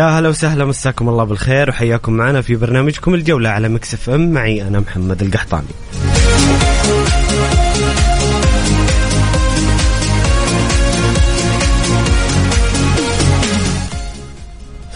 [0.00, 4.30] يا هلا وسهلا مساكم الله بالخير وحياكم معنا في برنامجكم الجولة على مكسف ام.
[4.30, 5.66] معي أنا محمد القحطاني.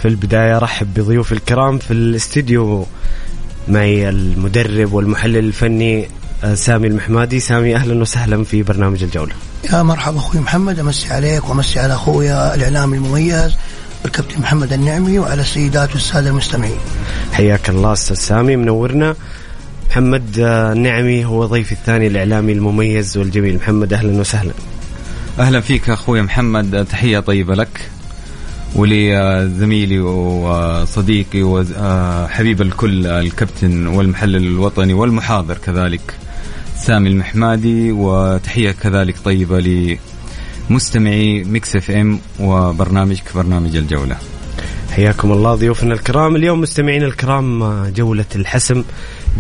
[0.03, 2.87] في البداية رحب بضيوف الكرام في الاستديو
[3.69, 6.09] معي المدرب والمحلل الفني
[6.45, 7.41] آه، سامي المحمادي.
[7.41, 9.33] سامي أهلا وسهلا في برنامج الجولة.
[9.73, 13.57] يا مرحبا أخوي محمد أمسي عليك وأمسي على أخويا الإعلامي المميز.
[14.05, 16.79] الكابتن محمد النعمي وعلى السيدات والسادة المستمعين.
[17.33, 18.57] حياك الله أستاذ سامي.
[18.57, 19.17] منورنا.
[19.91, 23.57] محمد آه، النعمي هو ضيفي الثاني الإعلامي المميز والجميل.
[23.57, 24.53] محمد أهلا وسهلا.
[25.39, 26.87] أهلا فيك أخوي محمد.
[26.91, 27.81] تحية طيبة لك
[28.75, 36.15] ولزميلي وصديقي وحبيب الكل الكابتن والمحلل الوطني والمحاضر كذلك
[36.79, 37.93] سامي المحمادي.
[37.93, 39.59] وتحية كذلك طيبة
[40.71, 44.17] لمستمعي ميكس اف ام وبرنامجك برنامج الجولة.
[44.91, 46.37] حياكم الله ضيوفنا الكرام.
[46.37, 48.85] اليوم مستمعينا الكرام جولة الحسم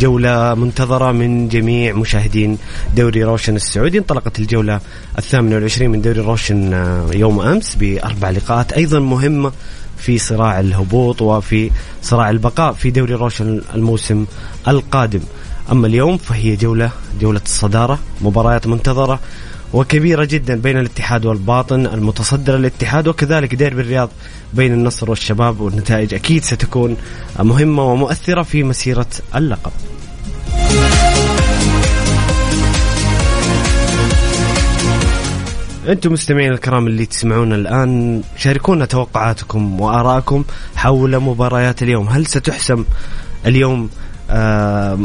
[0.00, 2.58] جولة منتظرة من جميع مشاهدين
[2.96, 3.98] دوري روشن السعودي.
[3.98, 4.80] انطلقت الجولة
[5.18, 8.72] الثامنة والعشرين من دوري روشن آه، يوم أمس بأربع لقاءات.
[8.72, 9.52] أيضا مهمة
[9.96, 11.70] في صراع الهبوط وفي
[12.02, 14.26] صراع البقاء في دوري روشن الموسم
[14.68, 15.20] القادم.
[15.72, 19.20] أما اليوم فهي جولة جولة الصدارة مباريات منتظرة
[19.74, 24.10] وكبيرة جدا بين الاتحاد والباطن المتصدر الاتحاد وكذلك ديربي الرياض
[24.52, 26.96] بين النصر والشباب والنتائج أكيد ستكون
[27.38, 29.72] مهمة ومؤثرة في مسيرة اللقب.
[35.88, 40.44] أنتم مستمعين الكرام اللي تسمعونا الآن شاركونا توقعاتكم وآرائكم
[40.76, 42.08] حول مباريات اليوم.
[42.08, 42.84] هل ستحسم
[43.46, 43.90] اليوم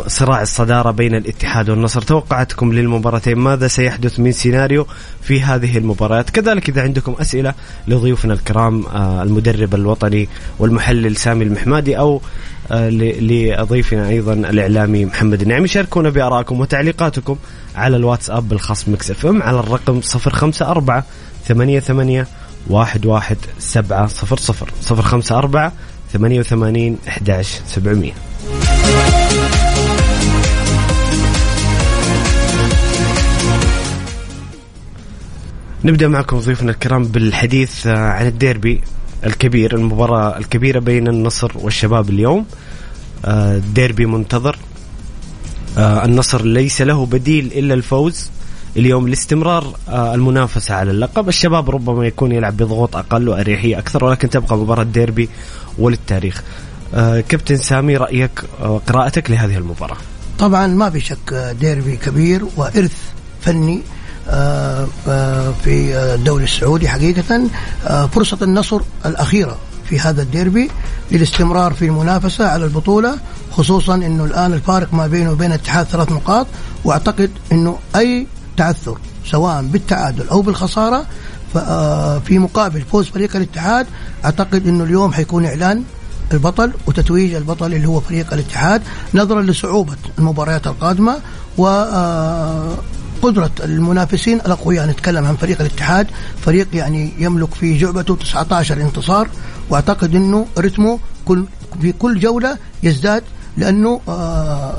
[0.07, 2.01] صراع الصدارة بين الاتحاد والنصر.
[2.01, 4.87] توقعاتكم للمباراتين ماذا سيحدث من سيناريو
[5.21, 7.53] في هذه المباريات؟ كذلك إذا عندكم أسئلة
[7.87, 12.21] لضيوفنا الكرام المدرب الوطني والمحلل سامي المحمادي أو
[12.71, 15.67] لضيفنا أيضا الإعلامي محمد النعيم.
[15.67, 17.35] شاركونا بآرائكم وتعليقاتكم
[17.75, 21.03] على الواتساب الخاص مكس إف إم على الرقم 054
[21.47, 22.25] 88
[22.69, 24.09] 11700
[24.91, 25.71] 054
[26.13, 28.11] 88 11700
[35.83, 38.81] نبدأ معكم ضيوفنا الكرام بالحديث آه، عن الديربي
[39.25, 42.45] الكبير المباراة الكبيرة بين النصر والشباب اليوم.
[43.25, 44.57] آه، ديربي منتظر.
[45.77, 48.29] آه، النصر ليس له بديل إلا الفوز.
[48.77, 51.29] اليوم لاستمرار المنافسة على اللقب.
[51.29, 55.29] الشباب ربما يكون يلعب بضغوط أقل وأريحية أكثر ولكن تبقى مباراة ديربي
[55.77, 56.43] وللتاريخ.
[56.93, 58.41] كابتن سامي رأيك
[58.87, 59.97] قراءتك لهذه المباراة؟
[60.39, 62.97] طبعا ما في شك ديربي كبير وإرث
[63.41, 63.81] فني.
[65.63, 67.49] في الدوري السعودي حقيقة
[67.87, 69.57] آه، فرصة النصر الأخيرة
[69.89, 70.71] في هذا الديربي
[71.11, 73.17] للاستمرار في المنافسة على البطولة
[73.51, 76.47] خصوصا أنه الآن الفارق ما بينه وبين الاتحاد ثلاث نقاط
[76.83, 78.27] وأعتقد أنه أي
[78.57, 81.05] تعثر سواء بالتعادل أو بالخسارة
[82.25, 83.87] في مقابل فوز فريق الاتحاد
[84.25, 85.83] أعتقد أنه اليوم حيكون إعلان
[86.33, 88.81] البطل وتتويج البطل اللي هو فريق الاتحاد
[89.13, 91.17] نظرا لصعوبة المباريات القادمة
[91.57, 91.67] و
[93.21, 94.87] قدرة المنافسين الأقوياء.
[94.87, 96.07] نتكلم عن فريق الاتحاد
[96.41, 99.29] فريق يعني يملك في جعبته 19 انتصار
[99.69, 101.45] وأعتقد إنه رتمه كل
[101.81, 103.23] في كل جولة يزداد
[103.57, 104.77] لأنه آه،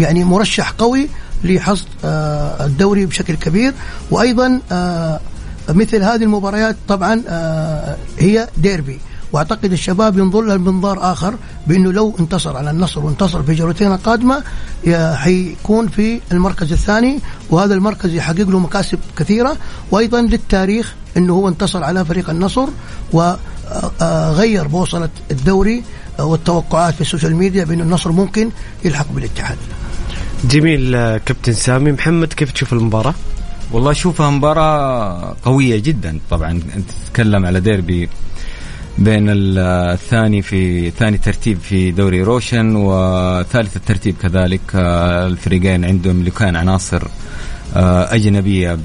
[0.00, 1.08] يعني مرشح قوي
[1.44, 3.72] لحصد آه، الدوري بشكل كبير.
[4.10, 5.20] وأيضا آه،
[5.68, 9.00] مثل هذه المباريات طبعا آه، هي ديربي.
[9.32, 11.34] وأعتقد الشباب ينظر لها بمنظار آخر
[11.66, 14.42] بأنه لو انتصر على النصر وانتصر في جولتين القادمة
[15.14, 17.18] حيكون في المركز الثاني
[17.50, 19.56] وهذا المركز يحقق له مكاسب كثيرة
[19.90, 22.68] وأيضا للتاريخ إنه هو انتصر على فريق النصر
[23.12, 25.82] وغير بوصلة الدوري
[26.18, 28.50] آه، والتوقعات في ال social media بانه النصر ممكن
[28.84, 29.58] يلحق بالاتحاد.
[30.44, 33.14] جميل آه، كابتن سامي محمد كيف تشوف المباراة؟
[33.72, 38.08] والله اشوفها مباراة قوية جدا طبعا أنت تتكلم على ديربي
[39.00, 39.58] بين ال-
[39.92, 47.02] الثاني في ثاني ترتيب في دوري روشن وثالث الترتيب كذلك آه، الفريقين عندهم يملكان عناصر
[47.76, 48.78] آه، أجنبية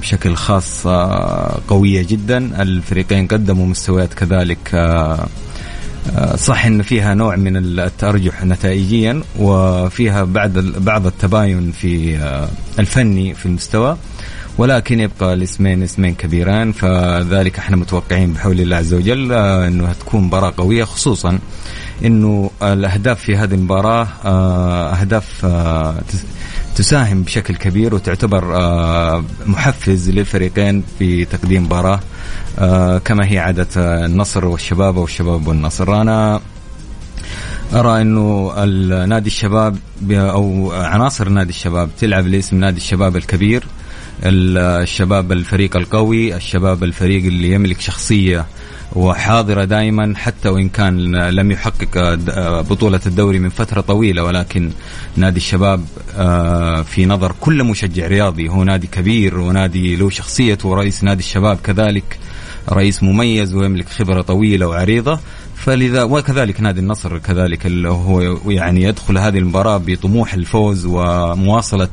[0.00, 2.62] بشكل خاص آه، قوية جدا.
[2.62, 4.74] الفريقين قدموا مستويات كذلك
[6.36, 12.18] صح إن فيها نوع من التأرجح نتائجيا وفيها بعض بعض التباين في
[12.78, 13.96] الفني في المستوى.
[14.58, 20.22] ولكن يبقى الاسمين اسمين كبيران فذلك إحنا متوقعين بحول الله عز وجل آه، إنه تكون
[20.24, 21.38] مباراة قوية خصوصا
[22.04, 26.24] إنه الأهداف في هذه المباراة آه، أهداف آه، تس-
[26.76, 28.44] تساهم بشكل كبير وتعتبر
[29.46, 32.00] محفز للفريقين في تقديم مباراة
[32.98, 33.68] كما هي عادة
[34.06, 36.00] النصر والشباب والشباب والنصر.
[36.00, 36.40] أنا
[37.74, 38.52] أرى إنه
[39.04, 39.76] نادي الشباب
[40.10, 43.62] أو عناصر نادي الشباب تلعب لاسم نادي الشباب الكبير.
[43.62, 43.68] ال-
[44.22, 48.46] الشباب الفريق القوي الشباب الفريق اللي يملك شخصية
[48.92, 52.14] وحاضرة دائما حتى وإن كان لم يحقق
[52.60, 54.24] بطولة الدوري من فترة طويلة.
[54.24, 54.70] ولكن
[55.16, 55.84] نادي الشباب
[56.16, 58.48] آه، في نظر كل مشجع رياضي.
[58.48, 62.18] هو نادي كبير ونادي له شخصيته ورئيس نادي الشباب كذلك
[62.68, 65.20] رئيس مميز ويملك خبرة طويلة وعريضة.
[65.64, 68.20] فلذا وكذلك نادي النصر كذلك اللي هو
[68.50, 71.88] يعني يدخل هذه المباراة بطموح الفوز ومواصلة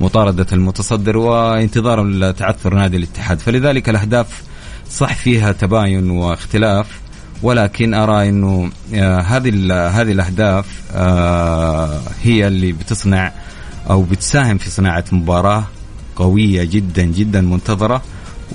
[0.00, 3.38] مطاردة المتصدر وانتظار تعثر نادي الاتحاد.
[3.38, 4.42] فلذلك الأهداف
[4.90, 7.00] صح فيها تباين واختلاف
[7.42, 9.48] ولكن أرى إنه آه، هذه
[9.88, 13.32] هذه الأهداف آه، هي اللي بتصنع
[13.90, 15.64] أو بتساهم في صناعة مباراة
[16.16, 18.02] قوية جدا جدا منتظرة.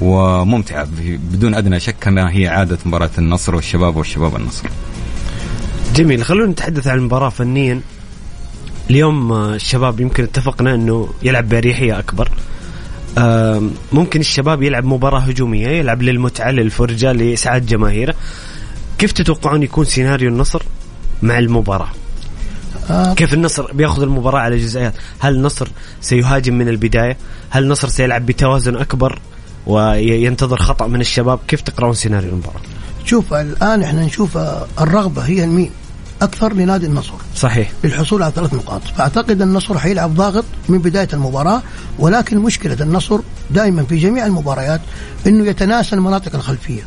[0.01, 0.83] وممتعة.
[0.83, 4.67] ب- بدون أدنى شك كما هي عادة مباراة النصر والشباب والشباب النصر.
[5.95, 6.25] جميل.
[6.25, 7.81] خلونا نتحدث عن المباراة فنيا.
[8.89, 12.29] اليوم آه، الشباب يمكن اتفقنا إنه يلعب بأريحية أكبر.
[13.17, 18.15] آم، ممكن الشباب يلعب مباراة هجومية يلعب للمتعة للفرجة لإسعاد جماهيره
[18.97, 20.61] كيف تتوقعون يكون سيناريو النصر
[21.21, 21.89] مع المباراة؟
[22.89, 25.67] آه، كيف النصر بياخذ المباراة على جزئيات؟ هل النصر
[26.01, 27.17] سيهاجم من البداية؟
[27.49, 29.19] هل النصر سيلعب بتوازن أكبر؟
[29.67, 31.39] وينتظر خطأ من الشباب.
[31.47, 32.61] كيف تقرأون سيناريو المباراة؟
[33.05, 35.71] شوف الآن إحنا نشوف آه، الرغبة هي المين
[36.21, 37.13] أكثر لنادي النصر.
[37.35, 37.71] صحيح.
[37.83, 38.81] للحصول على ثلاث نقاط.
[38.97, 41.61] فأعتقد النصر حيلعب ضاغط من بداية المباراة
[41.99, 43.19] ولكن مشكلة النصر
[43.51, 44.81] دائما في جميع المباريات
[45.27, 46.81] إنه يتناسى المناطق الخلفية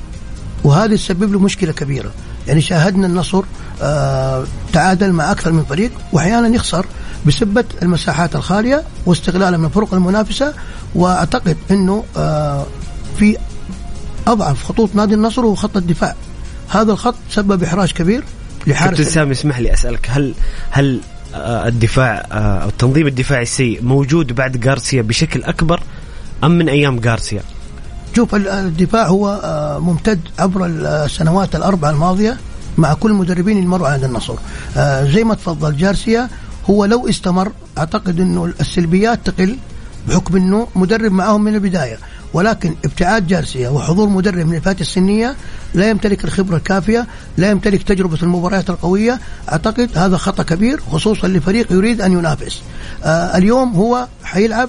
[0.65, 2.11] وهذا يسبب له مشكلة كبيرة.
[2.49, 3.43] يعني شاهدنا النصر
[3.83, 6.87] آه تعادل مع أكثر من فريق واحيانا يخسر
[7.27, 10.53] بسبة المساحات الخالية واستغلاله من الفرق المنافسة
[10.95, 12.67] وأعتقد إنه آه
[13.19, 13.37] في
[14.27, 16.15] أضعف خطوط نادي النصر هو خط الدفاع
[16.69, 18.25] هذا الخط سبب إحراج كبير
[18.67, 20.35] لحارس كابتن سامي اسمح لي أسألك هل
[20.71, 21.01] هل
[21.35, 25.81] آه، الدفاع آه، أو التنظيم الدفاعي السيء موجود بعد غارسيا بشكل أكبر
[26.45, 27.43] أم من أيام غارسيا؟
[28.17, 32.37] شوف ال- الدفاع هو آه، ممتد عبر السنوات الأربعة الماضية
[32.79, 34.35] مع كل المدربين اللي مروا على النصر
[34.77, 36.29] آه، زي ما تفضل جارسيا
[36.71, 39.57] هو لو استمر أعتقد أنه السلبيات تقل
[40.09, 41.99] بحكم أنه مدرب معهم من البداية.
[42.33, 45.37] ولكن ابتعاد جارسيا وحضور مدرب من الفئات السنية
[45.75, 47.07] لا يمتلك الخبرة الكافية
[47.37, 49.21] لا يمتلك تجربة المباريات القوية.
[49.53, 52.61] أعتقد هذا خطأ كبير خصوصا لفريق يريد أن ينافس.
[53.05, 54.69] آه، اليوم هو حيلعب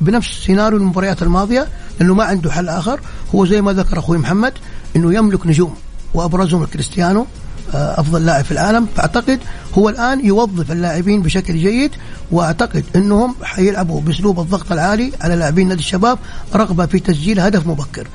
[0.00, 1.68] بنفس سيناريو المباريات الماضية
[2.00, 3.00] لأنه ما عنده حل آخر.
[3.34, 4.52] هو زي ما ذكر أخوي محمد
[4.96, 5.74] إنه يملك نجوم
[6.14, 7.26] وأبرزهم كريستيانو
[7.74, 9.38] أفضل لاعب في العالم فأعتقد
[9.78, 11.90] هو الآن يوظف اللاعبين بشكل جيد
[12.30, 16.18] وأعتقد إنهم حيلعبوا بأسلوب الضغط العالي على لاعبين نادي الشباب
[16.54, 18.06] رغبة في تسجيل هدف مبكر.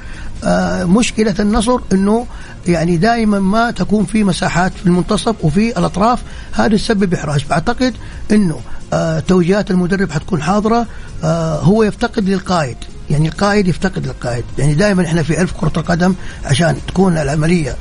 [0.43, 2.25] آه، مشكلة النصر إنه
[2.67, 6.19] يعني دائما ما تكون في مساحات في المنتصف وفي الأطراف
[6.51, 7.39] هذا يسبب إحراج.
[7.39, 7.93] فأعتقد
[8.31, 8.59] إنه
[8.93, 10.85] آه، توجيهات المدرب حتكون حاضرة.
[11.23, 12.77] آه، هو يفتقد للقائد.
[13.09, 14.43] يعني القائد يفتقد للقائد.
[14.57, 16.13] يعني دائما إحنا في علف كرة القدم
[16.45, 17.75] عشان تكون العملية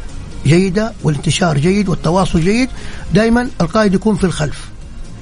[0.47, 2.69] جيدة والانتشار جيد والتواصل جيد
[3.15, 4.69] دائما القائد يكون في الخلف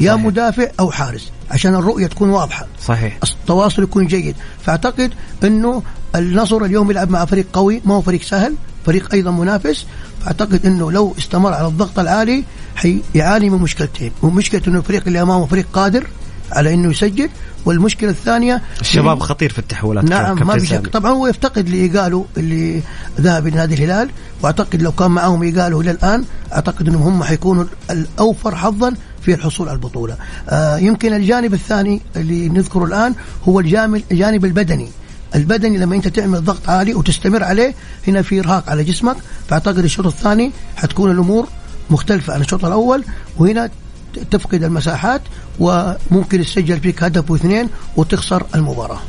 [0.01, 0.25] يا صحيح.
[0.25, 2.67] مدافع أو حارس عشان الرؤية تكون واضحة.
[2.85, 3.19] صحيح.
[3.41, 4.37] التواصل يكون جيد.
[4.65, 5.13] فأعتقد
[5.45, 5.83] إنه
[6.17, 8.55] النصر اليوم يلعب مع فريق قوي ما هو فريق سهل
[8.87, 9.87] فريق أيضا منافس.
[10.21, 12.45] فأعتقد إنه لو استمر على الضغط العالي
[12.77, 16.07] حيعاني من مشكلتين ومشكلة إنه الفريق اللي أمامه فريق قادر
[16.53, 17.29] على إنه يسجل
[17.65, 20.87] والمشكلة الثانية الشباب خطير في التحولات نعم ما في شك.
[20.87, 22.83] طبعا هو يفتقد لايجالو اللي
[23.21, 24.11] ذهب إلى نادي الهلال
[24.43, 29.69] وأعتقد لو كان معهم ايجالو إلى الآن أعتقد إنهم هم حيكونوا الأوفر حظا في الحصول
[29.69, 30.17] على البطولة
[30.49, 33.15] آه يمكن الجانب الثاني اللي نذكره الآن
[33.49, 34.89] هو الجانب الجانب البدني
[35.35, 37.75] البدني لما أنت تعمل ضغط عالي وتستمر عليه
[38.09, 39.17] هنا في إرهاق على جسمك
[39.49, 41.49] فأعتقد الشوط الثاني حتكون الأمور
[41.91, 43.05] مختلفة عن الشوط الأول
[43.39, 43.71] وهنا
[44.31, 45.21] تفقد المساحات
[45.59, 49.01] وممكن يسجل فيك هدف واثنين وتخسر المباراة.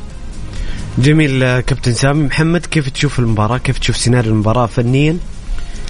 [0.98, 5.18] جميل آه، كابتن سامي محمد كيف تشوف المباراة؟ كيف تشوف سيناريو المباراة فنيا؟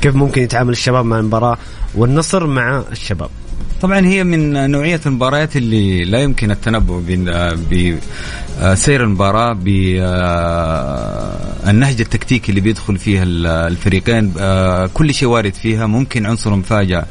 [0.00, 1.58] كيف ممكن يتعامل الشباب مع المباراة
[1.94, 3.30] والنصر مع الشباب؟
[3.82, 7.00] طبعا هي من نوعية المباريات اللي لا يمكن التنبؤ
[8.62, 10.00] بسير المباراة بالنهج
[12.00, 13.24] التكتيكي اللي بيدخل فيها
[13.68, 14.32] الفريقين.
[14.38, 15.86] آه، كل شيء وارد فيها.
[15.86, 17.06] ممكن عنصر المفاجأة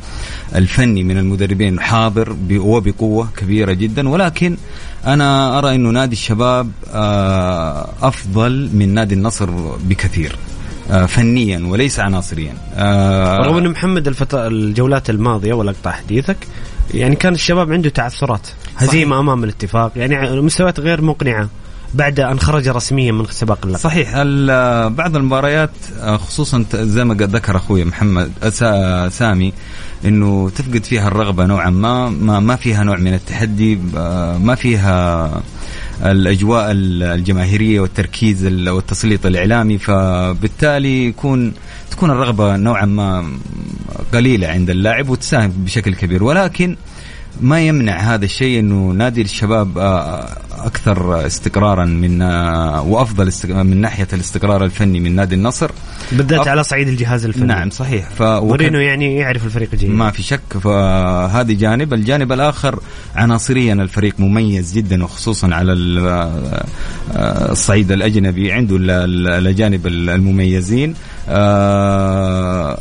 [0.55, 4.09] الفني من المدربين حاضر وبقوة كبيرة جدا.
[4.09, 4.57] ولكن
[5.05, 9.49] أنا أرى أنه نادي الشباب آه، أفضل من نادي النصر
[9.83, 10.31] بكثير.
[10.31, 10.54] آه،
[11.07, 12.53] فنيا وليس عناصريا.
[12.75, 14.33] آه، رغم أن محمد الفت...
[14.33, 16.37] الجولات الماضية ولا اقطع حديثك
[16.93, 19.91] يعني كان الشباب عنده تعثرات هزيمه أمام الاتفاق.
[19.95, 21.49] يعني مستويات غير مقنعة
[21.93, 23.81] بعد أن خرج رسميا من سباق اللقب.
[23.81, 24.09] صحيح.
[24.87, 25.69] بعض المباريات
[26.01, 29.53] آه، خصوصا زي ما قد ذكر أخوي محمد آه، سا- سامي
[30.05, 35.29] إنه تفقد فيها الرغبة نوعا ما ما, ما فيها نوع من التحدي آه، ما فيها
[36.03, 41.53] الأجواء ال- الجماهيرية والتركيز ال- والتسليط الإعلامي فبالتالي يكون
[41.91, 43.37] تكون الرغبة نوعا ما
[44.13, 46.23] قليلة عند اللاعب وتساهم بشكل كبير.
[46.23, 46.77] ولكن
[47.41, 50.27] ما يمنع هذا الشيء إنه نادي الشباب آه،
[50.57, 55.71] أكثر استقرارا من آه، وأفضل من ناحية الاستقرار الفني من نادي النصر.
[56.11, 57.45] بالذات أف- على صعيد الجهاز الفني.
[57.47, 58.09] نعم صحيح.
[58.17, 59.89] ف مورينو يعني يعرف الفريق جيد.
[59.89, 60.57] ما في شك.
[60.63, 61.93] فهذه جانب.
[61.93, 62.79] الجانب الآخر
[63.15, 65.99] عناصريا الفريق مميز جدا وخصوصا على ال-
[67.15, 70.93] آه، الصعيد الأجنبي عنده ال- ال- الأجانب المميزين.
[71.29, 72.77] آه،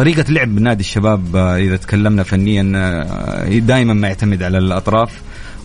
[0.00, 5.10] طريقة لعب نادي الشباب آه، إذا تكلمنا فنيا آه، دائما ما يعتمد على الأطراف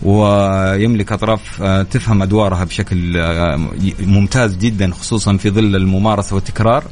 [0.02, 3.22] ويملك أطراف آه، تفهم أدوارها بشكل
[4.00, 6.84] ممتاز جدا خصوصا في ظل الممارسة والتكرار.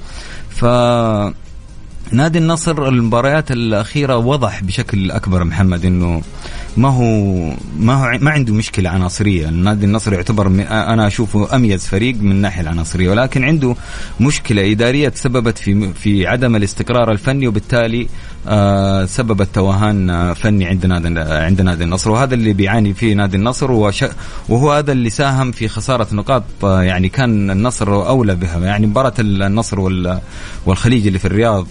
[0.50, 0.64] ف
[2.12, 6.22] نادي النصر المباريات الأخيرة وضح بشكل أكبر محمد أنه
[6.76, 7.04] ما هو
[7.78, 12.62] ما هو ما عنده مشكلة عناصرية، نادي النصر يعتبر أنا أشوفه أميز فريق من الناحية
[12.62, 13.76] العناصرية، ولكن عنده
[14.20, 18.06] مشكلة إدارية تسببت في في عدم الاستقرار الفني وبالتالي
[18.48, 22.10] آه سببت توهان آه، فني عند نادي عند نادي النصر.
[22.10, 23.70] وهذا اللي بيعاني فيه نادي النصر
[24.48, 29.14] وهو هذا اللي ساهم في خسارة نقاط آه، يعني كان النصر أولى بها، يعني مباراة
[29.18, 30.20] النصر وال-
[30.66, 31.66] والخليج اللي في الرياض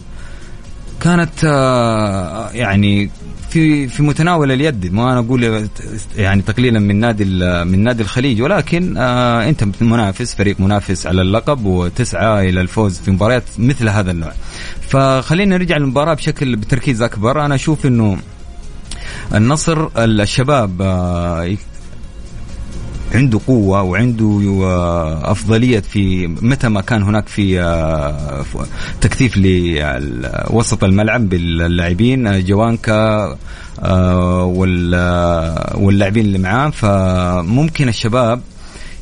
[1.01, 3.09] كانت آه، يعني
[3.49, 5.69] في في متناول اليد ما أنا أقول
[6.15, 7.25] يعني تقليلا من نادي
[7.63, 8.41] من نادي الخليج.
[8.41, 14.11] ولكن آه أنت منافس فريق منافس على اللقب وتسعى إلى الفوز في مباريات مثل هذا
[14.11, 14.33] النوع.
[14.81, 17.45] فخلينا نرجع للمباراة بشكل بتركيز أكبر.
[17.45, 18.17] أنا أشوف إنه
[19.33, 21.55] النصر الشباب آه،
[23.13, 28.45] عنده قوة وعنده آه، أفضلية في متى ما كان هناك في آه،
[29.01, 33.37] تكثيف لوسط الملعب باللاعبين آه، جوانكا
[34.43, 36.69] وال- واللاعبين اللي معاه.
[36.69, 38.41] فممكن الشباب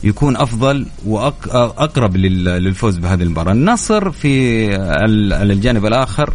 [0.03, 4.65] يكون أفضل واقرب للفوز بهذه المباراة، النصر في
[5.35, 6.33] على الجانب الآخر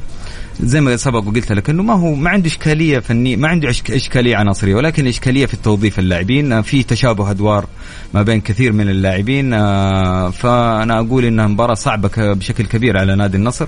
[0.60, 4.36] زي ما سبق وقلت لك إنه ما هو ما عنده إشكالية فنيه ما عنده إشكالية
[4.36, 6.52] عناصرية ولكن إشكالية في توظيف اللاعبين.
[6.52, 7.66] آه، في تشابه أدوار
[8.14, 9.52] ما بين كثير من اللاعبين.
[9.54, 13.66] آه، فأنا أقول انها مباراه صعبة بشكل كبير على نادي النصر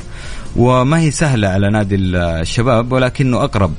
[0.56, 3.72] وما هي سهلة على نادي الشباب ولكنه أقرب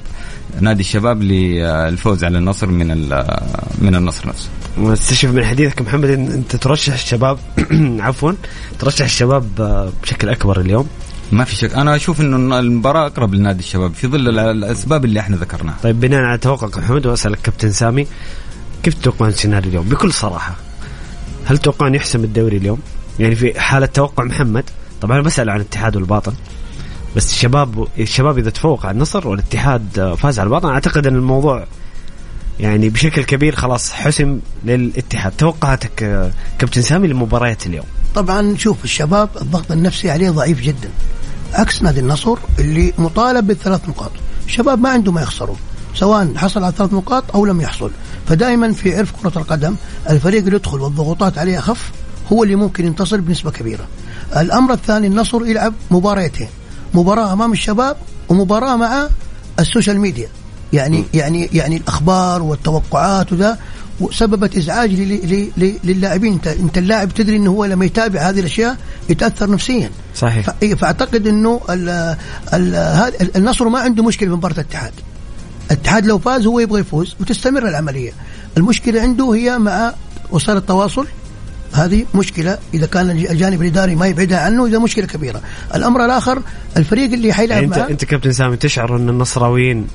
[0.62, 2.88] نادي الشباب للفوز على النصر من
[3.82, 4.50] من النصر نفسه.
[4.78, 7.38] واستشف من حديثك محمد أنت ترشح الشباب
[8.08, 8.32] عفوا
[8.80, 10.88] ترشح الشباب آه، بشكل أكبر اليوم.
[11.32, 11.74] ما في شك.
[11.74, 15.76] أنا أشوف إنه المباراة أقرب لنادي الشباب في ظل ال- الأسباب اللي إحنا ذكرناها.
[15.84, 18.08] طيب بناء على توقعك محمد وأسألك كابتن سامي
[18.84, 20.56] كيف تتوقعون السيناريو اليوم؟ بكل صراحة
[21.46, 22.80] هل تتوقعون يحسم الدوري اليوم؟
[23.20, 24.64] يعني في حالة توقع محمد
[25.02, 26.34] طبعا أنا بسأل عن الاتحاد والباطن
[27.16, 31.66] بس الشباب الشباب إذا تفوق على النصر والاتحاد فاز على الباطن أعتقد إن الموضوع
[32.60, 35.32] يعني بشكل كبير خلاص حسم للاتحاد.
[35.38, 40.90] توقعاتك كابتن سامي لمباريات اليوم؟ طبعا شوف الشباب الضغط النفسي عليه ضعيف جدا.
[41.54, 44.12] عكس نادي النصر اللي مطالب بالثلاث نقاط.
[44.46, 45.56] الشباب ما عنده ما يخسروا
[45.96, 47.92] سواء حصل على ثلاث نقاط أو لم يحصل.
[48.28, 49.76] فدائما في عرف كرة القدم
[50.10, 51.92] الفريق اللي يدخل والضغوطات عليه أخف
[52.34, 53.88] هو اللي ممكن ينتصر بنسبة كبيرة.
[54.38, 56.48] الأمر الثاني النصر يلعب مباريتين
[56.94, 57.98] مباراة أمام الشباب
[58.30, 59.08] ومباراة مع
[59.60, 60.30] السوشيال ميديا.
[60.74, 63.58] يعني يعني يعني الأخبار والتوقعات وذا.
[64.12, 64.92] سببت إزعاج
[65.84, 66.34] للاعبين.
[66.34, 68.78] انت انت اللاعب تدري إنه هو لما يتابع هذه الأشياء
[69.10, 69.90] يتأثر نفسيا.
[70.16, 70.50] صحيح.
[70.64, 71.62] إيه، فأعتقد إنه
[73.36, 74.92] النصر ما عنده مشكلة في مباراة الاتحاد.
[75.72, 78.12] الاتحاد لو فاز هو يبغى يفوز وتستمر العملية.
[78.58, 79.94] المشكلة عنده هي مع
[80.32, 81.08] وسائل التواصل.
[81.74, 82.58] هذه مشكلة.
[82.74, 85.42] إذا كان الجانب الإداري ما يبعدها عنه إذا مشكلة كبيرة.
[85.76, 86.42] الأمر الآخر
[86.78, 89.88] الفريق اللي حيلعب يعني أنت معه أنت كابتن سامي تشعر أن النصراويين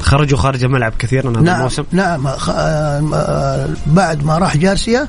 [0.00, 1.84] خرجوا خارج الملعب كثيرا هذا نعم الموسم.
[1.92, 2.26] نعم.
[2.26, 2.40] آه،
[3.14, 5.08] آه، بعد ما راح جارسيا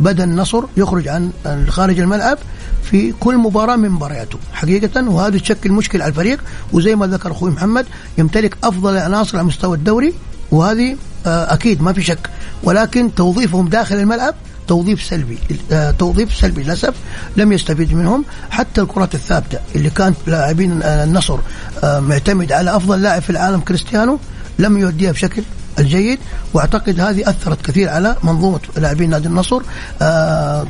[0.00, 1.30] بدأ النصر يخرج عن
[1.68, 2.38] خارج الملعب
[2.82, 5.08] في كل مباراة من مبارياته حقيقة.
[5.08, 6.40] وهذا تشكل مشكلة على الفريق.
[6.72, 7.86] وزي ما ذكر أخوي محمد
[8.18, 10.14] يمتلك أفضل العناصر على مستوى الدوري.
[10.50, 10.96] وهذه
[11.26, 12.30] أكيد ما في شك.
[12.64, 14.34] ولكن توظيفهم داخل الملعب
[14.68, 15.38] توظيف سلبي.
[15.72, 16.94] آه توظيف سلبي للأسف
[17.36, 18.24] لم يستفيد منهم.
[18.50, 21.38] حتى الكرات الثابتة اللي كانت لاعبين آه النصر
[21.84, 24.18] آه معتمد على أفضل لاعب في العالم كريستيانو
[24.58, 25.42] لم يؤديها بشكل
[25.78, 26.18] الجيد.
[26.54, 29.62] وأعتقد هذه أثرت كثير على منظومة لاعبين نادي النصر.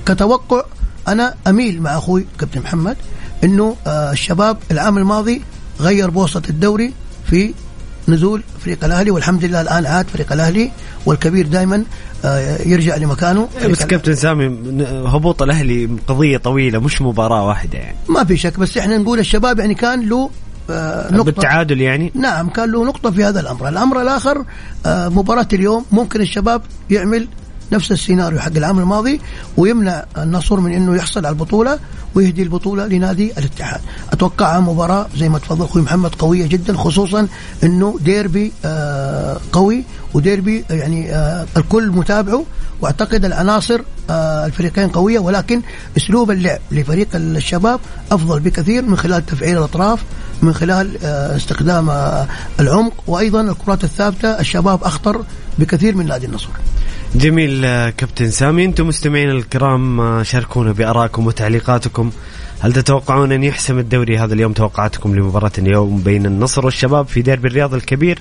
[0.07, 0.65] كتوقع
[1.09, 2.97] أنا أميل مع أخوي كابتن محمد
[3.45, 5.43] إنه الشباب العام الماضي
[5.81, 6.93] غير بوسط الدوري
[7.31, 7.55] في
[8.09, 10.71] نزول فريق الأهلي والحمد لله الآن عاد فريق الأهلي
[11.07, 11.85] والكبير دائما
[12.67, 13.49] يرجع لمكانه.
[13.63, 14.47] إيه، بس كابتن سامي
[15.07, 17.97] هبوط الأهلي قضية طويلة مش مباراة واحدة يعني.
[18.09, 20.31] ما في شك بس إحنا نقول الشباب يعني كان له
[20.71, 21.25] آه، نقطة.
[21.25, 23.69] بالتعادل يعني؟ نعم كان له نقطة في هذا الأمر.
[23.69, 24.45] الأمر الآخر
[24.87, 27.29] آه، مباراة اليوم ممكن الشباب يعمل
[27.73, 29.21] نفس السيناريو حق العام الماضي
[29.57, 31.79] ويمنع النصر من إنه يحصل على البطولة
[32.15, 33.81] ويهدي البطولة لنادي الاتحاد.
[34.13, 37.29] اتوقعها مباراة زي ما تفضل أخوي محمد قوية جدا خصوصا
[37.65, 39.85] إنه ديربي آه قوي
[40.17, 42.45] وديربي يعني آه الكل متابعه.
[42.81, 43.81] واعتقد العناصر
[44.11, 45.63] آه الفريقين قوية ولكن
[45.97, 47.81] أسلوب اللعب لفريق الشباب
[48.13, 50.05] أفضل بكثير من خلال تفعيل الأطراف
[50.43, 51.91] من خلال آه استخدام
[52.61, 52.93] العمق.
[53.07, 55.25] وأيضا الكرات الثابتة الشباب أخطر
[55.59, 56.49] بكثير من نادي النصر.
[57.15, 58.65] جميل كابتن سامي.
[58.65, 62.11] أنتم مستمعين الكرام شاركونا بارائكم وتعليقاتكم.
[62.61, 67.49] هل تتوقعون أن يحسم الدوري هذا اليوم توقعاتكم لمباراة اليوم بين النصر والشباب في ديربي
[67.49, 68.19] الرياض الكبير؟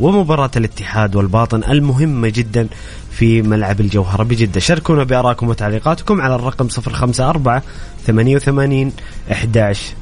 [0.00, 2.68] ومباراة الاتحاد والباطن المهمة جدا
[3.10, 4.60] في ملعب الجوهرة بجدة.
[4.60, 7.60] شاركونا بآرائكم وتعليقاتكم على الرقم 054
[8.06, 8.92] 88
[9.32, 9.94] 11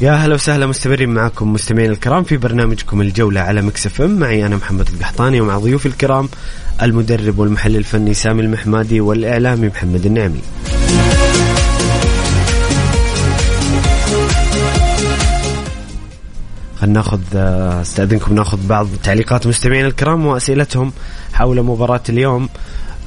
[0.00, 4.18] يا هلا وسهلا مستمرين معكم مستمعين الكرام في برنامجكم الجولة على مكسف ام.
[4.18, 6.28] معي أنا محمد القحطاني ومع ضيوفي الكرام
[6.82, 10.40] المدرب والمحلل الفني سامي المحمادي والإعلامي محمد النعمي.
[16.80, 20.92] خلينا ناخذ استأذنكم ناخذ بعض تعليقات مستمعين الكرام وأسئلتهم
[21.32, 22.48] حول مباراة اليوم.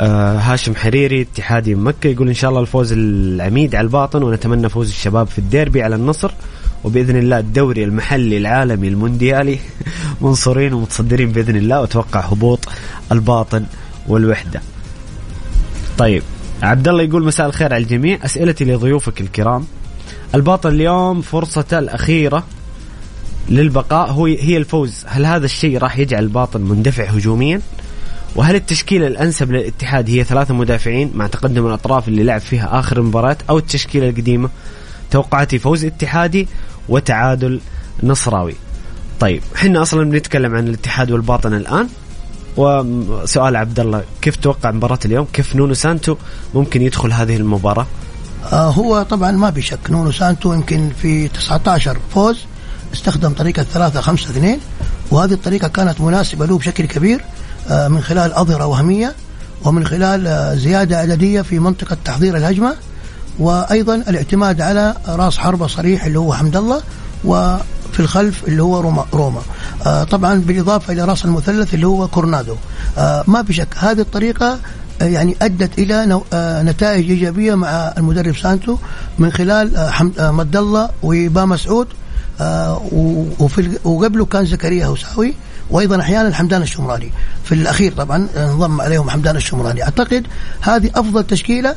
[0.02, 4.90] آه هاشم حريري اتحادي مكة يقول إن شاء الله الفوز العميد على الباطن ونتمنى فوز
[4.90, 6.32] الشباب في الديربي على النصر.
[6.84, 9.60] وبإذن الله الدوري المحلي العالمي المونديالي
[10.22, 12.60] منصورين ومتصدرين بإذن الله وأتوقع هبوط
[13.12, 13.66] الباطن
[14.08, 14.62] والوحدة.
[15.98, 16.24] طيب
[16.62, 18.20] عبد الله يقول مساء الخير على الجميع.
[18.26, 19.66] أسئلتي لضيوفك الكرام.
[20.36, 22.44] الباطن اليوم فرصته الأخيرة
[23.50, 25.06] للبقاء هو هي الفوز.
[25.08, 27.62] هل هذا الشيء راح يجعل الباطن مندفع هجوميا؟
[28.36, 33.38] وهل التشكيلة الأنسب للاتحاد هي ثلاثة مدافعين مع تقدم الأطراف اللي لعب فيها آخر المباراه
[33.50, 34.50] أو التشكيلة القديمة
[35.12, 36.48] توقعاتي فوز اتحادي
[36.90, 37.62] وتعادل
[38.04, 38.56] نصراوي
[39.20, 41.88] طيب إحنا أصلا بنتكلم عن الاتحاد والباطن الآن
[42.58, 46.16] وسؤال عبد الله كيف توقع مباراة اليوم؟ كيف نونو سانتو
[46.54, 47.88] ممكن يدخل هذه المباراة؟
[48.52, 52.40] آه هو طبعا ما بشك نونو سانتو يمكن في 19 فوز
[52.94, 54.60] استخدم طريقة 3 5 2
[55.12, 57.22] وهذه الطريقة كانت مناسبة له بشكل كبير
[57.70, 59.14] آه من خلال أظهرة وهمية
[59.66, 62.76] ومن خلال آه زيادة عددية في منطقة تحضير الهجمة
[63.40, 66.82] وأيضا الاعتماد على راس حربة صريح اللي هو حمد الله
[67.26, 69.42] وفي الخلف اللي هو روما روما.
[69.86, 72.56] آه طبعا بالإضافة إلى راس المثلث اللي هو كورنادو.
[72.98, 74.60] آه ما في شك هذه الطريقة
[75.02, 76.22] آه، يعني أدت إلى
[76.64, 78.78] نتائج إيجابية مع المدرب سانتو
[79.20, 81.88] من خلال حمد مد الله وبا مسعود.
[83.40, 85.34] وفي وقبله كان زكريا هوساوي
[85.70, 87.12] وأيضا أحيانا حمدان الشمراني.
[87.44, 89.84] في الأخير طبعا انضم عليهم حمدان الشمراني.
[89.84, 90.28] أعتقد
[90.62, 91.76] هذه أفضل تشكيلة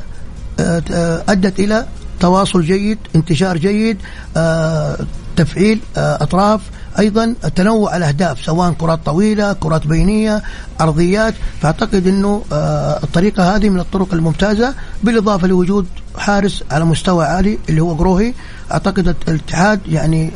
[0.59, 1.85] أدت إلى
[2.19, 3.97] تواصل جيد انتشار جيد
[4.37, 4.97] آه،
[5.35, 6.61] تفعيل آه، أطراف
[6.99, 10.43] أيضا تنوع الأهداف سواء كرات طويلة كرات بينية
[10.81, 15.87] ارضيات فأعتقد إنه آه، الطريقة هذه من الطرق الممتازة بالإضافة لوجود
[16.17, 18.33] حارس على مستوى عالي اللي هو قروهي
[18.71, 20.31] أعتقد الاتحاد يعني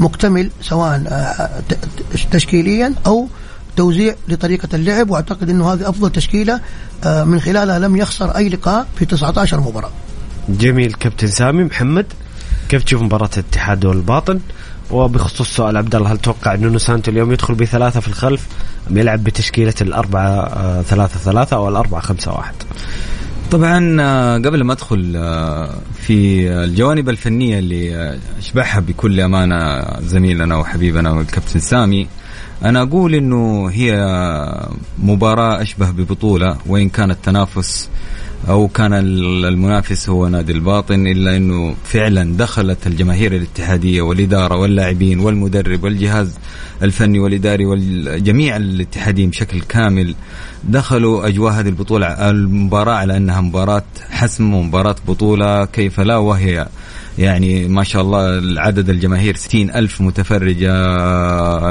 [0.00, 1.02] مكتمل سواء
[2.30, 3.28] تشكيليا أو
[3.76, 6.60] توزيع لطريقة اللعب وأعتقد إنه هذه أفضل تشكيلة
[7.04, 9.90] آه، من خلالها لم يخسر أي لقاء في 19 مباراة.
[10.48, 12.06] جميل كابتن سامي محمد
[12.68, 14.40] كيف تشوف مباراة الاتحاد والباطن؟
[14.90, 18.46] وبخصوص سؤال عبد الله هل تتوقع انه سانتو اليوم يدخل بثلاثة في الخلف
[18.90, 22.54] أم يلعب بتشكيلة الأربعة آه، ثلاثة ثلاثة أو الأربعة خمسة واحد؟
[23.50, 25.12] طبعا آه، قبل ما أدخل
[26.02, 32.08] في الجوانب الفنية اللي اشبعها بكل أمانة زميلنا وحبيبنا والكابتن سامي
[32.64, 33.92] أنا أقول إنه هي
[34.98, 37.88] مباراة أشبه ببطولة وإن كان التنافس
[38.48, 45.84] أو كان المنافس هو نادي الباطن إلا إنه فعلا دخلت الجماهير الاتحادية والإدارة واللاعبين والمدرب
[45.84, 46.38] والجهاز
[46.82, 50.14] الفني والإداري والجميع الاتحاديين بشكل كامل
[50.64, 52.06] دخلوا أجواء هذه البطولة.
[52.30, 56.66] المباراة على أنها مباراة حسم ومباراة بطولة كيف لا وهي
[57.18, 60.72] يعني ما شاء الله العدد الجماهير ستين ألف متفرجة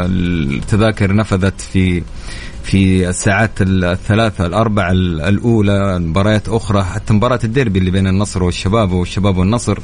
[0.05, 2.03] التذاكر نفذت في
[2.63, 9.37] في الساعات الثلاثة الأربع الأولى مباريات أخرى حتى مباراة الديربي اللي بين النصر والشباب والشباب
[9.37, 9.79] والنصر.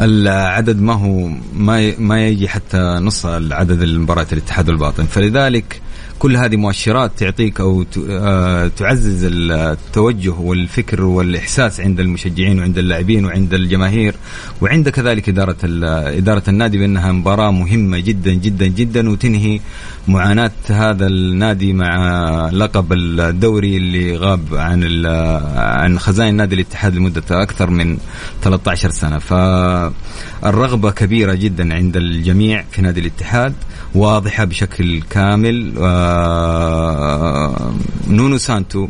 [0.00, 5.80] العدد ما هو ما ما يجي حتى نص العدد المباريات الاتحاد والباطن فلذلك
[6.20, 13.54] كل هذه مؤشرات تعطيك أو آه، تعزز التوجه والفكر والإحساس عند المشجعين وعند اللاعبين وعند
[13.54, 14.14] الجماهير.
[14.60, 15.56] وعند كذلك إدارة
[16.18, 19.60] إدارة النادي بأنها مباراة مهمة جدا جدا جدا وتنهي
[20.08, 25.06] معاناة هذا النادي مع لقب الدوري اللي غاب عن
[25.56, 27.98] عن خزائن نادي الاتحاد لمدة أكثر من
[28.42, 29.18] 13 سنة.
[29.18, 33.54] فالرغبة كبيرة جدا عند الجميع في نادي الاتحاد
[33.94, 35.74] واضحة بشكل كامل.
[35.78, 37.74] آه،
[38.08, 38.88] نونو سانتو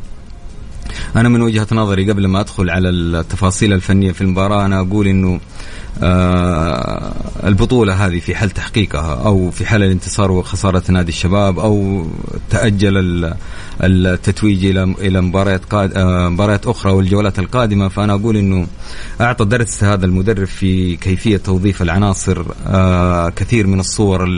[1.16, 5.40] أنا من وجهة نظري قبل ما أدخل على التفاصيل الفنية في المباراة أنا أقول إنه
[7.44, 12.06] البطولة هذه في حال تحقيقها أو في حال الانتصار وخسارة نادي الشباب أو
[12.50, 13.34] تأجل
[13.82, 17.88] التتويج إلى إلى مباريات قاد آه مباريات أخرى والجولات القادمة.
[17.88, 18.66] فأنا أقول إنه
[19.20, 24.28] أعطى درس هذا المدرب في كيفية توظيف العناصر آه كثير من الصور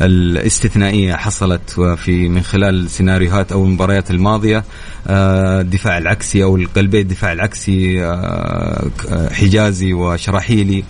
[0.00, 4.64] الاستثنائية حصلت في من خلال سيناريوهات أو المباريات الماضية.
[5.06, 8.00] آه، الدفاع العكسي أو القلبي الدفاع العكسي
[9.32, 10.84] حجازي وشراحيلي.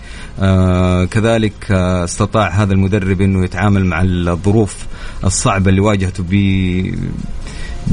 [1.11, 4.77] كذلك استطاع هذا المدرب إنه يتعامل مع الظروف
[5.25, 6.23] الصعبة اللي واجهته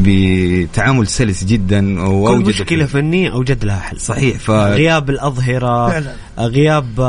[0.04, 4.52] بتعامل سلس جدا وأوجد مشكلة فنية أوجد لها حل صحيح ف...
[4.52, 6.16] غياب الأظهرة فعلا.
[6.40, 7.00] غياب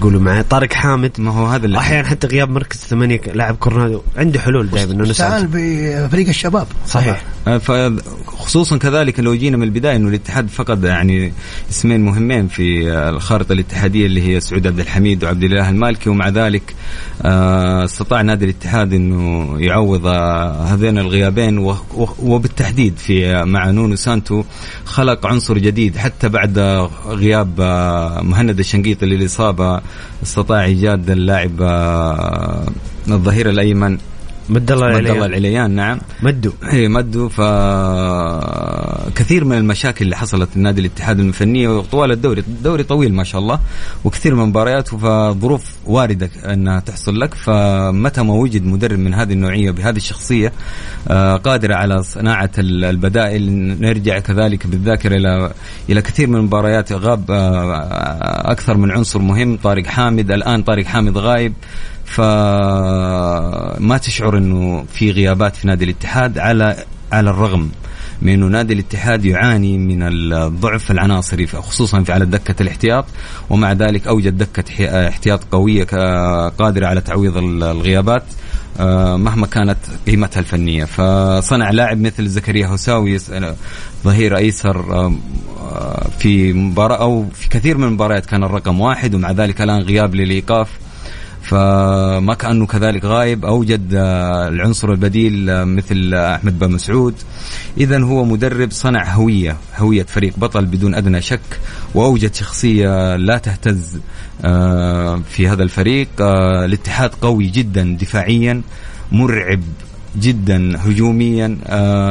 [0.00, 0.42] قولوا معي.
[0.42, 1.12] طارق حامد.
[1.18, 5.04] ما هو هذا اللي أحيانا حتى غياب مركز ثمانية لاعب كورنادو عنده حلول دائما إنه
[5.04, 6.66] نسال بفريق الشباب.
[6.86, 7.22] صحيح.
[7.48, 11.32] آه، خصوصا كذلك لو جينا من البداية إنه الاتحاد فقد يعني
[11.70, 16.74] اسمين مهمين في الخارطة الاتحادية اللي هي سعود عبد الحميد وعبد الإله المالكي ومع ذلك
[17.22, 21.74] آه، استطاع نادي الاتحاد إنه يعوض هذين الغيابين
[22.18, 24.44] وبالتحديد في مع نونو سانتو
[24.84, 26.58] خلق عنصر جديد حتى بعد
[27.06, 29.80] غياب آه، مهند الشنقيطي للإصابة
[30.22, 31.62] استطاع إيجاد اللاعب
[33.08, 33.98] الظهير الأيمن.
[34.48, 35.98] مد الله العليان مد الله العليان نعم.
[36.22, 36.52] مدوا.
[36.72, 37.28] اي مدوا.
[37.28, 37.40] ف
[39.14, 42.40] كثير من المشاكل اللي حصلت في النادي الاتحاد الفنيه طوال الدوري.
[42.40, 43.60] الدوري طويل ما شاء الله
[44.04, 47.34] وكثير من المباريات فظروف واردة أنها تحصل لك.
[47.34, 50.52] فمتى ما وجد مدرب من هذه النوعية بهذه الشخصية
[51.08, 55.50] آه، قادره على صناعة البدائل نرجع كذلك بالذاكرة إلى
[55.88, 56.92] إلى كثير من المباريات.
[56.92, 59.56] غاب آه، أكثر من عنصر مهم.
[59.56, 61.52] طارق حامد الآن طارق حامد غايب.
[62.04, 66.76] فما تشعر إنه في غيابات في نادي الاتحاد على
[67.12, 67.70] على الرغم
[68.22, 73.04] من إنه نادي الاتحاد يعاني من الضعف العناصري خصوصا في على دكة الاحتياط
[73.50, 75.84] ومع ذلك أوجد دكة احتياط قوية
[76.48, 78.24] قادرة على تعويض الغيابات
[78.80, 80.84] آه، مهما كانت قيمتها الفنية.
[80.84, 83.18] فصنع لاعب مثل زكريا هساوي
[84.04, 85.12] ظهير أيسر آه،
[86.18, 90.68] في مباراة أو في كثير من المباريات كان الرقم واحد ومع ذلك الآن غياب للإيقاف
[91.44, 97.14] فما كأنه كذلك غايب أوجد آه، العنصر البديل آه، مثل أحمد بن مسعود.
[97.78, 101.60] اذا هو مدرب صنع هوية هوية فريق بطل بدون أدنى شك
[101.94, 103.98] وأوجد شخصية لا تهتز
[104.44, 106.08] آه، في هذا الفريق.
[106.64, 108.62] الاتحاد قوي جدا دفاعيا
[109.12, 109.62] مرعب
[110.18, 111.58] جدا هجوميا.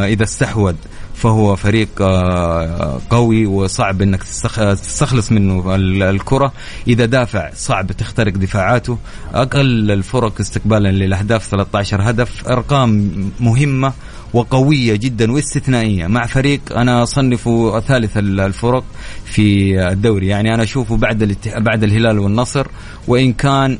[0.08, 0.76] إذا استحوذ
[1.23, 5.75] فهو فريق آه، قوي وصعب إنك تستخلص منه
[6.09, 6.53] الكرة.
[6.88, 8.97] إذا دافع صعب تخترق دفاعاته.
[9.33, 13.93] أقل الفرق استقبالا للأهداف 13 هدف أرقام مهمة
[14.33, 16.07] وقوية جدا واستثنائية.
[16.07, 18.83] مع فريق أنا أصنفه ثالث الفرق
[19.25, 20.27] في الدوري.
[20.27, 22.67] يعني أنا أشوفه بعد بعد الهلال والنصر
[23.07, 23.77] وإن كان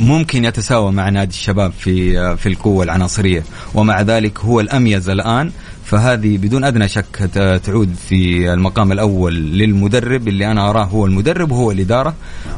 [0.00, 3.44] ممكن يتساوى مع نادي الشباب في في القوة العناصرية.
[3.74, 5.52] ومع ذلك هو الأميز الآن.
[5.92, 7.30] فهذه بدون أدنى شك
[7.64, 12.14] تعود في المقام الأول للمدرب اللي أنا أراه هو المدرب وهو الإدارة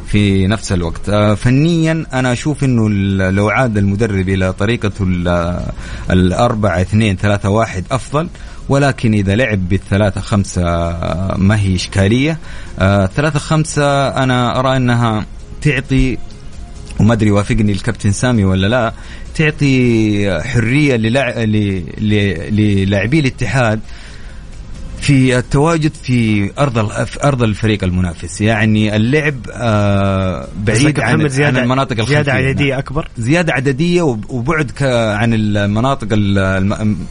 [0.06, 1.08] في نفس الوقت.
[1.08, 2.88] آه، فنيا أنا أشوف إنه
[3.30, 4.92] لو عاد المدرب إلى طريقة
[6.10, 8.28] الأربعة اثنين ثلاثة واحد أفضل
[8.68, 10.62] ولكن إذا لعب بالثلاثة خمسة
[11.36, 12.38] ما هي إشكالية.
[12.78, 15.26] آه ثلاثة خمسة أنا أرى أنها
[15.62, 16.18] تعطي
[17.00, 18.92] وما أدري يوافقني الكابتن سامي ولا لا
[19.34, 20.96] تعطي حرية
[22.50, 23.80] للاعبي الاتحاد
[25.04, 28.40] في التواجد في أرض في أرض الفريق المنافس.
[28.40, 32.14] يعني اللعب آه بعيد عن, زيادة عن المناطق الخلفية.
[32.14, 36.08] زيادة عددية أكبر؟ زيادة عددية وبعد عن المناطق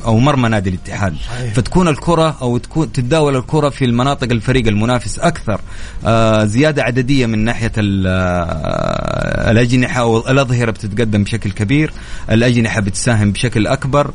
[0.06, 1.16] أو مرمى نادي الاتحاد.
[1.16, 1.54] صحيح.
[1.54, 5.62] فتكون الكرة أو تكون تتداول الكرة في المناطق الفريق المنافس أكثر.
[6.06, 11.92] آه زيادة عددية من ناحية آه، الأجنحة أو الأظهرة بتتقدم بشكل كبير.
[12.32, 14.12] الأجنحة بتساهم بشكل أكبر.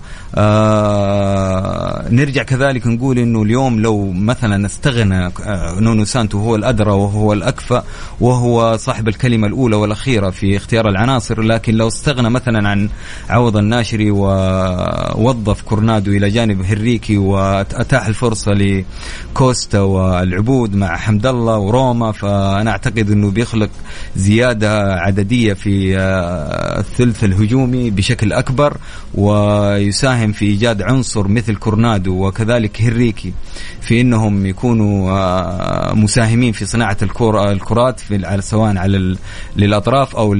[2.12, 7.32] نرجع كذلك نقول إنه اليوم اليوم لو مثلا استغنى آه، نونو سانتو هو الأدرى وهو
[7.32, 7.84] الأكفأ
[8.20, 12.88] وهو صاحب الكلمة الأولى والأخيرة في اختيار العناصر لكن لو استغنى مثلا عن
[13.28, 22.12] عوض الناشري ووظف كورنادو إلى جانب هنريكي وأتاح الفرصة لكوستا والعبود مع حمد الله وروما
[22.12, 23.70] فأنا أعتقد إنه بيخلق
[24.16, 28.76] زيادة عددية في آه، الثلث الهجومي بشكل أكبر
[29.14, 33.32] ويساهم في إيجاد عنصر مثل كورنادو وكذلك هريكي.
[33.80, 39.16] في إنهم يكونوا آه، مساهمين في صناعة الكرات في سواء على
[39.56, 40.34] للأطراف أو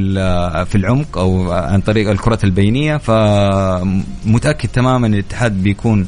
[0.65, 2.97] في العمق أو عن طريق الكرات البينية.
[2.97, 6.07] فمتاكد تماما الاتحاد بيكون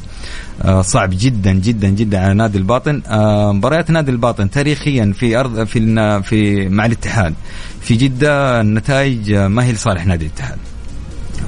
[0.61, 3.01] آه، صعب جدا جدا جدا على نادي الباطن.
[3.07, 7.33] آه، مباريات نادي الباطن تاريخيا في أرض في في مع الاتحاد.
[7.81, 10.57] في جدة النتائج ما هي لصالح نادي الاتحاد.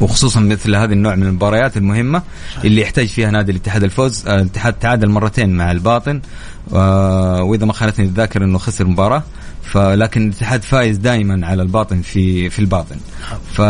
[0.02, 2.22] وخصوصا مثل هذه النوع من المباريات المهمة
[2.64, 4.28] اللي يحتاج فيها نادي الاتحاد الفوز.
[4.28, 6.22] آه، الاتحاد تعادل مرتين مع الباطن.
[6.74, 9.24] آه، وإذا ما خانتني الذاكرة إنه خسر مباراه
[9.64, 12.96] فلكن الاتحاد فايز دائما على الباطن في في الباطن.
[13.54, 13.62] ف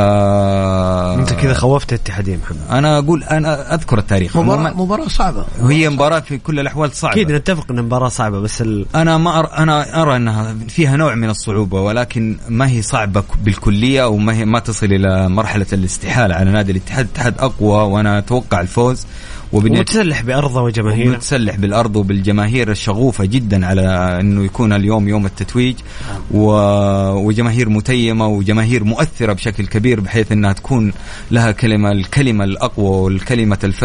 [1.20, 2.60] انت كذا خوفت الاتحاد يا محمد.
[2.70, 4.38] أنا أقول أنا أذكر التاريخ.
[4.38, 5.46] مباراة مباراة صعبة.
[5.62, 7.14] وهي مباراة في كل الأحوال صعبة.
[7.14, 8.86] أكيد نتفق إن مباراة صعبة بس ال...
[8.96, 9.58] أنا ما أر...
[9.58, 14.46] أنا أرى إنها فيها نوع من الصعوبة ولكن ما هي صعبة بالكلية أو ما هي
[14.46, 17.06] ما تصل إلى مرحلة الاستحالة على نادي الاتحاد.
[17.06, 19.06] الاتحاد أقوى وأنا أتوقع الفوز.
[19.54, 21.10] ومتسلح بأرضه وجماهيره.
[21.10, 23.82] متسلح بالأرض وبالجماهير الشغوفة جدا على
[24.20, 25.76] إنه يكون اليوم يوم التتويج.
[26.32, 26.52] و...
[27.14, 30.94] وجماهير متيمة وجماهير مؤثرة بشكل كبير بحيث إنها تكون
[31.32, 33.84] لها كلمه الكلمة الأقوى والكلمة الف...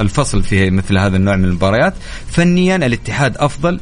[0.00, 1.94] الفصل في مثل هذا النوع من المباريات.
[2.30, 3.80] فنيا الاتحاد أفضل.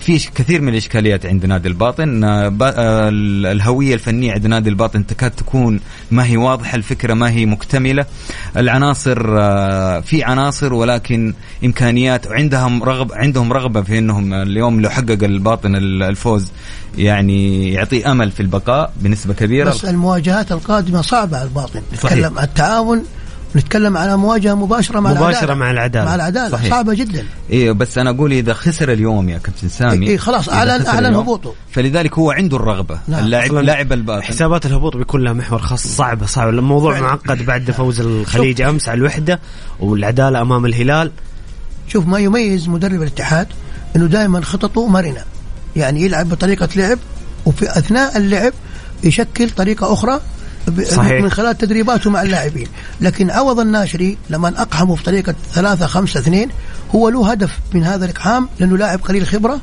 [0.00, 2.24] في كثير من الإشكاليات عند نادي الباطن.
[3.52, 8.06] الهوية الفنية عند نادي الباطن تكاد تكون ما هي واضحة الفكرة ما هي مكتملة.
[8.56, 9.22] العناصر
[10.02, 11.34] في عناصر ولكن
[11.64, 16.52] إمكانيات وعندهم رغب عندهم رغبة في إنهم اليوم لو حقق الباطن الفوز
[16.98, 19.70] يعني يعطي أمل في البقاء بنسبة كبيرة.
[19.70, 21.82] بس المواجهات القادمة صعبة على الباطن.
[21.94, 23.04] نتكلم التعاون
[23.56, 25.54] نتكلم على مواجهة مباشرة مع مباشرة العدالة.
[25.54, 26.04] مع العدالة.
[26.04, 26.48] مع العدالة.
[26.48, 26.70] صحيح.
[26.70, 27.24] صعبة جدا.
[27.50, 31.54] إيه بس أنا أقول إذا خسر اليوم يا كابتن سامي إيه خلاص اعلن أعلن هبوطه.
[31.70, 32.98] فلذلك هو عنده الرغبة.
[33.08, 33.24] نعم.
[33.24, 34.22] اللاعب لاعب الباطن.
[34.22, 36.50] حسابات الهبوط بيكون لها محور خاص صعبة صعبة.
[36.50, 39.40] الموضوع معقد بعد فوز الخليج أمس على الوحدة
[39.80, 41.10] والعدالة أمام الهلال.
[41.88, 43.46] شوف ما يميز مدرب الاتحاد
[43.96, 45.24] إنه دائما خططه مرنة.
[45.76, 46.98] يعني يلعب بطريقة لعب
[47.46, 48.52] وفي أثناء اللعب
[49.04, 50.20] يشكل طريقة أخرى
[50.82, 51.22] صحيح.
[51.22, 52.66] من خلال تدريباته مع اللاعبين.
[53.00, 56.48] لكن عوض الناشري لما أقحمه في طريقة ثلاثة خمسة اثنين
[56.94, 59.60] هو له هدف من هذا الإقحام لأنه لاعب قليل خبرة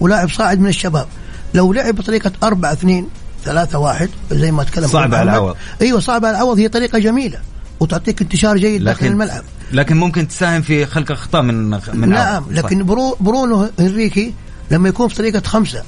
[0.00, 1.06] ولاعب صاعد من الشباب.
[1.54, 3.08] لو لعب بطريقة أربعة اثنين
[3.44, 5.56] ثلاثة واحد زي ما تكلم صعب على العوض.
[5.82, 6.58] أيوه صعب على العوض.
[6.58, 7.38] هي طريقة جميلة
[7.80, 9.44] وتعطيك انتشار جيد داخل الملعب.
[9.72, 14.34] لكن ممكن تساهم في خلق أخطاء من من نعم لكن برو برونو هنريكي
[14.70, 15.82] لما يكون في طريقة خمسة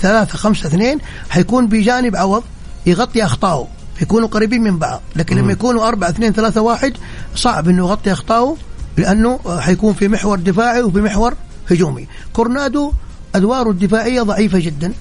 [0.00, 0.98] ثلاثة خمسة اثنين
[1.30, 2.42] حيكون بجانب عوض
[2.86, 3.68] يغطي أخطائه.
[4.00, 5.02] يكونوا قريبين من بعض.
[5.16, 6.92] لكن لما يكونوا أربعة اثنين ثلاثة واحد
[7.34, 8.56] صعب أنه يغطي أخطائه
[8.96, 11.34] لأنه حيكون في محور دفاعي وفي محور
[11.70, 12.06] هجومي.
[12.32, 12.92] كورنادو
[13.34, 14.92] أدواره الدفاعية ضعيفة جدا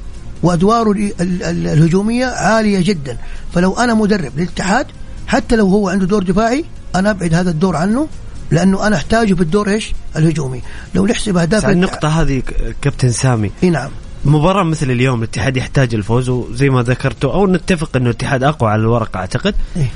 [0.44, 3.18] وأدواره الهجومية عالية جدا.
[3.54, 4.88] فلو أنا مدرب للاتحاد
[5.28, 8.08] حتى لو هو عنده دور دفاعي أنا أبعد هذا الدور عنه
[8.52, 10.62] لأنه أنا أحتاجه في الدور إيش؟ الهجومي،
[10.96, 12.44] لو نحسب أهداف النقطة هذه
[12.82, 13.52] كابتن سامي.
[13.64, 13.92] إي نعم.
[14.26, 18.82] مباراة مثل اليوم الاتحاد يحتاج الفوز وزي ما ذكرتوا أو نتفق إنه الاتحاد أقوى على
[18.82, 19.56] الورق أعتقد.
[19.78, 19.90] إيه؟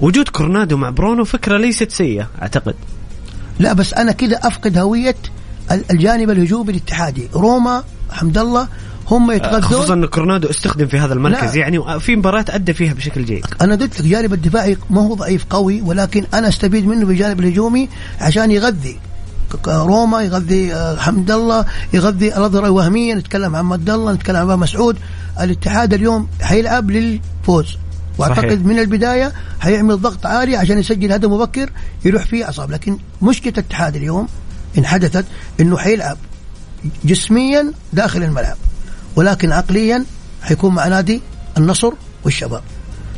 [0.00, 2.74] وجود كورنادو مع برونو فكرة ليست سيئة أعتقد.
[3.58, 5.16] لا بس أنا كذا أفقد هوية
[5.90, 7.28] الجانب الهجومي الاتحادي.
[7.34, 8.68] روما حمد الله
[9.10, 11.48] هم يتغذون خصوصا إن كورنادو استخدم في هذا المركز.
[11.48, 11.58] نعم.
[11.58, 13.46] يعني وفي مباريات أدى فيها بشكل جيد.
[13.60, 17.88] أنا قلت لك جانب الدفاعي ما هو ضعيف قوي ولكن أنا أستفيد منه بالجانب الهجومي
[18.20, 18.98] عشان يغذي.
[19.68, 24.96] روما يغذي آه، حمد الله يغذي الاظهره وهميا نتكلم عن مد الله نتكلم عن مسعود.
[25.40, 27.76] الاتحاد اليوم حيلعب للفوز.
[28.18, 28.60] وأعتقد صحيح.
[28.60, 31.70] من البداية حيعمل ضغط عالي عشان يسجل هدف مبكر
[32.04, 34.28] يروح فيه اعصاب لكن مشكلة الاتحاد اليوم
[34.78, 35.24] ان حدثت
[35.60, 36.16] إنه حيلعب
[37.04, 38.56] جسميا داخل الملعب
[39.16, 40.04] ولكن عقليا
[40.42, 41.20] حيكون مع نادي
[41.58, 41.92] النصر
[42.24, 42.62] والشباب.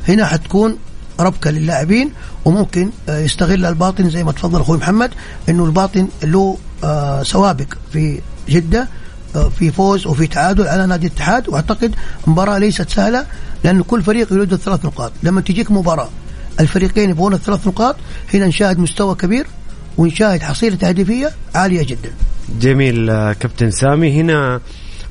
[0.09, 0.77] هنا حتكون
[1.21, 2.11] ربكه للاعبين
[2.45, 5.11] وممكن آه، يستغل الباطن زي ما تفضل أخوي محمد
[5.49, 8.89] إنه الباطن له آه، سوابق في جدة
[9.37, 11.95] آه، في فوز وفي تعادل على نادي الاتحاد وأعتقد
[12.27, 13.27] مباراة ليست سهلة
[13.65, 15.13] لأن كل فريق يريد الثلاث نقاط.
[15.23, 16.09] لما تجيك مباراة
[16.61, 17.97] الفريقين يبغون الثلاث نقاط
[18.35, 19.47] هنا نشاهد مستوى كبير
[19.99, 22.13] ونشاهد حصيلة تهديفيه عالية جدا.
[22.61, 24.21] جميل كابتن سامي.
[24.21, 24.61] هنا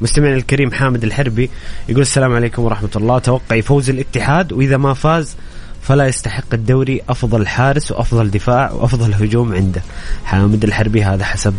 [0.01, 1.49] مستمعنا الكريم حامد الحربي
[1.89, 3.19] يقول السلام عليكم ورحمة الله.
[3.19, 5.35] توقعي فوز الاتحاد وإذا ما فاز
[5.81, 9.81] فلا يستحق الدوري أفضل حارس وأفضل دفاع وأفضل هجوم عنده.
[10.25, 11.53] حامد الحربي هذا حسب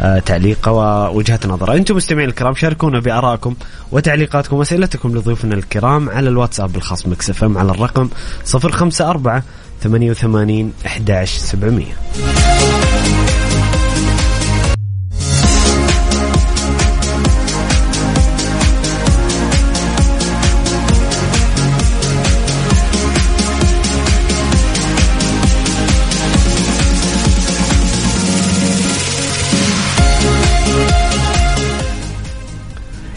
[0.00, 1.74] آه، تعليقه ووجهة نظره.
[1.74, 3.54] أنتم مستمعين الكرام شاركونا بآرائكم
[3.92, 8.08] وتعليقاتكم وأسئلتكم لضيوفنا الكرام على الواتساب الخاص مكسف إم على الرقم
[8.54, 9.42] 054
[9.82, 11.40] 88 11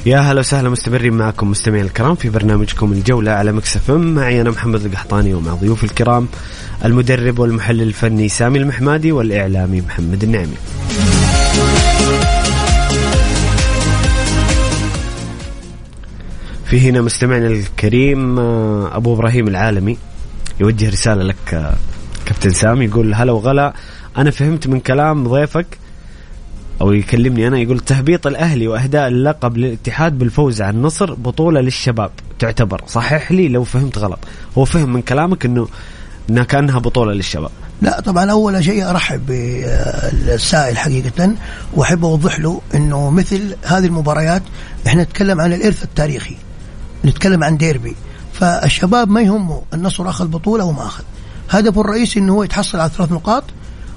[0.09, 4.85] يا هلا وسهلا مستمرين معكم مستمعين الكرام في برنامجكم الجولة على مكسف معي أنا محمد
[4.85, 6.27] القحطاني ومع ضيوف الكرام
[6.85, 10.55] المدرب والمحلل الفني سامي المحمادي والإعلامي محمد النعمي.
[16.65, 19.97] في هنا مستمعنا الكريم آه، أبو إبراهيم العالمي
[20.59, 21.73] يوجه رسالة لك آه،
[22.25, 23.73] كابتن سامي يقول هلا وغلا
[24.17, 25.77] أنا فهمت من كلام ضيفك
[26.81, 32.11] أو يكلمني أنا يقول تهبيط الأهلي وأهداء اللقب للاتحاد بالفوز على النصر بطولة للشباب.
[32.39, 34.19] تعتبر صحح لي لو فهمت غلط.
[34.57, 35.67] هو فهم من كلامك إنه
[36.29, 37.51] إنها كأنها بطولة للشباب.
[37.81, 41.35] لا طبعا أول شيء أرحب بالسائل حقيقة
[41.73, 44.41] وأحب أوضح له إنه مثل هذه المباريات
[44.87, 46.35] إحنا نتكلم عن الإرث التاريخي
[47.05, 47.95] نتكلم عن ديربي.
[48.33, 51.03] فالشباب ما يهمه النصر أخذ بطولة وما أخذ.
[51.49, 53.43] هدفه الرئيسي إنه هو يتحصل على ثلاث نقاط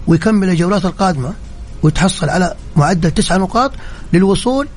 [0.06, 1.32] ويكمل الجولات القادمة.
[1.82, 3.72] ويتحصل على معدل تسع نقاط
[4.12, 4.68] للوصول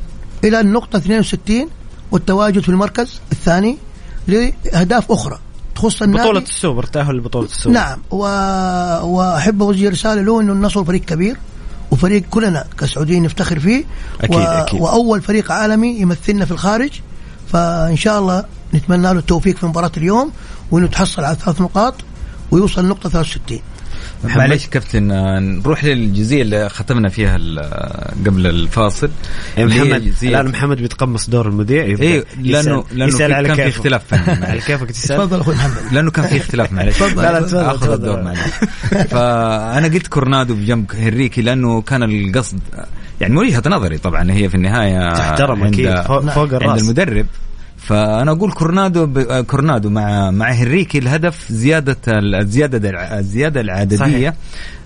[0.44, 1.70] إلى النقطة 62
[2.12, 3.78] والتواجد في المركز الثاني
[4.28, 5.40] لأهداف أخرى.
[5.76, 7.76] تخص النادي بطولة السوبر تأهل لبطولة السوبر.
[7.76, 8.00] نعم.
[8.12, 8.18] و...
[9.04, 11.38] وأحب اوجه رساله له إنه النصر فريق كبير
[11.92, 13.86] وفريق كلنا كسعوديين نفتخر فيه.
[14.22, 14.40] أكيد، و...
[14.40, 14.82] أكيد.
[14.82, 16.92] وأول فريق عالمي يمثلنا في الخارج.
[17.54, 20.32] فإن شاء الله نتمنى له التوفيق في مباراة اليوم
[20.72, 21.96] وإنه يتحصل على ثلاث نقاط
[22.52, 23.60] ويوصل نقطه 63
[24.24, 27.60] معلش كابتن آه، نروح للجزئيه اللي ختمنا فيها ال-
[28.26, 29.10] قبل الفاصل
[29.58, 33.68] محمد الآن محمد بيتقمص دور المذيع إيه لأنه لأنه كان في.
[33.68, 34.62] اختلاف فني على.
[34.62, 37.22] كيفك تسأل تفضل أخوي محمد لأنه كان في اختلاف معلش تفضل.
[37.24, 37.92] لا، لا، تفضل، اخذ.
[37.92, 38.40] الدور معلش
[39.10, 42.60] فأنا قلت كورنادو بجنب هنريكي لأنه كان القصد
[43.22, 46.30] يعني وجهه نظري طبعا هي في النهاية تحترم أكيد فوق.
[46.30, 47.26] فوق الرأس عند المدرب
[47.88, 49.18] فأنا أقول كورنادو ب...
[49.18, 54.34] آه، كورنادو مع مع هنريكي الهدف زيادة ال- الزياده الزياده العددية صحيح.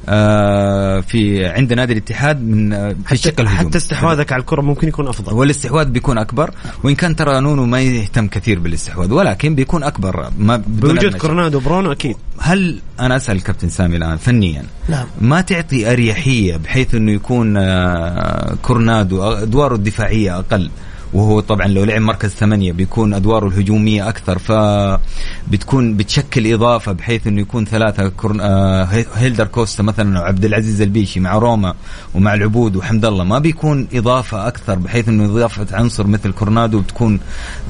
[0.09, 4.61] آه في عند نادي الاتحاد من آه، في الشق حتى, الهجومي حتى استحواذك على الكرة
[4.61, 5.33] ممكن يكون أفضل.
[5.33, 6.51] والاستحواذ بيكون أكبر
[6.83, 10.29] وإن كان ترى نونو ما يهتم كثير بالاستحواذ ولكن بيكون أكبر.
[10.37, 11.15] ما بوجود.
[11.17, 12.15] كورنادو برونو أكيد.
[12.39, 15.05] هل أنا أسأل الكابتن سامي الآن فنيا نعم.
[15.21, 20.69] ما تعطي أريحية بحيث إنه يكون آه، كورنادو ادواره الدفاعية أقل؟
[21.13, 27.41] وهو طبعا لو لعب مركز ثمانية بيكون أدواره الهجومية أكثر فبتكون بتشكل إضافة بحيث إنه
[27.41, 31.73] يكون ثلاثة كورن آه، هي- هيلدر كوستا مثلا وعبد العزيز البيشي مع روما
[32.15, 37.19] ومع العبود وحمد الله ما بيكون إضافة أكثر بحيث إنه إضافة عنصر مثل كورنادو بتكون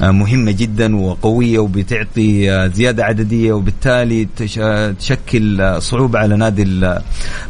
[0.02, 4.60] آه، مهمة جدا وقوية وبتعطي آه، زيادة عددية وبالتالي تش-
[4.98, 7.02] تشكل صعوبة على نادي ال-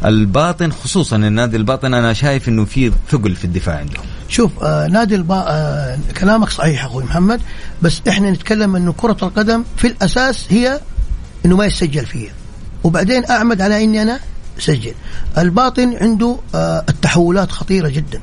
[0.05, 4.03] الباطن خصوصا النادي الباطن أنا شايف إنه في ثقل في الدفاع عندهم.
[4.29, 5.80] شوف آه نادي البا آه
[6.17, 7.41] كلامك صحيح أخوي محمد
[7.81, 10.79] بس إحنا نتكلم إنه كرة القدم في الأساس هي
[11.45, 12.31] إنه ما يسجل فيها.
[12.83, 14.19] وبعدين أعمد على إني أنا
[14.59, 14.93] سجل
[15.37, 18.21] الباطن عنده آه التحولات خطيرة جدا.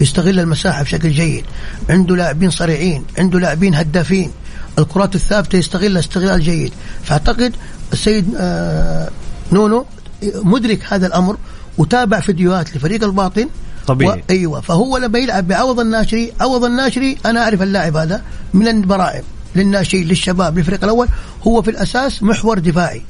[0.00, 1.44] يستغل المساحة بشكل جيد.
[1.90, 4.30] عنده لاعبين صريعين عنده لاعبين هدافين.
[4.78, 6.72] الكرات الثابتة يستغلها استغلال جيد.
[7.04, 7.54] فأعتقد
[7.92, 9.10] السيد آه
[9.52, 9.86] نونو
[10.22, 11.36] مدرك هذا الأمر
[11.78, 13.48] وتابع فيديوهات لفريق الباطن
[13.86, 14.24] طبيعي.
[14.30, 18.22] أيوه فهو لما يلعب بعوض الناشري عوض الناشري أنا أعرف اللاعب هذا
[18.54, 19.22] من البراعم
[19.56, 21.08] للناشئين للشباب للفريق الأول
[21.46, 23.02] هو في الأساس محور دفاعي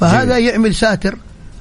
[0.00, 1.16] فهذا يعمل ساتر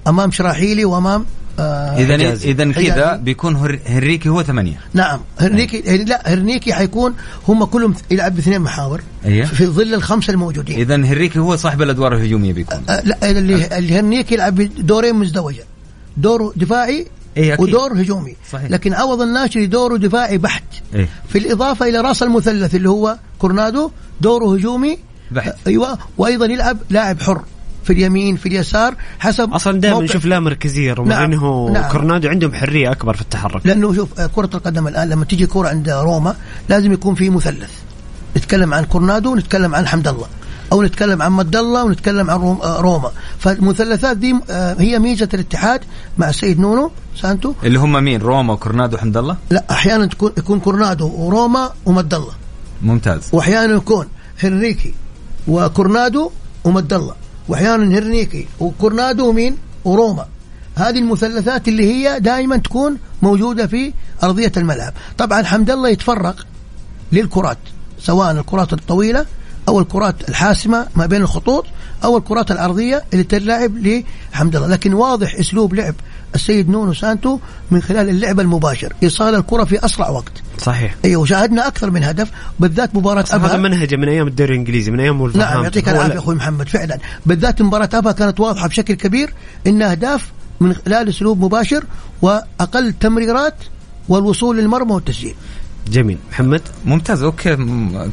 [0.08, 1.26] أمام شراحيلي وأمام
[1.60, 2.52] آه اذا حجازي.
[2.52, 3.16] اذا كذا.
[3.16, 7.14] بيكون هر- هنريكي هو ثمانية نعم هرنيكي لا هرنيكي حيكون
[7.48, 9.46] هم كلهم يلعب باثنين محاور أيوه.
[9.48, 14.00] في ظل الخمسة الموجودين اذا هنريكي هو صاحب الأدوار الهجومية بيكون آه لا اللي اللي
[14.00, 15.64] هرنيكي يلعب بدورين مزدوجة
[16.18, 17.08] دور دفاعي
[17.38, 17.64] إيه أكيد.
[17.64, 18.72] ودور هجومي صحيح.
[18.72, 20.64] لكن عوض الناشري دوره دفاعي بحت
[20.96, 21.10] إيه.
[21.30, 24.98] في الإضافة إلى راس المثلث اللي هو كورنادو دوره هجومي
[25.32, 25.48] بحت.
[25.48, 27.42] آه، أيوه وأيضا يلعب لاعب حر
[27.84, 31.92] في اليمين في اليسار حسب أصلا دائما نشوف لا مركزية رغم نعم، إنه نعم.
[31.92, 35.68] كورنادو عندهم حرية أكبر في التحرك لأنه شوف آه، كرة القدم الآن لما تيجي كرة
[35.68, 36.36] عند روما
[36.70, 37.72] لازم يكون في مثلث
[38.38, 40.28] نتكلم عن كورنادو ونتكلم عن حمد الله
[40.72, 43.12] أو نتكلم عن حمد الله ونتكلم عن آه، روما.
[43.40, 45.82] فالمثلثات دي آه، هي ميزة الاتحاد
[46.18, 46.92] مع السيد نونو.
[47.22, 52.14] سانتو اللي هم مين؟ روما وكورنادو وحمد الله؟ لا أحيانا تكون يكون كورنادو وروما وحمد
[52.14, 52.34] الله.
[52.82, 53.22] ممتاز.
[53.34, 54.08] وأحيانا يكون
[54.44, 54.94] هنريكي
[55.48, 56.32] وكورنادو
[56.64, 57.16] وحمد الله.
[57.48, 60.26] وأحيانا هنريكي وكورنادو ومين؟ وروما.
[60.76, 63.94] هذه المثلثات اللي هي دائما تكون موجودة في
[64.24, 64.94] أرضية الملعب.
[65.18, 66.46] طبعا حمد الله يتفرق
[67.12, 67.58] للكرات
[68.00, 69.26] سواء الكرات الطويلة
[69.68, 71.66] أو الكرات الحاسمة ما بين الخطوط
[72.04, 74.04] أو الكرات العرضيه اللي تلعب
[74.34, 74.68] لحمد الله.
[74.68, 75.96] لكن واضح أسلوب لعب
[76.36, 77.40] السيد نونو سانتو
[77.72, 78.94] من خلال اللعب المباشر.
[79.04, 80.32] ايصال الكرة في أسرع وقت.
[80.58, 80.96] صحيح.
[81.06, 85.00] أيوه وشاهدنا أكثر من هدف بالذات مباراة هذا ابها منهجه من أيام الدوري الإنجليزي من
[85.00, 85.64] أيام نعم.
[85.64, 87.00] يعطيك العافية أخوي محمد فعلا.
[87.26, 89.34] بالذات مباراة ابها كانت واضحة بشكل كبير
[89.68, 91.84] إن أهداف من خلال أسلوب مباشر
[92.22, 93.56] وأقل تمريرات
[94.10, 95.36] والوصول للمرمى والتسجيل.
[95.92, 96.18] جميل.
[96.32, 97.56] محمد؟ ممتاز okay.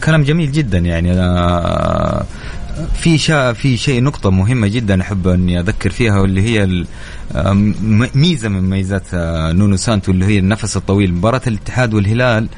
[0.05, 1.12] كلام جميل جدا يعني.
[1.12, 2.25] أنا
[2.95, 6.85] في شا في شيء نقطة مهمة جدا أحب أني أذكر فيها واللي هي
[8.14, 11.14] ميزة من ميزات آه، نونو سانتو اللي هي النفس الطويل.
[11.14, 12.49] مباراة الاتحاد والهلال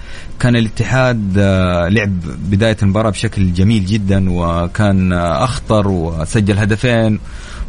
[0.40, 7.18] كان الاتحاد آه، لعب بداية المباراة بشكل جميل جدا وكان آه، أخطر وسجل هدفين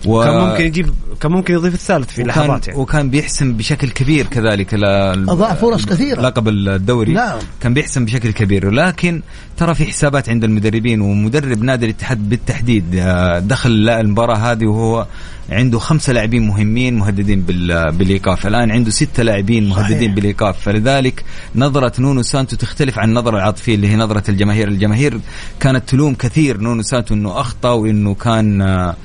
[0.08, 0.24] و...
[0.24, 0.90] كان ممكن يجيب
[1.22, 4.86] كان ممكن يضيف الثالث في وكان, لحظات يعني وكان بيحسم بشكل كبير كذلك ل-
[5.30, 6.22] أضاع فرص كثيرة.
[6.22, 7.40] لقب الدوري نعم.
[7.62, 9.22] كان بيحسم بشكل كبير ولكن
[9.58, 15.08] ترى في حسابات عند المدربين ومدرب نادي الاتحاد بالتحديد آه، دخل المباراة هذه وهو
[15.50, 18.48] عنده خمسة لاعبين مهمين مهددين بال- بالإيقاف.
[18.48, 20.12] الآن عنده ستة لاعبين مهددين صحيح.
[20.16, 20.60] بالإيقاف.
[20.62, 21.24] فلذلك
[21.56, 24.68] نظرة نونو سانتو تختلف عن النظرة العاطفية اللي هي نظرة الجماهير.
[24.68, 25.20] الجماهير
[25.60, 28.96] كانت تلوم كثير نونو سانتو أنه أخطأ وأنه كان آه،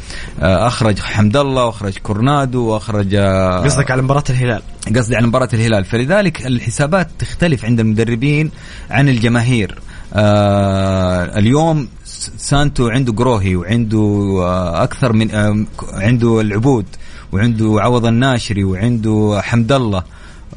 [0.41, 4.63] آه، أخرج حمد الله وأخرج كورنادو وأخرج آه، قصدك على مباراة الهلال.
[4.97, 5.85] قصدي على مباراة الهلال.
[5.85, 8.51] فلذلك الحسابات تختلف عند المدربين
[8.91, 9.79] عن الجماهير.
[10.15, 11.89] آه اليوم
[12.37, 13.99] سانتو عنده قروهي وعنده
[14.43, 16.87] آه أكثر من آه عنده العبود
[17.33, 20.03] وعنده عوض الناشري وعنده حمد الله.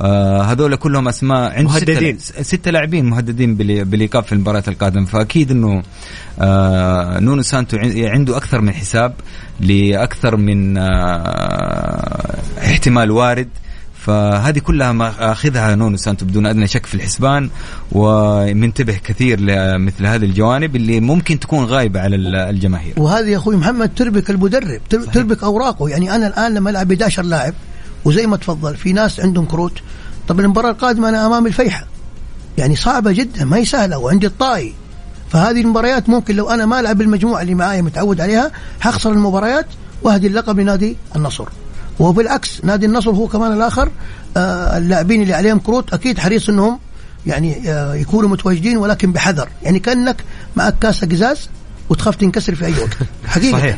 [0.02, 2.18] آه هذول كلهم أسماء عنده مهددين.
[2.20, 5.06] ستة, لاعبين مهددين بالايقاف في المباراة القادمة.
[5.06, 5.84] فأكيد إنه
[7.20, 9.14] نونو سانتو عن- عنده أكثر من حساب
[9.60, 10.78] لأكثر من
[12.58, 13.48] احتمال وارد.
[14.06, 17.50] فهذه كلها ما أخذها نونو سانتو بدون أدنى شك في الحسبان
[17.92, 22.94] ومنتبه كثير لمثل هذه الجوانب اللي ممكن تكون غايبة على ال- الجماهير.
[22.98, 25.90] وهذه يا أخوي محمد تربك المدرب تر- تربك أوراقه.
[25.90, 27.54] يعني أنا الآن لما ألعب 11 لاعب
[28.06, 29.74] وزي ما تفضل في ناس عندهم كروت.
[30.28, 31.86] طب المباراة القادمة أنا امام الفيحة.
[32.58, 34.74] يعني صعبة جدا ما هي سهلة وعندي الطائي.
[35.30, 38.52] فهذه المباريات ممكن لو أنا ما ألعب بالمجموعه اللي معايا متعود عليها
[38.82, 39.66] حخسر المباريات
[40.04, 41.46] وأهدي اللقب لنادي النصر.
[42.00, 43.90] وبالعكس نادي النصر هو كمان الآخر.
[44.38, 46.80] آه اللاعبين اللي عليهم كروت أكيد حريص إنهم
[47.26, 49.48] يعني آه يكونوا متواجدين ولكن بحذر.
[49.64, 50.24] يعني كأنك
[50.56, 51.50] معك كاسه قزاز
[51.90, 52.98] وتخاف تنكسر في أي وقت.
[53.28, 53.58] حقيقة.
[53.60, 53.78] صحيح.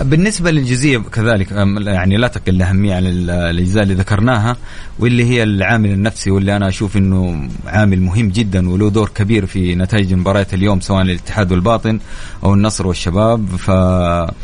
[0.00, 1.52] بالنسبة للجزئيه كذلك
[1.86, 4.56] يعني لا تقل اهميه عن ال- الأجزاء اللي ذكرناها
[4.98, 9.74] واللي هي العامل النفسي واللي أنا أشوف إنه عامل مهم جدا وله دور كبير في
[9.74, 11.98] نتائج مباريات اليوم سواء الاتحاد والباطن
[12.44, 13.46] أو النصر والشباب.
[13.56, 14.34] ف آه،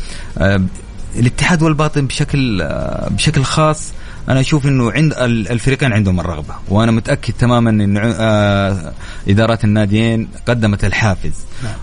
[1.19, 2.67] الاتحاد والباطن بشكل
[3.11, 3.93] بشكل خاص
[4.29, 8.93] أنا أشوف إنه عند ال- الفريقين عندهم الرغبة وأنا متأكد تماما انه آه،
[9.29, 11.33] إدارات الناديين قدمت الحافز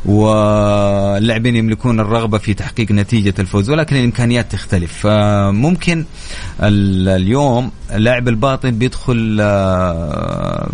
[0.04, 4.92] واللاعبين يملكون الرغبة في تحقيق نتيجة الفوز ولكن الإمكانيات تختلف.
[4.92, 6.04] فممكن
[6.62, 10.68] ال- اليوم لاعب الباطن بيدخل آه،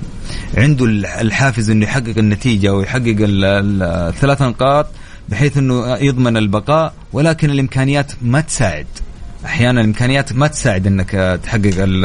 [0.56, 0.84] عنده
[1.20, 4.86] الحافز إنه يحقق النتيجة ويحقق ال- ال- الثلاث نقاط
[5.28, 8.86] بحيث إنه يضمن البقاء ولكن الإمكانيات ما تساعد.
[9.46, 12.04] أحيانا الإمكانيات ما تساعد إنك تحقق ال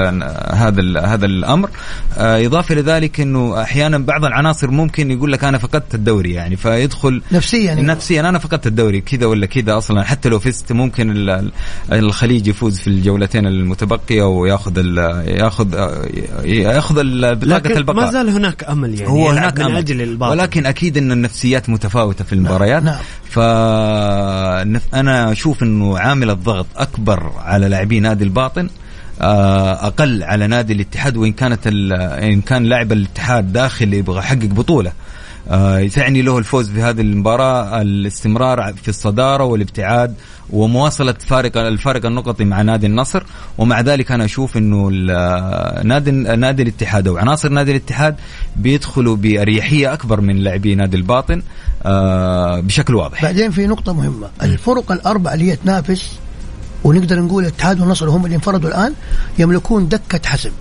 [0.56, 1.70] هذا ال هذا الأمر
[2.18, 7.22] آه، إضافة لذلك إنه أحيانا بعض العناصر ممكن يقول لك أنا فقدت الدوري يعني فيدخل
[7.32, 7.82] نفسيا يعني.
[7.82, 11.52] نفسيا أنا فقدت الدوري كذا ولا كذا أصلا حتى لو فزت ممكن ال-
[11.92, 14.98] الخليج يفوز في الجولتين المتبقية وياخذ ال
[15.40, 15.74] ياخذ
[16.44, 16.96] ياخذ
[17.36, 19.76] بطاقة لكن البقاء ما زال هناك أمل يعني هو يلعب هناك من أمل.
[19.78, 22.96] أجل الباطل ولكن أكيد إن النفسيات متفاوتة في المباريات نعم.
[23.30, 28.70] فانا أشوف إنه عامل الضغط أكبر على لاعبي نادي الباطن
[29.22, 34.92] آه، أقل على نادي الاتحاد وإن كانت إن كان لاعب الاتحاد داخل يبغى يحقق بطولة.
[35.50, 40.16] آه، يسعني له الفوز في هذه المباراة الاستمرار في الصدارة والابتعاد
[40.50, 43.24] ومواصلة فارق الفارق النقطي مع نادي النصر.
[43.58, 44.90] ومع ذلك أنا أشوف أنه
[45.84, 48.16] نادي نادي الاتحاد أو عناصر نادي الاتحاد
[48.56, 51.42] بيدخلوا بأريحية أكبر من لاعبي نادي الباطن
[51.84, 53.24] آه، بشكل واضح.
[53.24, 56.20] بعدين في نقطة مهمة الفرق الأربع اللي هي تنافس
[56.84, 58.94] ونقدر نقول الاتحاد والنصر هم اللي انفردوا الآن
[59.40, 60.52] يملكون دكة حسم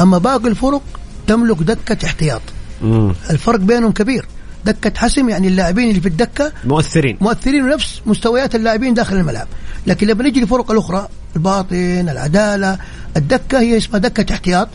[0.00, 0.82] أما باقي الفرق
[1.26, 2.42] تملك دكة احتياط.
[2.82, 3.14] مم.
[3.30, 4.26] الفرق بينهم كبير.
[4.64, 7.16] دكة حسم يعني اللاعبين اللي في الدكة مؤثرين.
[7.20, 9.46] مؤثرين نفس مستويات اللاعبين داخل الملعب.
[9.86, 12.78] لكن لما نيجي للفرق الأخرى الباطن العدالة
[13.16, 14.68] الدكة هي اسمها دكة احتياط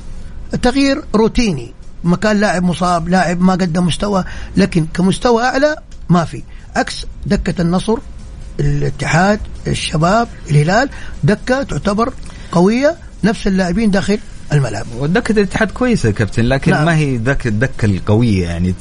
[0.62, 1.74] تغيير روتيني.
[2.04, 4.24] مكان لاعب مصاب لاعب ما قدم مستوى
[4.58, 5.76] لكن كمستوى أعلى
[6.10, 6.44] ما في.
[6.76, 7.98] عكس دكة النصر
[8.60, 10.90] الاتحاد الشباب الهلال
[11.24, 12.14] دكة تعتبر
[12.52, 14.20] قوية نفس اللاعبين داخل
[14.54, 14.86] الملعب.
[14.98, 16.86] ودكة الاتحاد كويسة يا كابتن لكن نعم.
[16.86, 18.74] ما هي ذاك الدكة القوية يعني؟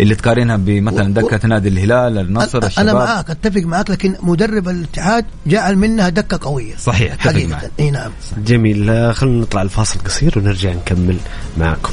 [0.00, 2.94] اللي تقارنها بمثلا و- دكة نادي الهلال النصر أنا الشباب.
[2.94, 6.76] معاك أتفق معاك لكن مدرب الاتحاد جعل منها دكة قوية.
[6.76, 7.48] صحيح أتفق حقيقة.
[7.48, 7.70] معك.
[7.80, 8.10] إي نعم.
[8.46, 8.90] جميل.
[8.90, 11.16] آه، خلينا نطلع الفاصل قصير ونرجع نكمل
[11.58, 11.92] معكم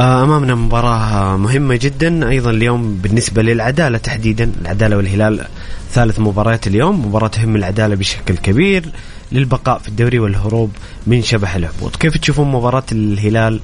[0.00, 2.28] أمامنا مباراة مهمة جدا.
[2.28, 4.52] أيضا اليوم بالنسبة للعدالة تحديدا.
[4.62, 5.46] العدالة والهلال
[5.92, 7.06] ثالث مباريات اليوم.
[7.06, 8.92] مباراة تهم العدالة بشكل كبير
[9.32, 10.70] للبقاء في الدوري والهروب
[11.06, 13.60] من شبح الهبوط كيف تشوفون مباراة الهلال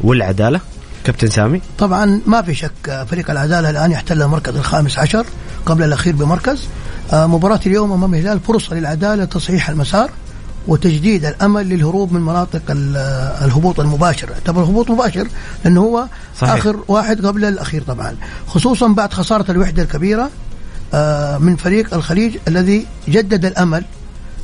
[0.00, 0.60] والعدالة؟
[1.04, 1.60] كابتن سامي.
[1.78, 5.26] طبعا ما في شك فريق العدالة الآن يحتل المركز الخامس عشر
[5.66, 6.68] قبل الأخير بمركز.
[7.12, 10.10] آه، مباراة اليوم أمام الهلال فرصة للعدالة تصحيح المسار.
[10.68, 12.96] وتجديد الأمل للهروب من مناطق ال-
[13.44, 14.30] الهبوط المباشر.
[14.30, 15.28] يعتبر هبوط مباشر
[15.64, 16.04] لأنه هو
[16.38, 16.52] صحيح.
[16.54, 18.16] آخر واحد قبل الأخير طبعا.
[18.46, 20.30] خصوصا بعد خسارة الوحدة الكبيرة
[20.94, 23.84] آه، من فريق الخليج الذي جدد الأمل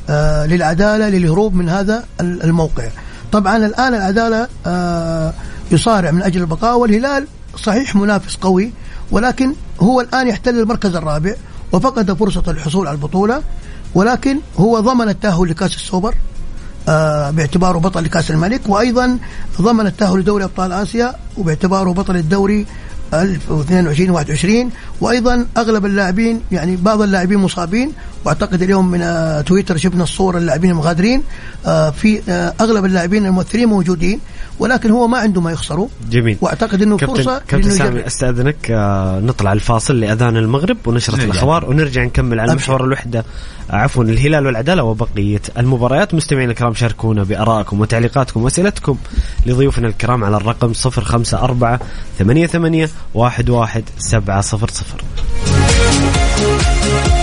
[0.09, 2.87] آه، للعدالة للهروب من هذا ال- الموقع.
[3.31, 5.33] طبعا الآن العدالة آه،
[5.71, 7.27] يصارع من أجل البقاء والهلال
[7.63, 8.71] صحيح منافس قوي
[9.11, 11.33] ولكن هو الآن يحتل المركز الرابع
[11.71, 13.41] وفقد فرصة الحصول على البطولة.
[13.95, 16.15] ولكن هو ضمن التأهل لكأس السوبر
[16.89, 19.17] آه، باعتباره بطل لكأس الملك وأيضا
[19.61, 22.65] ضمن التأهل لدوري أبطال آسيا وباعتباره بطل الدوري
[23.13, 24.71] 2022 21
[25.01, 27.91] وأيضا أغلب اللاعبين يعني بعض اللاعبين مصابين
[28.25, 31.23] وأعتقد اليوم من آه، تويتر شفنا الصور اللاعبين المغادرين
[31.65, 34.19] آه، في آه، أغلب اللاعبين الممثلين موجودين
[34.59, 38.07] ولكن هو ما عنده ما يخسره جميل وأعتقد إنه كابتن فرصة كابتن سامي.
[38.07, 38.71] أستأذنك
[39.23, 41.25] نطلع الفاصل لأذان المغرب ونشرة نرجع.
[41.25, 42.55] الأخبار ونرجع نكمل على.
[42.55, 43.25] محور الوحدة
[43.69, 48.97] عفوا الهلال والعدالة وبقية المباريات مستمعينا الكرام شاركونا بارائكم وتعليقاتكم وأسئلتكم
[49.45, 51.79] لضيوفنا الكرام على الرقم 054
[52.19, 52.87] 88
[53.17, 53.83] 11
[54.85, 57.14] 700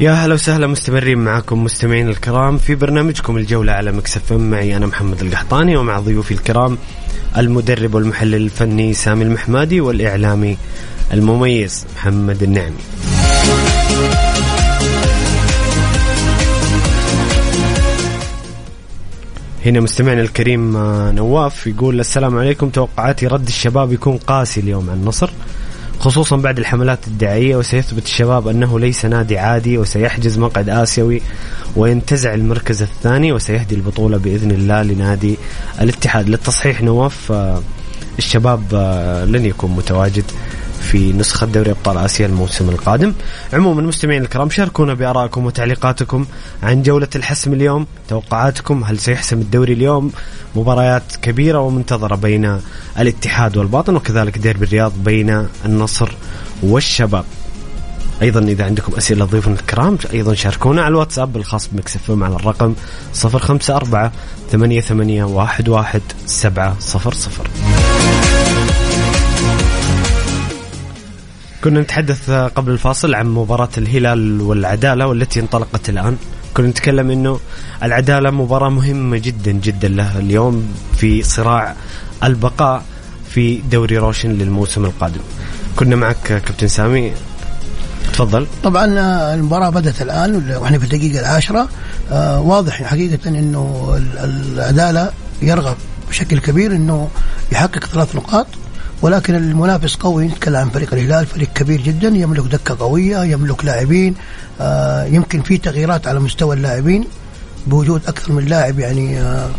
[0.00, 5.20] يا هلا وسهلا مستمرين معكم مستمعين الكرام في برنامجكم الجولة على مكسف معي أنا محمد
[5.20, 6.78] القحطاني ومع ضيوفي الكرام
[7.36, 10.56] المدرب والمحلل الفني سامي المحمادي والإعلامي
[11.12, 12.76] المميز محمد النعمي.
[19.66, 22.68] هنا مستمعنا الكريم آه، نواف يقول السلام عليكم.
[22.68, 25.30] توقعاتي رد الشباب يكون قاسي اليوم على النصر.
[26.04, 31.22] خصوصا بعد الحملات الدعائية وسيثبت الشباب أنه ليس نادي عادي وسيحجز مقعد آسيوي
[31.76, 35.36] وينتزع المركز الثاني وسيهدي البطولة بإذن الله لنادي
[35.80, 36.28] الاتحاد.
[36.28, 37.62] للتصحيح نواف آه،
[38.18, 40.24] الشباب آه، لن يكون متواجد.
[40.84, 43.12] في نسخة دوري أبطال آسيا الموسم القادم.
[43.52, 46.26] عموما مستمعين الكرام شاركونا بآرائكم وتعليقاتكم
[46.62, 47.86] عن جولة الحسم اليوم.
[48.08, 50.12] توقعاتكم هل سيحسم الدوري اليوم؟
[50.56, 52.60] مباريات كبيرة ومنتظرة بين
[52.98, 56.10] الاتحاد والباطن وكذلك ديربي الرياض بين النصر
[56.62, 57.24] والشباب.
[58.22, 62.74] أيضا إذا عندكم أسئلة ضيوفنا الكرام أيضا شاركونا على الواتساب الخاص بمكسف على الرقم
[63.24, 64.10] 054
[64.50, 67.73] 88 11 700
[71.64, 76.16] كنا نتحدث قبل الفاصل عن مباراة الهلال والعدالة والتي انطلقت الآن.
[76.54, 77.40] كنا نتكلم أنه
[77.82, 81.74] العدالة مباراة مهمة جدا جدا له اليوم في صراع
[82.24, 82.82] البقاء
[83.30, 85.20] في دوري روشن للموسم القادم.
[85.76, 87.12] كنا معك كابتن سامي.
[88.12, 88.46] تفضل.
[88.64, 91.68] طبعا آه، المباراة بدأت الآن وإحنا في الدقيقة العاشرة.
[92.12, 93.94] آه واضح حقيقة إنه
[94.24, 95.10] العدالة
[95.42, 95.76] يرغب
[96.08, 97.08] بشكل كبير إنه
[97.52, 98.46] يحقق ثلاث نقاط.
[99.04, 104.14] ولكن المنافس قوي نتكلم عن فريق الهلال فريق كبير جدا يملك دكة قوية يملك لاعبين
[104.60, 107.04] آه يمكن في تغييرات على مستوى اللاعبين
[107.66, 109.50] بوجود أكثر من لاعب يعني آه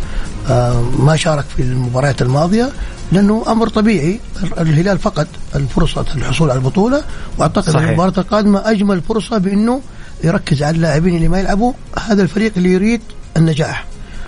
[0.49, 2.69] آه ما شارك في المباريات الماضية
[3.11, 4.19] لأنه أمر طبيعي
[4.57, 7.03] الهلال فقد الفرصة الحصول على البطولة
[7.37, 7.87] وأعتقد صحيح.
[7.87, 9.81] المباراة القادمة أجمل فرصة بأنه
[10.23, 11.73] يركز على اللاعبين اللي ما يلعبوا
[12.07, 13.01] هذا الفريق اللي يريد
[13.37, 13.85] النجاح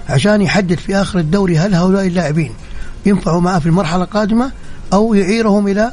[0.10, 2.52] عشان يحدد في آخر الدوري هل هؤلاء اللاعبين
[3.06, 4.52] ينفعوا معه في المرحلة القادمة
[4.94, 5.92] أو يعيرهم إلى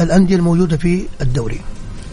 [0.00, 1.60] الأندية الموجودة في الدوري.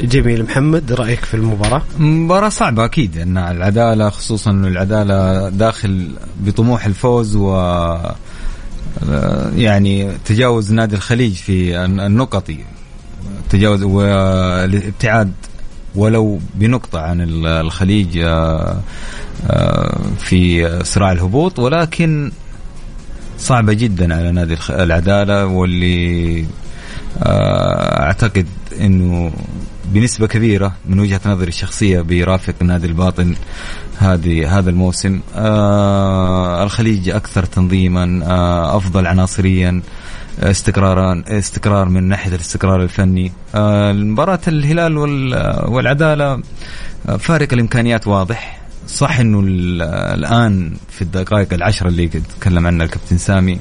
[0.01, 6.85] جميل محمد رأيك في المباراة؟ مباراة صعبة أكيد إن العدالة خصوصا إنه العدالة داخل بطموح
[6.85, 7.55] الفوز و
[9.55, 12.51] يعني تجاوز نادي الخليج في النقط
[13.49, 15.31] تجاوز والابتعاد
[15.95, 18.79] ولو بنقطة عن الخليج آه،
[19.47, 22.31] آه، في صراع الهبوط ولكن
[23.39, 26.45] صعبة جدا على نادي العدالة واللي
[27.23, 28.47] آه، أعتقد
[28.81, 29.31] إنه
[29.85, 33.35] بنسبة كبيرة من وجهة نظري الشخصية بيرافق نادي الباطن
[33.97, 35.19] هذه هذا الموسم.
[35.35, 39.81] آه الخليج أكثر تنظيما آه أفضل عناصريا
[40.39, 43.31] استقرارا استقرار من ناحية الاستقرار الفني.
[43.55, 44.97] آه مباراة الهلال
[45.67, 46.41] والعدالة
[47.09, 48.58] آه، فارق الإمكانيات واضح.
[48.93, 49.43] صح إنه
[50.13, 53.59] الآن في الدقائق العشرة اللي تكلم عنها الكابتن سامي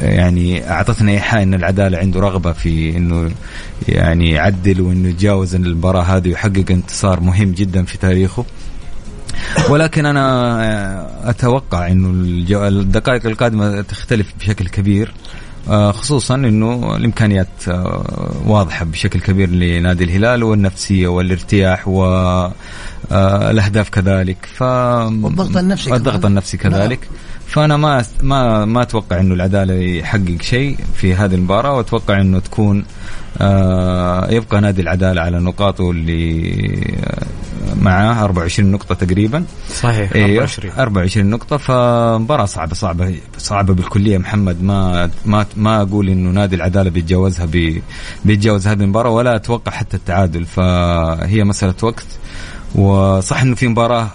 [0.00, 3.30] يعني أعطتنا إيحاء إن العدالة عنده رغبة في إنه
[3.88, 8.44] يعني يعدل وإنه يتجاوز المباراة هذه ويحقق انتصار مهم جدا في تاريخه.
[9.70, 12.10] ولكن أنا أتوقع إنه
[12.68, 15.12] الدقائق القادمة تختلف بشكل كبير
[15.68, 22.52] آه، خصوصا إنه الإمكانيات آه، واضحة بشكل كبير لنادي الهلال والنفسية والارتياح والاهداف
[23.12, 24.48] آه، كذلك.
[24.54, 27.18] ف والضغط النفسي الضغط النفسي كذلك نعم.
[27.46, 32.84] فأنا ما ما ما أتوقع إنه العدالة يحقق شيء في هذه المباراة وأتوقع إنه تكون
[33.40, 36.98] آه يبقى نادي العدالة على نقاطه اللي
[37.80, 39.44] معاه 24 نقطة تقريبا.
[39.68, 41.56] صحيح 24 إيه، 24 نقطة.
[41.56, 44.62] فمباراة صعبة صعبة صعبة بالكلية محمد.
[44.62, 47.82] ما ما ما أقول إنه نادي العدالة بيتجاوزها بي
[48.24, 50.44] بيتجاوز هذه المباراة ولا أتوقع حتى التعادل.
[50.44, 52.06] فهي مسألة وقت.
[52.74, 54.10] وصح إنه في مباراة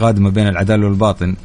[0.00, 1.36] قادمة بين العدالة والباطن.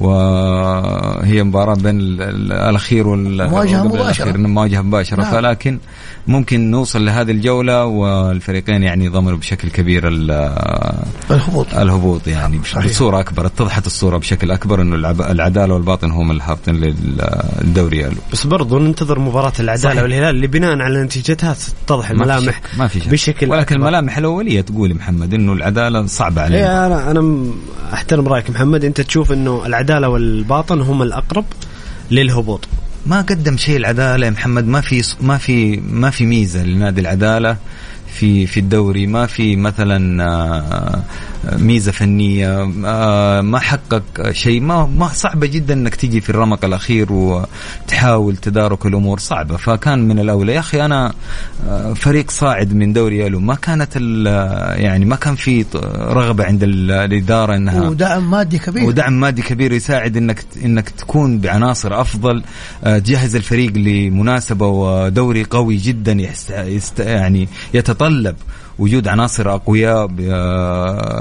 [0.00, 4.36] وهي مباراة بين الأخير والمواجهة مباشرة.
[4.36, 5.22] مواجهة مباشرة.
[5.22, 5.32] نعم.
[5.32, 5.78] فلكن
[6.26, 11.74] ممكن نوصل لهذه الجولة والفريقين يعني ضمنوا بشكل كبير الهبوط.
[11.74, 13.46] الهبوط يعني بصورة أكبر.
[13.46, 19.90] اتضحت الصورة بشكل أكبر أنه العدالة والباطن هم الهابطين للدوري بس برضو ننتظر مباراة العدالة
[19.90, 20.02] صحيح.
[20.02, 23.08] والهلال اللي بناء على نتيجتها تتضح الملامح ما في شك.
[23.08, 23.76] بشكل ولكن أكبر.
[23.76, 27.44] الملامح الأولية تقول محمد أنه العدالة صعبة عليه إيه، أنا أنا
[27.92, 28.84] أحترم رأيك محمد.
[28.84, 31.44] أنت تشوف أنه العدالة والباطن هم الأقرب
[32.10, 32.68] للهبوط.
[33.06, 37.56] ما قدم شيء العدالة يا محمد؟ ما في ما في ما في ميزة لنادي العدالة
[38.14, 39.06] في في الدوري.
[39.06, 41.02] ما في مثلا آه،
[41.44, 47.12] ميزة فنية آه، ما حقق شيء ما ما صعبة جدا إنك تيجي في الرمق الأخير
[47.12, 49.56] وتحاول تدارك الأمور صعبة.
[49.56, 51.12] فكان من الأولى يا أخي أنا
[51.68, 53.96] آه، فريق صاعد من دوري ألو ما كانت
[54.76, 55.64] يعني ما كان في
[55.96, 58.84] رغبة عند الإدارة إنها ودعم مادي كبير.
[58.84, 62.42] ودعم مادي كبير يساعد إنك إنك تكون بعناصر أفضل
[62.82, 66.12] تجهز الفريق لمناسبة ودوري قوي جدا
[66.50, 68.36] يست يعني يتطلب.
[68.78, 70.08] وجود عناصر أقوياء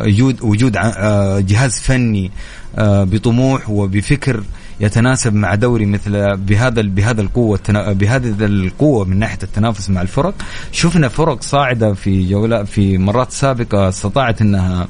[0.05, 2.31] وجود وجود آه، جهاز فني
[2.77, 4.43] آه، بطموح وبفكر
[4.79, 10.33] يتناسب مع دوري مثل بهذا بهذا القوة بهذه القوة من ناحية التنافس مع الفرق.
[10.71, 14.87] شفنا فرق صاعدة في جولات في مرات سابقة استطاعت إنها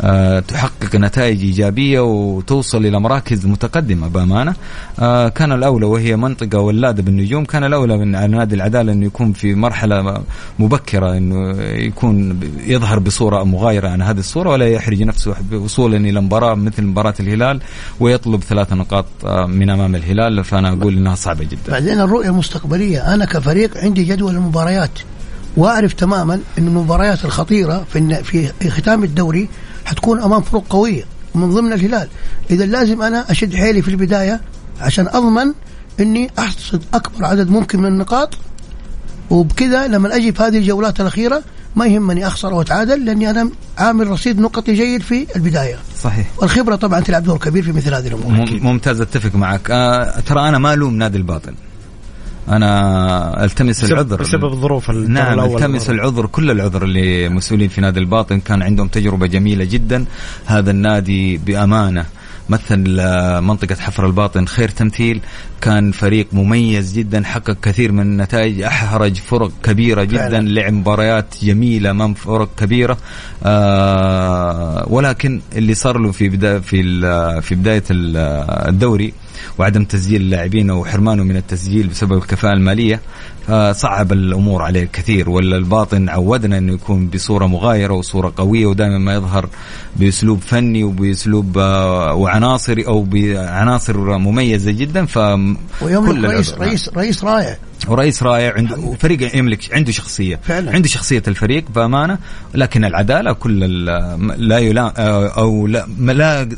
[0.00, 4.54] آه، تحقق نتائج إيجابية وتوصل إلى مراكز متقدمة بأمانة.
[4.98, 9.54] آه، كان الأولى وهي منطقة ولادة بالنجوم كان الأولى من نادي العدالة إنه يكون في
[9.54, 10.22] مرحلة
[10.58, 16.54] مبكرة إنه يكون يظهر بصورة مغايرة عن هذه الصورة ولا يحرج نفسه وصولا إلى مباراة
[16.54, 17.60] مثل مباراة الهلال
[18.00, 19.06] ويطلب ثلاث نقاط
[19.46, 21.72] من أمام الهلال فأنا أقول إنها صعبة جدا.
[21.72, 24.90] بعدين الرؤية المستقبلية أنا كفريق عندي جدول المباريات
[25.56, 28.22] وأعرف تماما إن المباريات الخطيرة في
[28.60, 29.48] في ختام الدوري
[29.84, 31.04] حتكون أمام فرق قوية
[31.34, 32.08] من ضمن الهلال
[32.50, 34.40] إذا لازم أنا أشد حيلي في البداية
[34.80, 35.52] عشان أضمن
[36.00, 38.34] إني أحصد أكبر عدد ممكن من النقاط
[39.30, 41.42] وبكذا لما أجي في هذه الجولات الأخيرة
[41.78, 45.76] ما يهمني أخسر أو أتعادل لأني أنا عامل رصيد نقطي جيد في البداية.
[46.02, 46.26] صحيح.
[46.38, 48.60] والخبرة طبعا تلعب دور كبير في مثل هذه الأمور.
[48.60, 49.70] ممتاز أتفق معك.
[49.70, 51.54] آه ترى أنا ما ألوم نادي الباطل
[52.48, 54.22] أنا ألتمس بسبب العذر.
[54.22, 58.40] بسبب ظروف نعم ألتمس العذر كل العذر لمسؤولين في نادي الباطن.
[58.40, 60.04] كان عندهم تجربة جميلة جدا.
[60.46, 62.06] هذا النادي بأمانة.
[62.48, 62.80] مثل
[63.40, 65.20] منطقة حفر الباطن خير تمثيل.
[65.60, 68.62] كان فريق مميز جدا حقق كثير من النتائج.
[68.62, 70.48] أحرج فرق كبيرة جدا فعلا.
[70.48, 72.98] لعب مباريات جميلة أمام فرق كبيرة.
[73.44, 76.82] آه ولكن اللي صار له في بداية في
[77.42, 79.12] في بداية الدوري
[79.58, 83.00] وعدم تسجيل اللاعبين أو حرمانه من التسجيل بسبب الكفاءة المالية
[83.46, 85.30] فصعب الأمور عليه كثير.
[85.30, 89.48] ولا الباطن عودنا انه يكون بصورة مغايرة وصورة قوية ودائما ما يظهر
[89.96, 95.16] بأسلوب فني وبأسلوب آه، وعناصري أو بعناصر مميزة جدا ف
[95.82, 97.58] ويوم رئيس رئيس رئيس رائع.
[97.88, 100.72] ورئيس رائع عنده فريق يملك عنده شخصية فعلا.
[100.72, 102.18] عنده شخصية الفريق بأمانة
[102.54, 103.84] لكن العدالة كل
[104.36, 104.92] لا يلا
[105.28, 106.48] أو لا ما, لا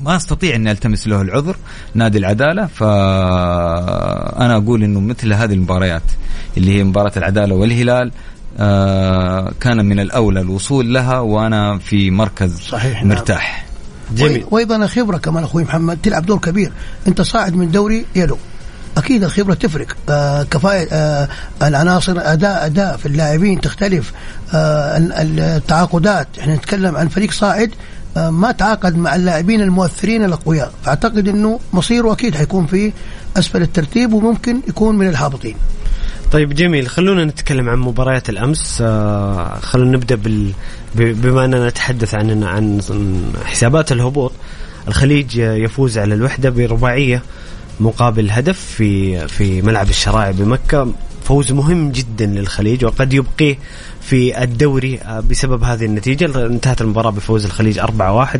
[0.00, 1.56] ما أستطيع إني ألتمس له العذر
[1.94, 6.02] نادي العدالة فأنا أقول إنه مثل هذه المباريات
[6.56, 8.12] اللي هي مباراة العدالة والهلال
[8.58, 13.08] آه كان من الأولى الوصول لها وأنا في مركز صحيح نعم.
[13.08, 13.66] مرتاح
[14.10, 14.16] نعم.
[14.16, 16.72] جميل وأيضا خبره كمان أخوي محمد تلعب دور كبير
[17.08, 18.38] أنت صاعد من دوري يلو
[18.96, 19.96] أكيد الخبرة تفرق.
[20.08, 21.28] آه كفاءه آه
[21.62, 24.12] العناصر أداء أداء في اللاعبين تختلف.
[24.54, 27.70] آه التعاقدات إحنا نتكلم عن فريق صاعد
[28.16, 30.72] آه ما تعاقد مع اللاعبين المؤثرين الأقوياء.
[30.84, 32.92] فأعتقد إنه مصيره أكيد حيكون في
[33.36, 35.56] أسفل الترتيب وممكن يكون من الهابطين.
[36.32, 36.88] طيب جميل.
[36.88, 38.78] خلونا نتكلم عن مباريات الأمس.
[38.80, 40.52] آه خلونا نبدأ بال
[40.94, 42.80] بما أننا نتحدث عن عن
[43.44, 44.32] حسابات الهبوط.
[44.88, 47.22] الخليج يفوز على الوحدة برباعية.
[47.80, 50.92] مقابل هدف في في ملعب الشرايع بمكة
[51.24, 53.58] فوز مهم جدا للخليج وقد يبقيه
[54.00, 57.84] في الدوري آه، بسبب هذه النتيجة انتهت المباراة بفوز الخليج 4-1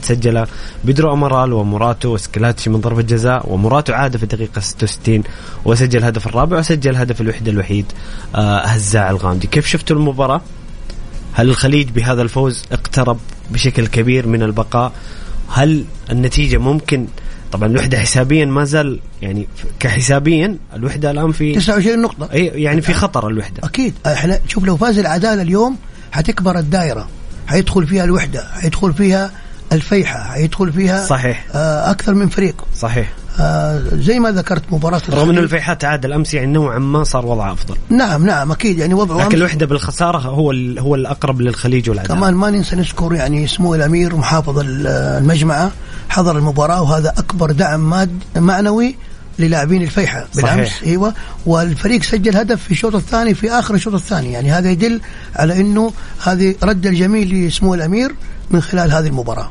[0.02, 0.46] سجل
[0.84, 5.22] بدرو أمرال وموراتو وسكلاتشي من ضربة جزاء وموراتو عاد في الدقيقة 66
[5.64, 7.86] وسجل الهدف الرابع وسجل هدف الوحدة الوحيد
[8.34, 10.40] آه، هزاع الغامدي كيف شفتوا المباراة؟
[11.32, 13.18] هل الخليج بهذا الفوز اقترب
[13.50, 14.92] بشكل كبير من البقاء؟
[15.48, 17.06] هل النتيجة ممكن
[17.52, 19.48] طبعا الوحدة حسابيا ما زال يعني
[19.80, 22.28] كحسابيا الوحدة الآن في 29 نقطة.
[22.32, 23.60] إي يعني في خطر الوحدة.
[23.64, 23.94] أكيد.
[24.06, 25.76] إحنا شوف لو فاز العداله اليوم
[26.12, 27.08] حتكبر الدائرة
[27.46, 29.30] حيدخل فيها الوحدة حيدخل فيها
[29.72, 31.46] الفيحة حيدخل فيها صحيح.
[31.54, 32.64] آه أكثر من فريق.
[32.76, 33.12] صحيح.
[33.40, 37.52] آه زي ما ذكرت مباراة رغم أن الفيحة تعادل أمس يعني نوعا ما صار وضعه
[37.52, 37.76] أفضل.
[37.88, 38.78] نعم نعم أكيد.
[38.78, 43.46] يعني وضعه لكن الوحدة بالخسارة هو هو الأقرب للخليج والعدالة كمان ما ننسى نذكر يعني
[43.46, 45.70] سمو الأمير محافظ المجمعة.
[46.08, 48.96] حضر المباراة وهذا أكبر دعم ماد معنوي
[49.38, 50.82] للاعبين الفيحة بالأمس صحيح.
[50.82, 51.14] أيوه
[51.46, 55.00] والفريق سجل هدف في الشوط الثاني في آخر الشوط الثاني يعني هذا يدل
[55.36, 55.92] على إنه
[56.24, 58.14] هذه رد الجميل لسمو الأمير
[58.50, 59.50] من خلال هذه المباراة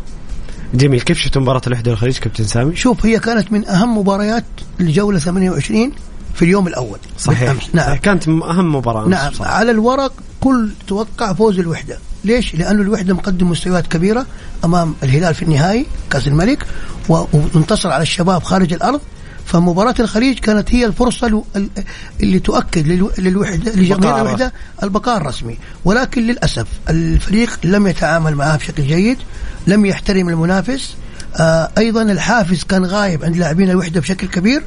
[0.74, 4.43] جميل كيف شفت مباراة الوحدة والخليج كابتن سامي؟ شوف هي كانت من أهم مباريات
[4.80, 5.91] الجولة 28
[6.34, 7.70] في اليوم الأول صحيح بالأمس.
[7.74, 7.99] نعم صحيح.
[7.99, 9.52] كانت أهم مباراة نعم صحيح.
[9.52, 14.26] على الورق كل توقع فوز الوحدة ليش؟ لأنه الوحدة مقدم مستويات كبيرة
[14.65, 16.65] أمام الهلال في النهائي كأس الملك
[17.09, 19.01] وانتصر على الشباب خارج الأرض.
[19.45, 21.43] فمباراة الخليج كانت هي الفرصة
[22.24, 22.88] اللي تؤكد
[23.19, 24.53] للوحدة لجماهير الوحدة
[24.84, 25.57] البقاء الرسمي.
[25.86, 29.17] ولكن للأسف الفريق لم يتعامل معها بشكل جيد
[29.67, 30.95] لم يحترم المنافس.
[31.39, 34.63] آه أيضا الحافز كان غايب عند لاعبين الوحدة بشكل كبير.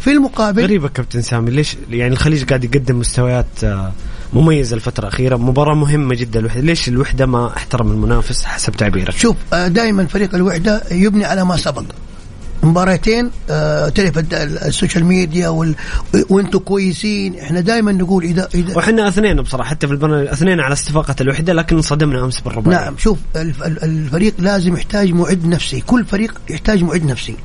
[0.00, 3.92] في المقابل غريبة كابتن سامي ليش يعني الخليج قاعد يقدم مستويات آه
[4.32, 6.40] مميزة الفترة الأخيرة مباراة مهمة جدا.
[6.40, 11.44] الوحدة ليش الوحدة ما احترم المنافس حسب تعبيرك؟ شوف آه دائما فريق الوحدة يبني على
[11.44, 11.84] ما سبق.
[12.62, 15.74] مباراتين آه تعرف ال social media وال...
[16.28, 17.38] وأنتم كويسين.
[17.38, 21.52] إحنا دائما نقول اذا اذا وإحنا اثنين بصراحة حتى في البرنامج اثنين على استفاقه الوحدة
[21.52, 22.84] لكن انصدمنا أمس بالرباعية.
[22.84, 23.18] نعم شوف
[23.82, 25.80] الفريق لازم يحتاج معد نفسي.
[25.80, 27.36] كل فريق يحتاج معد نفسي.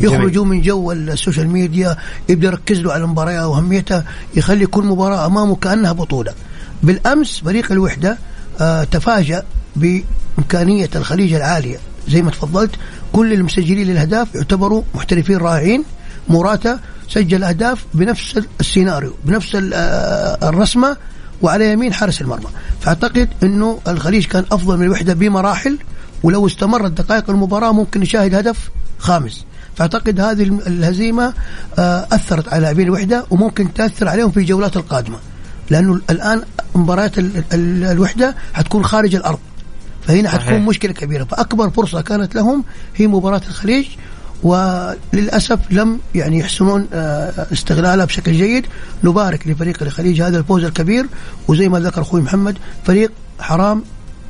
[0.00, 1.96] يخرجوا من جو ال social media
[2.28, 4.04] يبدأ يركز له على المباراة وأهميتها
[4.36, 6.32] يخلي كل مباراة أمامه كأنها بطولة.
[6.82, 8.18] بالأمس فريق الوحدة
[8.60, 9.42] آه تفاجأ
[9.76, 11.76] بإمكانية الخليج العالية.
[12.08, 12.70] زي ما تفضلت
[13.12, 15.84] كل المسجلين للأهداف يعتبروا محترفين رائعين
[16.28, 20.96] موراتا سجل أهداف بنفس السيناريو بنفس ال- آه، الرسمة
[21.42, 22.46] وعلى يمين حارس المرمى.
[22.80, 25.78] فأعتقد إنه الخليج كان أفضل من الوحدة بمراحل
[26.22, 29.44] ولو استمرت دقائق المباراة ممكن نشاهد هدف خامس.
[29.78, 31.34] فأعتقد هذه الهزيمة
[31.78, 35.18] آه، أثرت على لاعبين الوحده وممكن تأثر عليهم في الجولات القادمة.
[35.70, 36.42] لأنه الآن
[36.74, 39.38] مباريات ال- ال- الوحدة حتكون خارج الأرض.
[40.06, 40.40] فهنا صحيح.
[40.42, 41.24] حتكون مشكلة كبيرة.
[41.24, 42.64] فأكبر فرصة كانت لهم
[42.96, 43.86] هي مباراة الخليج
[44.42, 48.66] وللأسف لم يعني يحسنون آه، استغلالها بشكل جيد.
[49.04, 51.06] نبارك لفريق الخليج هذا الفوز الكبير
[51.48, 53.82] وزي ما ذكر أخوي محمد فريق حرام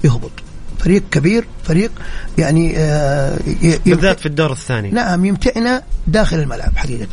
[0.04, 0.30] يهبط.
[0.78, 1.90] فريق كبير فريق
[2.38, 3.38] يعني آه،
[3.86, 4.90] بالذات في الدور الثاني.
[4.90, 7.06] نعم يمتعنا داخل الملعب حقيقة.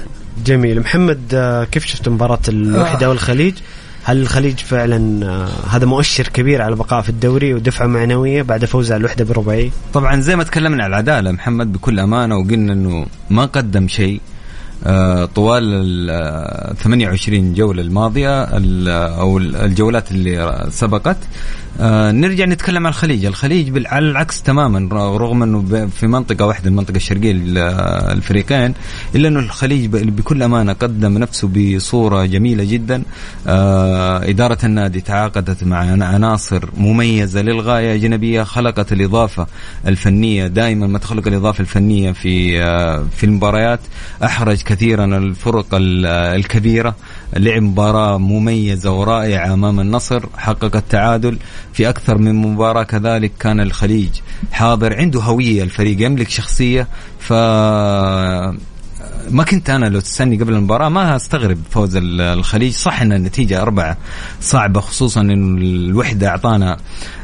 [0.46, 0.80] جميل.
[0.80, 3.10] محمد آه، كيف شفت مباراة الوحدة آه.
[3.10, 3.54] والخليج؟
[4.04, 8.92] هل الخليج فعلا آه، هذا مؤشر كبير على البقاء في الدوري ودفعة معنوية بعد فوز
[8.92, 13.46] على الوحدة برباعية طبعا زي ما تكلمنا على العدالة محمد بكل أمانة وقلنا إنه ما
[13.46, 14.22] قدم شيء.
[15.36, 21.18] طوال ال آه، 28 جولة الماضية ال- أو ال- الجولات اللي سبقت
[21.80, 26.96] آه، نرجع نتكلم عن الخليج، الخليج على العكس تماما رغم إنه في منطقة واحدة المنطقة
[26.96, 28.74] الشرقية للفريقين
[29.16, 33.04] إلا إنه الخليج بكل أمانة قدم نفسه بصورة جميلة جدا.
[33.48, 39.48] آه، إدارة النادي تعاقدت مع عناصر مميزة للغاية أجنبية خلقت الإضافة
[39.88, 43.80] الفنية دائما ما تخلق الإضافة الفنية في آه، في المباريات
[44.24, 46.96] أحرج كثيرا الفرق ال- الكبيرة.
[47.38, 51.38] لعب مباراة مميزة ورائعة أمام النصر حقق التعادل
[51.74, 54.10] في أكثر من مباراة كذلك كان الخليج
[54.52, 56.88] حاضر عنده هوية الفريق يملك شخصية
[57.20, 57.34] ف
[59.32, 62.72] ما كنت أنا لو تسألني قبل المباراة ما أستغرب فوز ال- الخليج.
[62.74, 63.98] صح إن النتيجة أربعة
[64.42, 66.78] صعبة خصوصا انه الوحدة أعطانا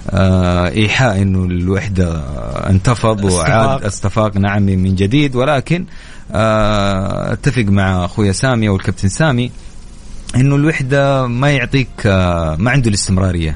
[0.09, 2.17] آه، إيحاء إنه الوحدة
[2.69, 3.85] انتفض وعاد استفاق.
[3.85, 5.35] استفاق نعم من جديد.
[5.35, 5.85] ولكن
[6.31, 9.51] آه، أتفق مع اخويا سامي أو الكابتن سامي
[10.35, 13.55] إنه الوحدة ما يعطيك آه، ما عنده الاستمرارية.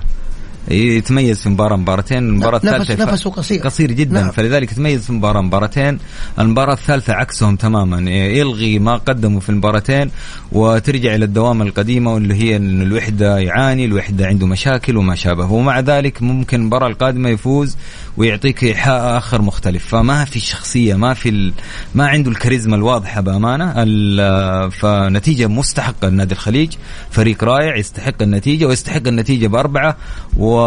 [0.71, 3.61] يتميز في مباراة مباراتين المباراة الثالثة نفسه قصير.
[3.61, 4.21] قصير جدا.
[4.21, 4.31] نعم.
[4.31, 5.99] فلذلك يتميز في مباراة مباراتين.
[6.39, 8.11] المباراة الثالثة عكسهم تماما.
[8.11, 10.11] يلغي ما قدموا في المباراتين
[10.51, 15.51] وترجع إلى الدوامه القديمة واللي هي إن الوحدة يعاني الوحدة عنده مشاكل وما شابه.
[15.51, 17.77] ومع ذلك ممكن المباراة القادمة يفوز
[18.17, 19.87] ويعطيك إيحاء آخر مختلف.
[19.87, 21.53] فما في الشخصيه ما في ال...
[21.95, 23.73] ما عنده الكاريزما الواضحة بأمانة.
[23.77, 24.71] ال...
[24.71, 26.73] فنتيجة مستحقة لنادي الخليج.
[27.11, 29.97] فريق رائع يستحق النتيجة ويستحق النتيجة بأربعة.
[30.37, 30.59] و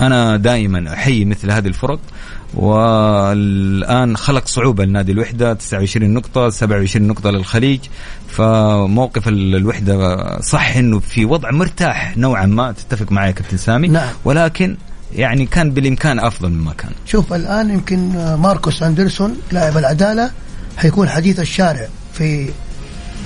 [0.00, 2.00] أنا دائما أحيي مثل هذه الفرق.
[2.54, 5.54] والآن خلق صعوبة لنادي الوحدة.
[5.54, 7.80] 29 نقطة 27 نقطة للخليج.
[8.28, 12.72] فموقف ال- الوحدة صح إنه في وضع مرتاح نوعا ما.
[12.72, 13.88] تتفق معي كابتن سامي.
[13.88, 14.08] نعم.
[14.24, 14.76] ولكن
[15.14, 16.90] يعني كان بالإمكان أفضل مما كان.
[17.06, 20.30] شوف الآن يمكن ماركوس أندرسون لاعب العدالة
[20.76, 22.48] حيكون حديث الشارع في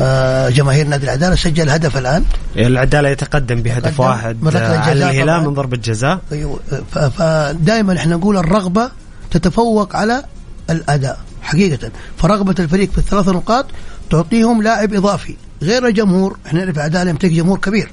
[0.01, 1.35] آه، جماهير نادي العدالة.
[1.37, 2.25] سجل هدف الآن.
[2.57, 5.47] العدالة يتقدم بهدف واحد آه، على جزاء الهلال.
[5.47, 6.21] من ضربة جزاء.
[6.33, 6.61] أيوة،
[6.93, 8.91] ف- فدائما إحنا نقول الرغبة
[9.31, 10.23] تتفوق على
[10.71, 11.91] الأداء حقيقة.
[12.19, 13.67] فرغبة الفريق في الثلاث نقاط
[14.11, 15.37] تعطيهم لاعب إضافي.
[15.63, 17.91] غير الجمهور إحنا نعرف العدالة يمتلك جمهور كبير.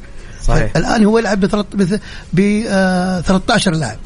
[0.48, 0.72] صحيح.
[0.78, 1.46] الآن هو يلعب ب
[3.22, 3.98] 13 لاعب.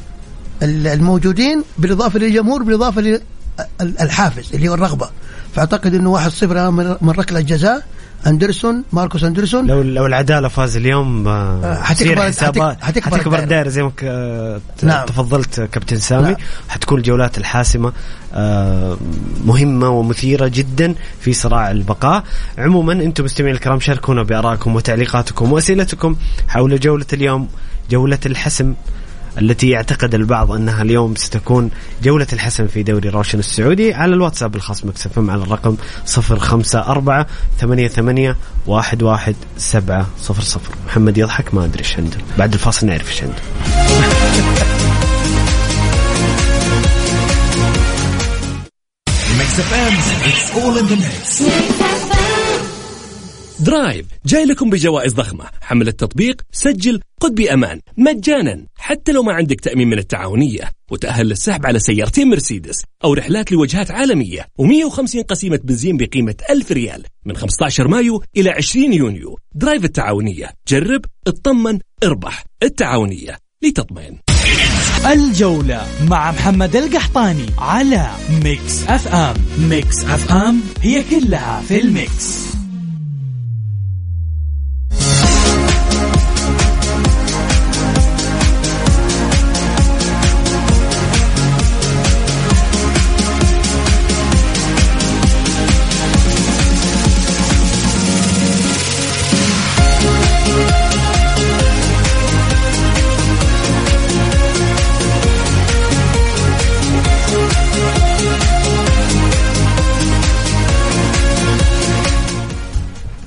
[0.62, 3.20] ال- الموجودين بالإضافة للجمهور بالإضافة
[3.80, 5.10] للحافز اللي هو الرغبة.
[5.54, 7.86] فأعتقد إنه 1-0 الآن من من ركلة جزاء
[8.26, 13.38] أندرسون ماركوس أندرسون لو لو العدالة فاز اليوم آه، آه، حتكبر- حسابات حتك- حتكبر حتكبر.
[13.38, 13.92] الدائرة زي ما
[14.82, 15.06] نعم.
[15.06, 16.36] تفضلت كابتن سامي نعم.
[16.68, 17.92] حتكون الجولات الحاسمة
[18.34, 18.96] آه،
[19.44, 22.24] مهمة ومثيرة جدا في صراع البقاء
[22.58, 26.16] عموما أنتم مستمعين الكرام شاركونا بارائكم وتعليقاتكم وأسئلتكم
[26.48, 27.48] حول جولة اليوم
[27.90, 28.74] جولة الحسم
[29.40, 31.70] التي يعتقد البعض أنها اليوم ستكون
[32.02, 35.76] جولة الحسم في دوري روشن السعودي على الواتساب الخاص مكسفم على الرقم
[36.18, 37.26] 054
[37.60, 38.34] 88
[38.68, 40.06] 11700
[40.86, 43.42] محمد يضحك ما أدري إيش عنده بعد الفاصل نعرف إيش عنده
[53.60, 55.44] درايف جاي لكم بجوائز ضخمة.
[55.60, 57.80] حمل التطبيق سجل قد بأمان.
[57.96, 58.66] مجانا.
[58.76, 60.70] حتى لو ما عندك تأمين من التعاونية.
[60.90, 62.82] وتأهل للسحب على سيارتين مرسيدس.
[63.04, 64.46] أو رحلات لوجهات عالمية.
[64.62, 67.04] و150 قسيمة بنزين بقيمة 1000 ريال.
[67.26, 69.38] من 15 مايو إلى 20 يونيو.
[69.54, 70.50] درايف التعاونية.
[70.68, 72.44] جرب اطمن اربح.
[72.62, 73.38] التعاونية.
[73.62, 74.18] لتطمئن.
[75.12, 78.10] الجولة مع محمد القحطاني على
[78.44, 79.36] ميكس أف أم.
[79.58, 82.57] ميكس أف أم هي كلها في ال mix.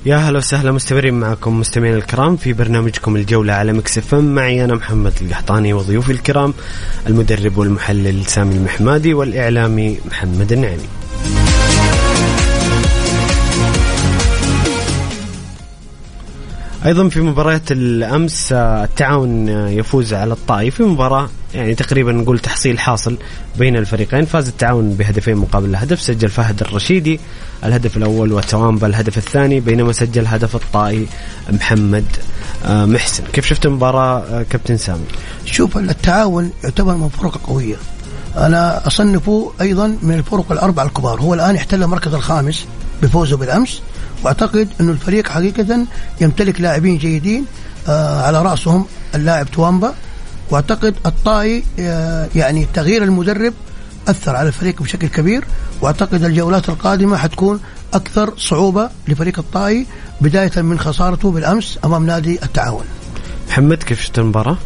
[0.06, 5.12] يا هلا وسهلا مستمرين معكم مستمعين الكرام في برنامجكم الجولة على مكسف معي أنا محمد
[5.22, 6.54] القحطاني وضيوفي الكرام
[7.06, 10.88] المدرب والمحلل سامي المحمادي والإعلامي محمد النعمي.
[16.86, 20.74] أيضا في مباريات الأمس آه، التعاون آه، يفوز على الطائف.
[20.74, 23.18] في مباراة يعني تقريبا نقول تحصيل حاصل
[23.58, 24.24] بين الفريقين.
[24.24, 27.20] فاز التعاون بهدفين مقابل هدف سجل فهد الرشيدي
[27.64, 31.06] الهدف الأول وتوامبا الهدف الثاني بينما سجل هدف الطائي
[31.50, 32.04] محمد
[32.64, 33.24] آه، محسن.
[33.32, 35.04] كيف شفت المباراة كابتن سامي؟
[35.44, 37.76] شوف التعاون يعتبر من فرق قوية.
[38.36, 41.20] أنا أصنفه أيضا من الفرق الاربع الكبار.
[41.20, 42.66] هو الآن احتل المركز الخامس
[43.02, 43.82] بفوزه بالأمس.
[44.24, 45.86] وأعتقد انه الفريق حقيقة
[46.20, 47.44] يمتلك لاعبين جيدين
[47.88, 49.94] آه على رأسهم اللاعب توامبا
[50.50, 53.54] وأعتقد الطائي آه يعني تغيير المدرب
[54.08, 55.44] أثر على الفريق بشكل كبير
[55.80, 57.60] وأعتقد الجولات القادمة حتكون
[57.94, 59.86] أكثر صعوبة لفريق الطائي
[60.20, 62.84] بداية من خسارته بالأمس أمام نادي التعاون.
[63.48, 64.56] محمد كيف شفت المباراة؟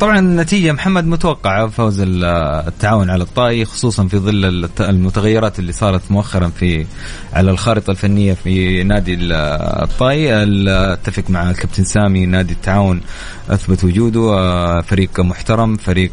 [0.00, 6.48] طبعا النتيجة محمد متوقعة فوز التعاون على الطائي خصوصا في ظل المتغيرات اللي صارت مؤخرا
[6.48, 6.86] في
[7.32, 10.42] على الخارطة الفنية في نادي الطائي.
[10.92, 13.00] أتفق مع الكابتن سامي نادي التعاون
[13.50, 14.80] أثبت وجوده.
[14.80, 16.12] فريق محترم فريق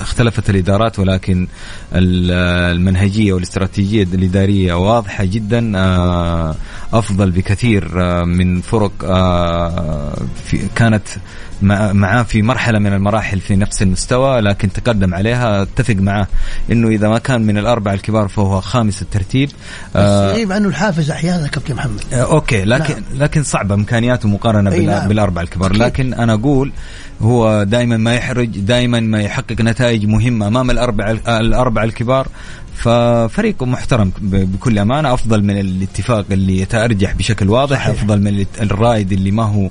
[0.00, 1.48] اختلفت الإدارات ولكن
[1.94, 5.72] المنهجية والاستراتيجية الإدارية واضحة جدا.
[6.92, 7.88] أفضل بكثير
[8.24, 8.92] من فرق
[10.74, 11.08] كانت
[11.62, 16.26] معاه في مرحلة من المراحل في نفس المستوى لكن تقدم عليها اتفق معه
[16.72, 19.50] إنه إذا ما كان من الأربعة الكبار فهو خامس الترتيب
[19.96, 23.22] آه يغيب عنه الحافز أحيانا كابتن محمد آه أوكي لكن نعم.
[23.22, 25.08] لكن صعبة إمكانياته مقارنة نعم.
[25.08, 25.82] بالأربعة الكبار أكيد.
[25.82, 26.72] لكن أنا أقول
[27.22, 32.28] هو دائما ما يحرج دائما ما يحقق نتائج مهمة أمام الأربعة الأربعة الكبار
[32.76, 37.88] ففريق محترم بكل أمانة أفضل من الاتفاق اللي يتأرجح بشكل واضح صحيح.
[37.88, 39.68] أفضل من الرايد اللي ما هو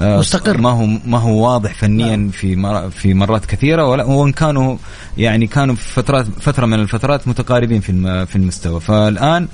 [0.00, 2.28] آه، مستقر ما هو ما هو واضح فنيا نعم.
[2.30, 4.76] في في مرات كثيرة وإن كانوا
[5.18, 9.48] يعني كانوا في فترات فترة من الفترات متقاربين في في المستوى فالآن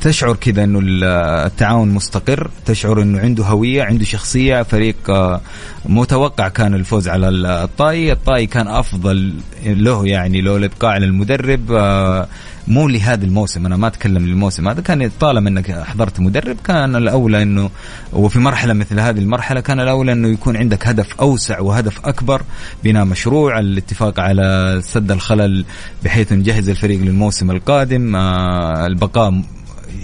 [0.00, 5.40] تشعر كذا إنه التعاون مستقر تشعر إنه عنده هوية عنده شخصية فريق آه،
[5.84, 9.34] متوقع كان الفوز على الطائي الطائي كان أفضل
[9.66, 12.28] له يعني لو الإبقاء على المدرب آه،
[12.68, 14.80] مو لهذا الموسم أنا ما أتكلم للموسم هذا.
[14.80, 17.70] كان طالما إنك احضرت مدرب كان الاولى إنه
[18.12, 22.42] وفي مرحلة مثل هذه المرحلة كان الاولى إنه يكون عندك هدف أوسع وهدف أكبر
[22.84, 25.64] بناء مشروع الاتفاق على سد الخلل
[26.04, 28.16] بحيث نجهز الفريق للموسم القادم.
[28.16, 29.42] آه، البقاء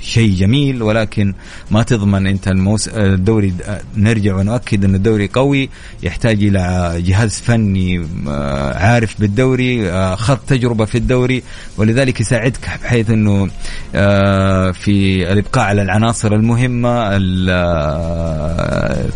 [0.03, 1.35] شيء جميل ولكن
[1.71, 2.89] ما تضمن أنت الموس...
[2.89, 3.55] الدوري
[3.97, 5.69] نرجع ونؤكد أن الدوري قوي
[6.03, 11.43] يحتاج إلى جهاز فني آه، عارف بالدوري آه، خط تجربة في الدوري
[11.77, 13.49] ولذلك يساعدك بحيث أنه
[13.95, 17.13] آه، في الإبقاء على العناصر المهمة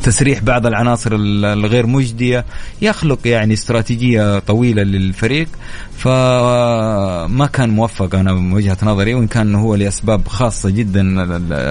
[0.03, 2.45] تسريح بعض العناصر الغير مجدية
[2.83, 5.49] يخلق يعني استراتيجية طويلة للفريق.
[5.97, 11.23] فما كان موفق أنا من وجهة نظري وإن كان هو لأسباب خاصة جدا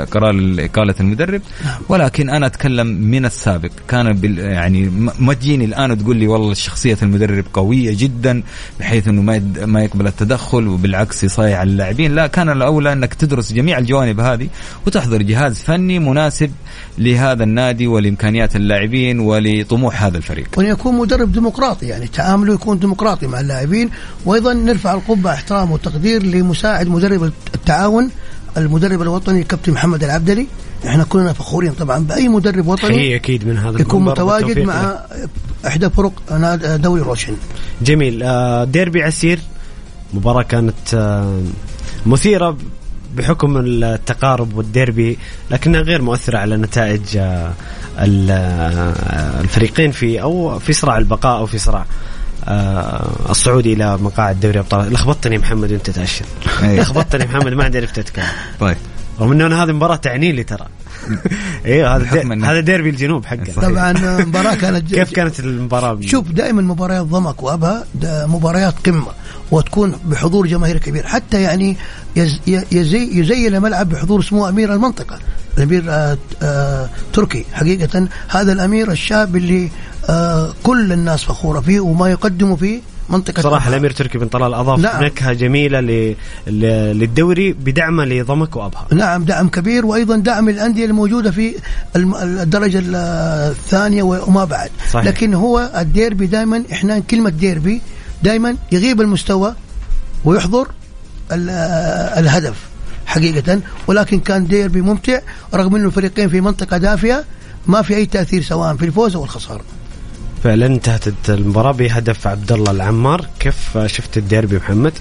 [0.03, 1.41] قرار إقالة المدرب.
[1.89, 3.69] ولكن أنا أتكلم من السابق.
[3.87, 8.43] كان يعني ما تجيني الآن تقول لي والله شخصية المدرب قوية جدا
[8.79, 12.15] بحيث إنه ما ما يقبل التدخل وبالعكس يصايع اللاعبين.
[12.15, 14.47] لا كان الأولى أنك تدرس جميع الجوانب هذه
[14.87, 16.51] وتحضر جهاز فني مناسب
[16.97, 20.47] لهذا النادي ولإمكانيات اللاعبين ولطموح هذا الفريق.
[20.57, 23.89] وان يكون مدرب ديمقراطي يعني تعامله يكون ديمقراطي مع اللاعبين
[24.25, 27.23] وأيضا نرفع القبعه احترام وتقدير لمساعد مدرب
[27.55, 28.09] التعاون
[28.57, 30.47] المدرب الوطني كابتن محمد العبدلي.
[30.87, 34.99] إحنا كلنا فخورين طبعا بأي مدرب وطني أكيد من هذا يكون متواجد مع
[35.67, 36.13] إحدى فرق
[36.75, 37.35] دوري روشن.
[37.81, 38.23] جميل.
[38.23, 39.39] آه، ديربي عسير.
[40.13, 41.41] مباراة كانت آه،
[42.05, 42.57] مثيرة
[43.15, 45.17] بحكم التقارب والديربي
[45.51, 47.53] لكنها غير مؤثرة على نتائج آه،
[49.41, 51.85] الفريقين في أو في صراع البقاء أو في صراع.
[53.29, 54.93] الصعود إلى مقاعد دوري أبطال.
[54.93, 56.25] لخبطتني محمد وأنت تأشر.
[56.63, 56.81] أيه.
[56.81, 58.25] لخبطتني محمد ما عندي عرفت اتكلم
[58.59, 58.77] طيب.
[59.19, 60.67] رغم انه أنا هذه مباراة تعني لي ترى.
[61.65, 62.45] أيوه هذا دي...
[62.45, 63.53] هذا ديربي الجنوب حقه.
[63.61, 63.93] طبعا
[64.23, 69.11] مباراة كانت كيف كانت المباراة؟ شوف دائما مباريات ضمك وأبها مباريات قمة.
[69.51, 71.77] وتكون بحضور جماهير كبير حتى يعني
[72.15, 75.19] يز يزي يزين الملعب بحضور سمو أمير المنطقة
[75.57, 79.69] الأمير آه آه تركي حقيقة هذا الأمير الشاب اللي
[80.09, 83.69] آه كل الناس فخورة فيه وما يقدمه في منطقة صراحة أبها.
[83.69, 85.03] الأمير تركي بن طلال أضاف نعم.
[85.81, 86.15] ل...
[86.47, 86.61] ل...
[86.99, 91.55] للدوري بدعمه لضمك وأبها نعم دعم كبير وأيضا دعم الأندية الموجودة في
[91.95, 95.05] الدرجة الثانية وما بعد صحيح.
[95.05, 97.81] لكن هو الديربي دائما إحنا كلمة ديربي
[98.23, 99.55] دائما يغيب المستوى
[100.25, 100.67] ويحضر
[101.31, 101.49] ال-
[102.19, 102.55] الهدف
[103.05, 103.59] حقيقة.
[103.87, 105.19] ولكن كان ديربي ممتع
[105.53, 107.23] رغم إنه الفريقين في منطقة دافئه
[107.67, 109.61] ما في أي تأثير سواء في الفوز أو الخسارة.
[110.43, 113.27] فعلا انتهت المباراة بهدف عبد الله العمار.
[113.39, 114.93] كيف شفت الديربي محمد؟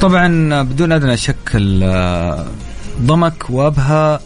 [0.00, 2.46] طبعا بدون أدنى شك ال-
[3.02, 4.20] ضمك وابها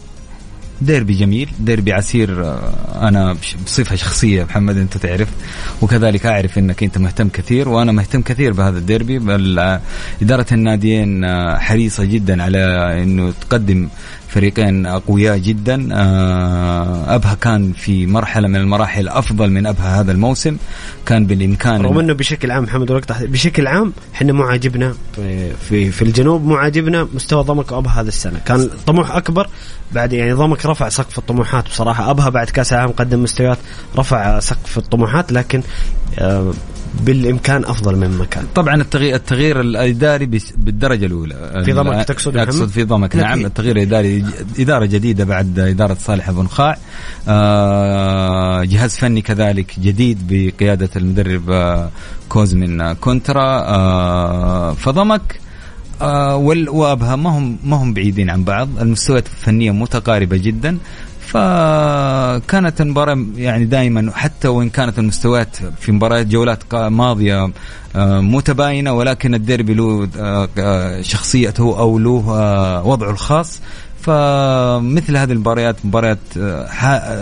[0.81, 4.43] ديربي جميل ديربي عسير آه، أنا بصفة شخصية.
[4.43, 5.27] محمد أنت تعرف.
[5.81, 9.19] وكذلك أعرف إنك أنت مهتم كثير وأنا مهتم كثير بهذا الديربي.
[9.19, 9.81] بل آه،
[10.21, 12.59] إدارة الناديين آه، حريصة جدا على
[13.03, 13.89] إنه تقدم
[14.31, 15.89] فريقين أقوياء جدا.
[15.93, 20.57] آه، أبها كان في مرحلة من المراحل أفضل من أبها هذا الموسم.
[21.05, 24.93] كان بالإمكان رغم إنه بشكل عام محمد بشكل عام إحنا مو عاجبنا.
[25.15, 28.39] في, في في الجنوب مو عاجبنا مستوى ضمك وابها هذا السنة.
[28.45, 29.47] كان طموح أكبر
[29.91, 32.11] بعد يعني ضمك رفع سقف الطموحات بصراحة.
[32.11, 33.57] أبها بعد كأس العالم قدم مستويات
[33.97, 35.61] رفع سقف الطموحات لكن
[36.19, 36.53] آه،
[36.99, 41.61] بالإمكان أفضل مما كان طبعا التغيير التغيير الإداري بس- بالدرجة الأولى.
[41.65, 43.15] في ضمك تقصد أقصد؟ في ضمك.
[43.15, 43.45] نعم.
[43.45, 44.25] التغيير الإداري
[44.59, 46.77] إدارة جديدة بعد إدارة صالح بن خاع
[47.27, 51.89] آه، جهاز فني كذلك جديد بقيادة المدرب آه،
[52.29, 53.61] كوزمين كونترا.
[53.67, 55.39] آه، فضمك
[56.01, 56.35] آه،
[56.69, 58.69] وأبها ما هم ما هم بعيدين عن بعض.
[58.81, 60.77] المستويات الفنية متقاربة جدا.
[61.31, 67.51] فكانت المباراة يعني دائما حتى وإن كانت المستويات في مباريات جولات ماضية
[67.95, 73.59] آه، متباينة ولكن الديربي له آه، آه، شخصيته أو له وضعه الخاص.
[74.01, 76.17] فمثل هذه المباريات مباريات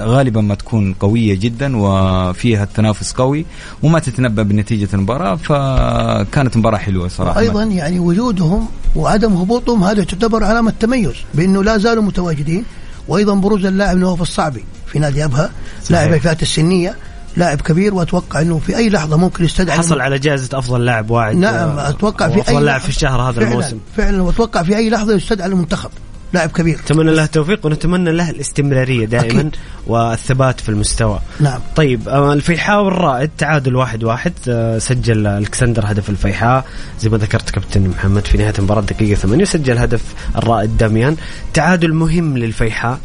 [0.05, 3.45] غالبا ما تكون قوية جدا وفيها التنافس قوي
[3.83, 5.35] وما تتنبأ بنتيجة المباراة.
[5.35, 7.39] فكانت مباراة حلوة صراحة.
[7.39, 12.65] أيضا يعني وجودهم وعدم هبوطهم هذا تعتبر علامة تميز بأنه لا زالوا متواجدين.
[13.09, 14.65] وأيضا بروز اللاعب نواف الصعبي.
[14.87, 15.51] في نادي ابها
[15.89, 16.95] لاعب الفئات السنية
[17.37, 21.35] لاعب كبير وأتوقع إنه في أي لحظة ممكن يستدعي حصل على جائزة أفضل لاعب واعد.
[21.35, 23.77] نعم أتوقع في اي أفضل لاعب في الشهر هذا فعلاً الموسم.
[23.97, 25.89] فعلا وأتوقع في أي لحظة يستدعى المنتخب.
[26.33, 26.77] لاعب كبير.
[26.85, 29.55] نتمنى له التوفيق ونتمنى له الاستمرارية دائما أكيد.
[29.87, 31.19] والثبات في المستوى.
[31.39, 31.59] نعم.
[31.75, 36.65] طيب آه، الفيحاء والرائد تعادل واحد واحد آه، سجل ألكسندر هدف الفيحاء.
[37.01, 40.01] زي ما ذكرت كابتن محمد في نهاية المباراة دقيقة 8 سجل هدف
[40.35, 41.15] الرائد داميان.
[41.53, 42.99] تعادل مهم للفيحاء.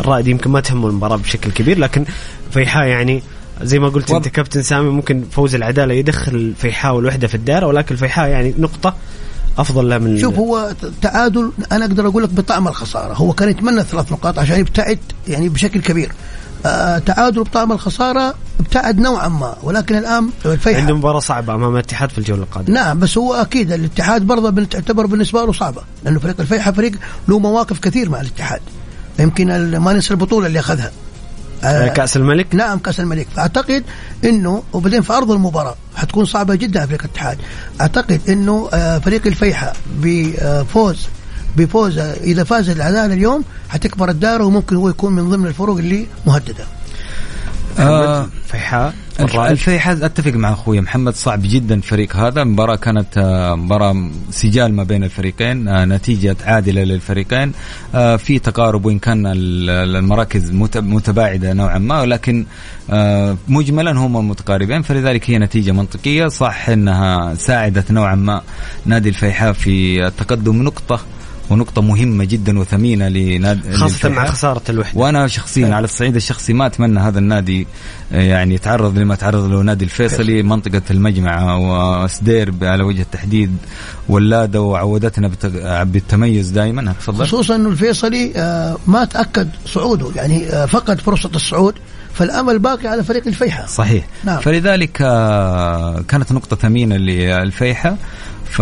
[0.00, 2.04] الرائد يمكن ما تهمه المباراة بشكل كبير لكن
[2.50, 3.22] فيحاء يعني
[3.62, 7.94] زي ما قلت أنت كابتن سامي ممكن فوز العدالة يدخل الفيحاء والوحدة في الدائرة ولكن
[7.94, 8.94] الفيحاء يعني نقطة
[9.58, 13.14] أفضل له من شوف هو تعادل أنا أقدر أقول لك بطعم الخسارة.
[13.14, 14.98] هو كان يتمنى ثلاث نقاط عشان يبتعد
[15.28, 16.12] يعني بشكل كبير.
[16.66, 22.10] آه تعادل بطعم الخسارة ابتعد نوعا ما ولكن الآن الفيحاء عنده مباراة صعبة أمام الاتحاد
[22.10, 22.74] في الجولة القادمة.
[22.74, 26.92] نعم بس هو أكيد الاتحاد برضه تعتبر بالنسبة له صعبة لأنه فريق الفيحاء فريق
[27.28, 28.60] له مواقف كثير مع الاتحاد.
[29.18, 30.92] يمكن ما ننسى البطولة اللي أخذها.
[31.88, 33.26] كأس الملك؟ نعم كأس الملك.
[33.36, 33.84] فأعتقد
[34.24, 37.38] إنه وبعدين في أرض المباراة حتكون صعبة جدا على فريق الاتحاد.
[37.80, 41.06] أعتقد إنه آه، فريق الفيحاء بفوز
[41.56, 46.06] بفوز آه، إذا فاز العدالة اليوم حتكبر الدائره وممكن هو يكون من ضمن الفرق اللي
[46.26, 46.64] مهددة.
[47.78, 48.26] آه.
[48.46, 48.94] فيحاء
[49.50, 52.42] الفيحاء أتفق مع أخوي محمد صعب جدا الفريق هذا.
[52.42, 57.52] المباراه كانت آه، مباراة سجال ما بين الفريقين آه، نتيجة عادلة للفريقين.
[57.94, 62.46] آه، في تقارب وإن كان ال- المراكز مت- متباعدة نوعا ما ولكن
[63.48, 64.82] مجملا هم متقاربين.
[64.82, 66.28] فلذلك هي نتيجة منطقية.
[66.28, 68.42] صح إنها ساعدت نوعا ما
[68.86, 71.00] نادي الفيحاء في التقدم نقطة
[71.50, 74.30] ونقطة مهمة جدا وثمينة لنادي خاصة مع للفيحاء.
[74.32, 75.00] خسارة الوحدة.
[75.00, 77.66] وأنا شخصيا على الصعيد الشخصي ما أتمنى هذا النادي
[78.12, 83.56] آه، يعني يتعرض لما تعرض له نادي الفيصلي منطقة المجمع وسدير على وجه التحديد
[84.08, 85.46] ولاده وعودتنا بت-
[85.86, 86.92] بالتميز دائما.
[86.92, 87.24] تفضل.
[87.26, 91.74] خصوصا إنه الفيصلي آه، ما تأكد صعوده يعني آه، فقد فرصة الصعود
[92.14, 93.66] فالأمل باقي على فريق الفيحاء.
[93.66, 94.06] صحيح.
[94.24, 94.40] نعم.
[94.40, 94.92] فلذلك
[96.08, 97.96] كانت نقطة ثمينة للفيحة
[98.50, 98.60] ف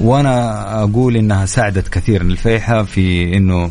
[0.00, 3.70] وأنا أقول انها ساعدت كثير الفيحة في انه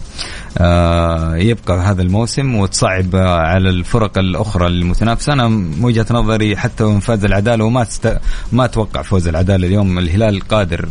[1.36, 5.34] يبقى هذا الموسم وتصعب على الفرق الأخرى المتنافسة.
[5.34, 8.18] أنا وجهة نظري حتى وإن فاز العدالة وما تست...
[8.52, 10.00] ما أتوقع فوز العدالة اليوم.
[10.00, 10.90] الهلال قادر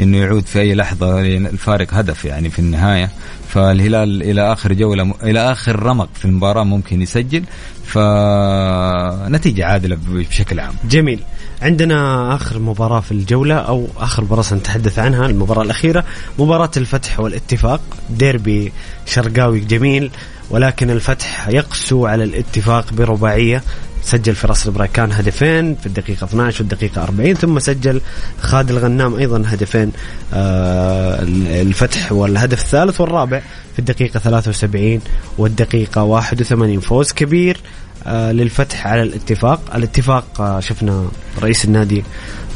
[0.00, 3.10] إنه يعود في أي لحظة الفارق هدف يعني في النهاية.
[3.48, 7.44] فالهلال إلى آخر جولة إلى آخر رمق في المباراة ممكن يسجل.
[7.84, 10.74] فنتيجة عادلة بشكل عام.
[10.84, 11.20] جميل.
[11.62, 16.04] عندنا آخر مباراة في الجولة أو آخر مباراة سنتحدث عنها المباراة الأخيرة
[16.38, 17.80] مباراة الفتح والاتفاق
[18.10, 18.72] ديربي
[19.08, 20.10] شرقاوي جميل
[20.50, 23.62] ولكن الفتح يقسو على الاتفاق برباعية.
[24.02, 28.00] سجل فراس البراكان هدفين في الدقيقة 12 والدقيقة 40 ثم سجل
[28.40, 29.92] خالد الغنام أيضا هدفين
[30.34, 31.22] آه
[31.62, 33.40] الفتح والهدف الثالث والرابع
[33.72, 35.00] في الدقيقة 73
[35.38, 37.56] والدقيقة 81 فوز كبير
[38.06, 39.60] آه للفتح على الاتفاق.
[39.74, 41.08] الاتفاق آه شفنا
[41.42, 42.04] رئيس النادي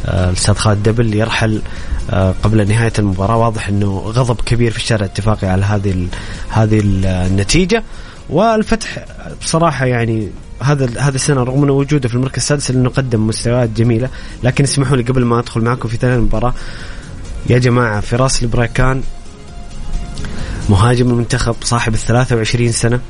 [0.04, 1.62] الأستاذ خالد دبل يرحل
[2.10, 3.36] آه، قبل نهاية المباراة.
[3.36, 6.06] واضح إنه غضب كبير في الشارع الاتفاقي على هذه
[6.48, 7.82] هذه النتيجة.
[8.30, 9.04] والفتح
[9.42, 10.30] بصراحة يعني
[10.62, 14.08] هذا هذا السنة رغم إنه وجوده في المركز السادس انه قدم مستويات جميلة
[14.42, 16.54] لكن اسمحوا لي قبل ما أدخل معكم في ثاني المباراة.
[17.50, 19.02] يا جماعة فراس البراكان
[20.68, 23.00] مهاجم المنتخب صاحب ال 23 سنة.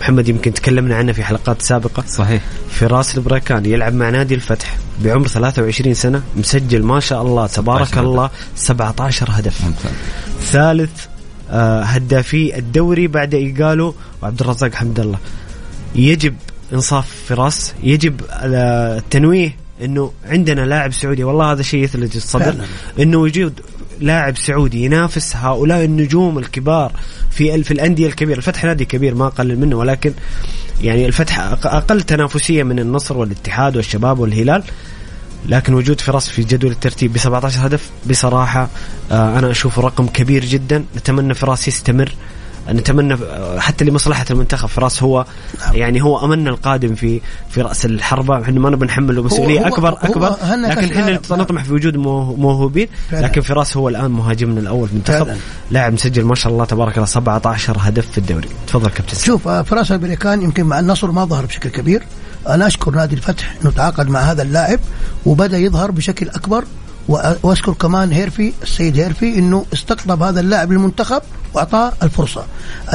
[0.00, 2.04] محمد يمكن تكلمنا عنه في حلقات سابقة.
[2.06, 2.42] صحيح.
[2.70, 8.30] فراس البركان يلعب مع نادي الفتح بعمر 23 سنة مسجل ما شاء الله تبارك الله.
[8.56, 9.64] 17 هدف.
[9.64, 9.92] ممتاز.
[10.40, 11.06] ثالث
[11.50, 15.18] آه هدافي الدوري بعد إيقالو وعبد الرزاق حمد الله.
[15.94, 16.34] يجب
[16.72, 22.54] إنصاف فراس يجب التنويه إنه عندنا لاعب سعودي والله هذا شيء يثلج الصدر
[23.00, 23.60] إنه وجود
[24.00, 26.92] لاعب سعودي ينافس هؤلاء النجوم الكبار
[27.36, 30.12] في في الأندية الكبيرة، الفتح نادي كبير ما اقلل منه ولكن
[30.82, 34.62] يعني الفتح أقل تنافسية من النصر والاتحاد والشباب والهلال.
[35.48, 38.68] لكن وجود فراس في جدول الترتيب ب 17 هدف بصراحة
[39.10, 40.84] آه، أنا أشوفه رقم كبير جدا.
[40.96, 42.14] نتمنى فراس يستمر.
[42.70, 43.16] نتمنى
[43.58, 45.24] حتى لمصلحة المنتخب فراس هو
[45.72, 47.20] يعني هو املنا القادم في
[47.50, 48.42] في رأس الحربة.
[48.42, 50.36] إحنا ما نبي نحمله مسؤوليه هو اكبر هو أكبر.
[50.56, 52.88] لكن إحنا نطمح في وجود موهوبين.
[53.12, 55.28] لكن فراس هو الآن مهاجمنا الأول في المنتخب.
[55.70, 58.48] لاعب مسجل ما شاء الله تبارك الله 17 هدف في الدوري.
[58.66, 62.02] تفضل كابتن شوف آه، فراس البريكان يمكن مع النصر ما ظهر بشكل كبير.
[62.48, 64.80] أنا أشكر نادي الفتح إنه تعاقد مع هذا اللاعب
[65.26, 66.64] وبدأ يظهر بشكل أكبر
[67.08, 71.22] واذكر كمان هيرفي السيد هيرفي إنه استقطب هذا اللاعب للمنتخب
[71.54, 72.44] وأعطاه الفرصة.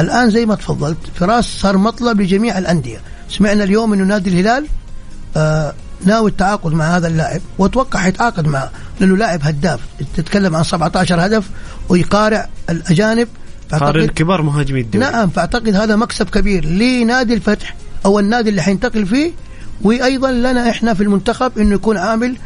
[0.00, 4.66] الآن زي ما تفضلت فراس صار مطلب لجميع الأندية، سمعنا اليوم إنه نادي الهلال
[5.36, 5.74] آه
[6.04, 8.70] ناوي التعاقد مع هذا اللاعب وأتوقع حيتعاقد معه
[9.00, 9.80] لأنه لاعب هداف.
[10.16, 11.50] تتكلم عن 17 هدف
[11.88, 13.28] ويقارع الأجانب
[13.72, 17.74] قارن كبار مهاجمي الدوري نعم فأعتقد هذا مكسب كبير لنادي الفتح
[18.04, 19.32] أو النادي اللي حينتقل فيه
[19.84, 22.36] وأيضا لنا إحنا في المنتخب إنه يكون عامل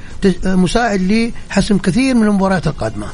[0.45, 3.07] مساعد لحسم كثير من المباريات القادمة.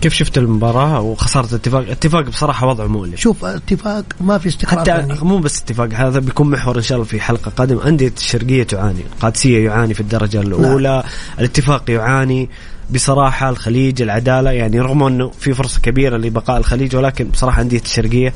[0.00, 3.16] كيف شفت المباراة وخسارة اتفاق؟ اتفاق بصراحة وضعه مؤلم.
[3.16, 5.28] شوف اتفاق ما في استقرار حتى فني.
[5.28, 7.88] مو بس اتفاق هذا بيكون محور إن شاء الله في حلقة قادمة.
[7.88, 11.02] أندية الشرقية تعاني القادسية يعاني في الدرجة الأولى نعم.
[11.38, 12.48] الاتفاق يعاني.
[12.90, 18.32] بصراحة الخليج العدالة يعني رغم أنه في فرصة كبيرة لبقاء الخليج ولكن بصراحة أندية الشرقية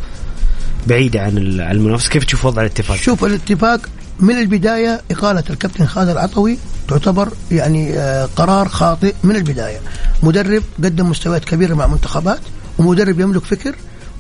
[0.87, 3.81] بعيدة عن المنافسة كيف تشوف وضع الاتفاق؟ شوف الاتفاق
[4.23, 6.59] من البداية إقالة الكابتن خالد العطوي
[6.89, 9.81] تعتبر يعني آه، قرار خاطئ من البداية.
[10.23, 12.41] مدرب قدم مستويات كبيرة مع منتخبات
[12.79, 13.75] ومدرب يملك فكر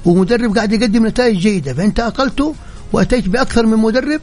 [0.04, 1.74] ومدرب قاعد يقدم نتائج جيدة.
[1.74, 2.54] فأنت أقلته
[2.92, 4.20] وأتيت بأكثر من مدرب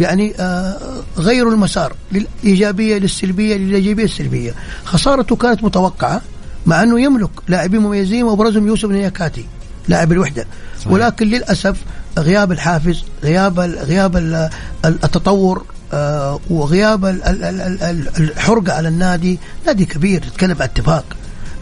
[0.00, 0.78] يعني آه،
[1.18, 4.54] غيروا المسار للإيجابية للسلبية للإيجابية السلبية.
[4.84, 6.20] خسارته كانت متوقعة
[6.66, 9.46] مع أنه يملك لاعبين مميزين وأبرزهم يوسف نياكاتي
[9.88, 10.46] لاعب الوحدة.
[10.78, 10.92] صحيح.
[10.92, 11.76] ولكن للأسف
[12.18, 14.16] غياب الحافز غياب غياب
[14.84, 17.04] التطور آه، وغياب
[18.18, 19.38] الحرقة على النادي.
[19.66, 21.04] نادي كبير تتكلم عن اتفاق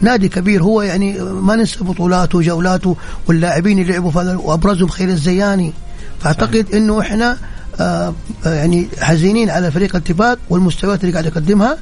[0.01, 2.97] نادي كبير هو يعني ما ننسى بطولاته وجولاته
[3.27, 5.73] واللاعبين اللي لعبوا في وأبرزهم خير الزياني.
[6.21, 7.37] فأعتقد إنه إحنا
[7.79, 8.13] آه
[8.45, 11.77] يعني حزينين على فريق الاتفاق والمستويات اللي قاعد يقدمها.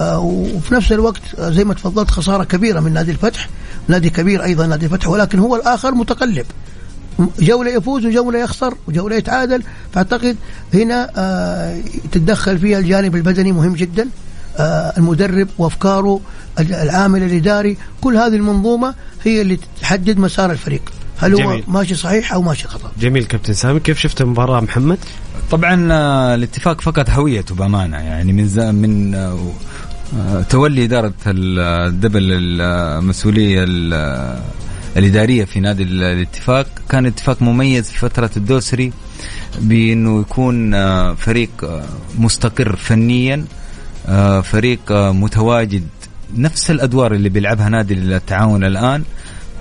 [0.00, 3.48] آه وفي نفس الوقت زي ما تفضلت خسارة كبيرة من نادي الفتح.
[3.88, 6.46] نادي كبير أيضا نادي الفتح ولكن هو الآخر متقلب.
[7.38, 9.62] جولة يفوز وجولة يخسر وجولة يتعادل.
[9.92, 10.36] فأعتقد
[10.74, 11.80] هنا آه
[12.12, 14.08] تتدخل فيها الجانب البدني مهم جدا.
[14.58, 16.20] آه المدرب وأفكاره
[16.60, 17.76] العامل الإداري.
[18.00, 18.94] كل هذه المنظومة
[19.24, 20.82] هي اللي تحدد مسار الفريق.
[21.18, 21.46] هل جميل.
[21.46, 24.98] هو ماشي صحيح أو ماشي خطأ؟ جميل كابتن سامي كيف شفت المباراة محمد؟
[25.50, 27.96] طبعا آه، الاتفاق فقد هويته بأمانة.
[27.96, 29.16] يعني من من
[30.48, 32.22] تولي إدارة الدبل
[32.60, 33.64] المسؤوليه
[34.96, 36.66] الإدارية في نادي الاتفاق.
[36.88, 38.92] كان اتفاق مميز في فترة الدوسري
[39.60, 41.84] بأنه يكون آه، فريق آه،
[42.18, 43.44] مستقر فنيا
[44.08, 45.86] آه، فريق متواجد.
[46.36, 49.02] نفس الأدوار اللي بيلعبها نادي التعاون الآن.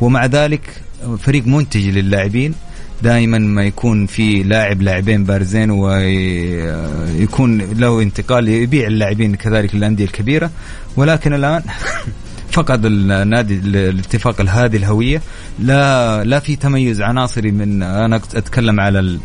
[0.01, 0.81] ومع ذلك
[1.19, 2.53] فريق منتج للاعبين.
[3.01, 10.51] دائما ما يكون في لاعب لاعبين بارزين ويكون له انتقال يبيع اللاعبين كذلك للأندية الكبيرة.
[10.95, 11.63] ولكن الآن
[12.51, 15.21] فقد النادي الاتفاق هذه الهوية.
[15.59, 19.19] لا لا في تميز عناصري من أنا أتكلم على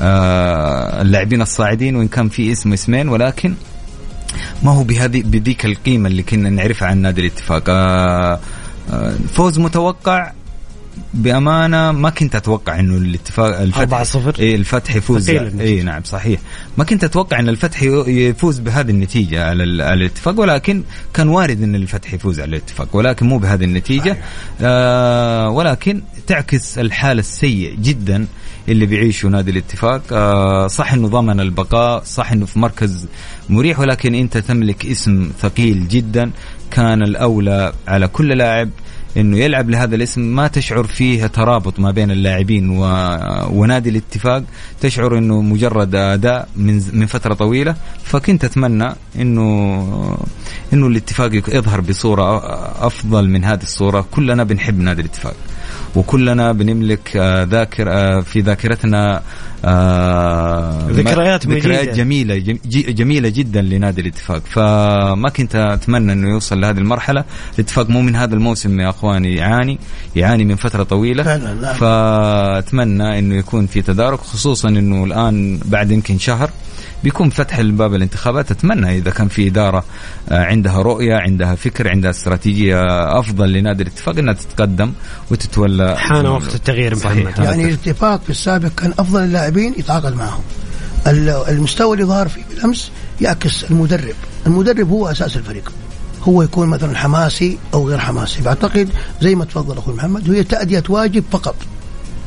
[0.00, 3.54] آه، اللاعبين الصاعدين وإن كان في اسم اسمين ولكن
[4.62, 7.64] ما هو بهذه بذيك القيمة اللي كنا نعرفها عن نادي الاتفاق.
[7.68, 8.40] آه،
[8.92, 10.32] آه، فوز متوقع
[11.14, 15.30] بأمانة ما كنت أتوقع إنه الاتفاق الفتح 4-0 إيه الفتح يفوز.
[15.30, 16.40] اي نعم صحيح.
[16.78, 20.82] ما كنت أتوقع إن الفتح يفوز بهذه النتيجة على, الاتفاق ولكن
[21.14, 24.18] كان وارد إن الفتح يفوز على الاتفاق ولكن مو بهذه النتيجة.
[24.60, 28.26] آه ولكن تعكس الحال السيء جدا
[28.68, 30.02] اللي بيعيشه نادي الاتفاق.
[30.12, 33.06] آه صح إنه ضمن البقاء صح إنه في مركز
[33.48, 36.30] مريح ولكن أنت تملك اسم ثقيل جدا.
[36.70, 38.70] كان الأولى على كل لاعب.
[39.16, 42.82] إنه يلعب لهذا الاسم ما تشعر فيه ترابط ما بين اللاعبين و...
[43.50, 44.44] ونادي الاتفاق.
[44.80, 47.74] تشعر إنه مجرد أداء من من فترة طويلة.
[48.04, 50.18] فكنت أتمنى انه
[50.72, 52.38] إنه الاتفاق يظهر بصورة
[52.86, 54.06] أفضل من هذه الصورة.
[54.10, 55.34] كلنا بنحب نادي الاتفاق.
[55.96, 59.22] وكلنا بنملك آه، ذاكر آه، في ذاكرتنا
[59.64, 64.42] آه، ذكريات ذكريات جميلة جميلة جدا لنادي الاتفاق.
[64.46, 67.24] فما كنت أتمنى أنه يوصل لهذه المرحلة.
[67.54, 69.78] الاتفاق مو من هذا الموسم يا أخواني يعاني
[70.16, 71.22] يعاني من فترة طويلة.
[71.22, 76.50] فعلا فأتمنى أنه يكون في تدارك خصوصا أنه الآن بعد يمكن شهر
[77.04, 78.50] بيكون فتح الباب الانتخابات.
[78.50, 79.84] أتمنى إذا كان في إدارة
[80.30, 82.80] آه، عندها رؤية عندها فكر عندها استراتيجية
[83.18, 84.92] أفضل لنادي الاتفاق إنها تتقدم
[85.30, 85.96] وتتولى.
[85.98, 87.38] حان وقت التغيير محمد.
[87.38, 90.42] يعني الاتفاق في السابق كان أفضل اللاعبين يتعاقد معهم.
[91.48, 94.14] المستوى اللي ظهر فيه بالأمس يعكس المدرب.
[94.46, 95.72] المدرب هو أساس الفريق.
[96.22, 98.42] هو يكون مثلا حماسي أو غير حماسي.
[98.42, 98.88] بعتقد
[99.20, 101.54] زي ما تفضل أخوي محمد هي تأدية واجب فقط.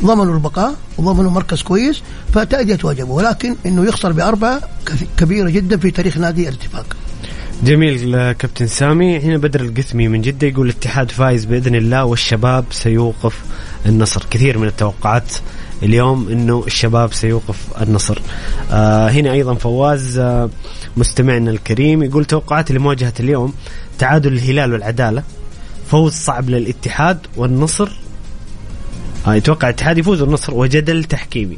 [0.04, 2.02] ضمنوا البقاء وضمنوا مركز كويس
[2.34, 4.62] فتأدية واجبه ولكن إنه يخسر بأربعة
[5.18, 6.86] كبيرة جدا في تاريخ نادي الاتفاق.
[7.64, 9.20] جميل كابتن سامي.
[9.20, 13.42] هنا بدر القثمي من جدة يقول الاتحاد فايز بإذن الله والشباب سيوقف
[13.86, 14.24] النصر.
[14.32, 15.34] كثير من التوقعات
[15.86, 18.22] اليوم إنه الشباب سيوقف النصر.
[18.72, 20.50] آه هنا أيضا فواز آه
[20.98, 23.54] مستمعنا الكريم يقول توقعات لمواجهة اليوم
[24.00, 25.24] تعادل الهلال والعدالة
[25.92, 27.90] فوز صعب للاتحاد والنصر.
[29.28, 31.58] آه، يتوقع الاتحاد يفوز النصر وجدل تحكيمي.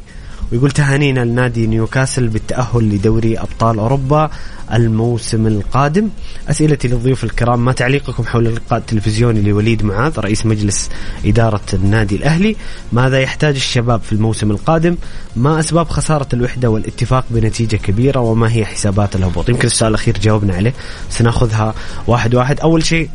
[0.52, 4.30] ويقول تهانينا لنادي نيوكاسل بالتأهل لدوري أبطال أوروبا
[4.72, 6.08] الموسم القادم.
[6.48, 10.90] أسئلتي للضيوف الكرام ما تعليقكم حول اللقاء التلفزيوني لوليد معاذ رئيس مجلس
[11.24, 12.56] إدارة النادي الأهلي؟
[12.92, 14.96] ماذا يحتاج الشباب في الموسم القادم؟
[15.36, 20.54] ما أسباب خسارة الوحدة والاتفاق بنتيجة كبيرة؟ وما هي حسابات الهبوط؟ يمكن السؤال الأخير جاوبنا
[20.54, 20.74] عليه
[21.10, 21.74] سناخذها
[22.06, 22.60] واحد واحد.
[22.60, 23.08] أول شيء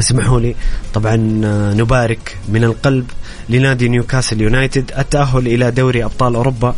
[0.00, 0.54] اسمحوا لي
[0.94, 3.10] طبعا آه، نبارك من القلب
[3.48, 4.92] لنادي نيوكاسل يونايتد.
[4.98, 6.74] التأهل إلى دوري أبطال أوروبا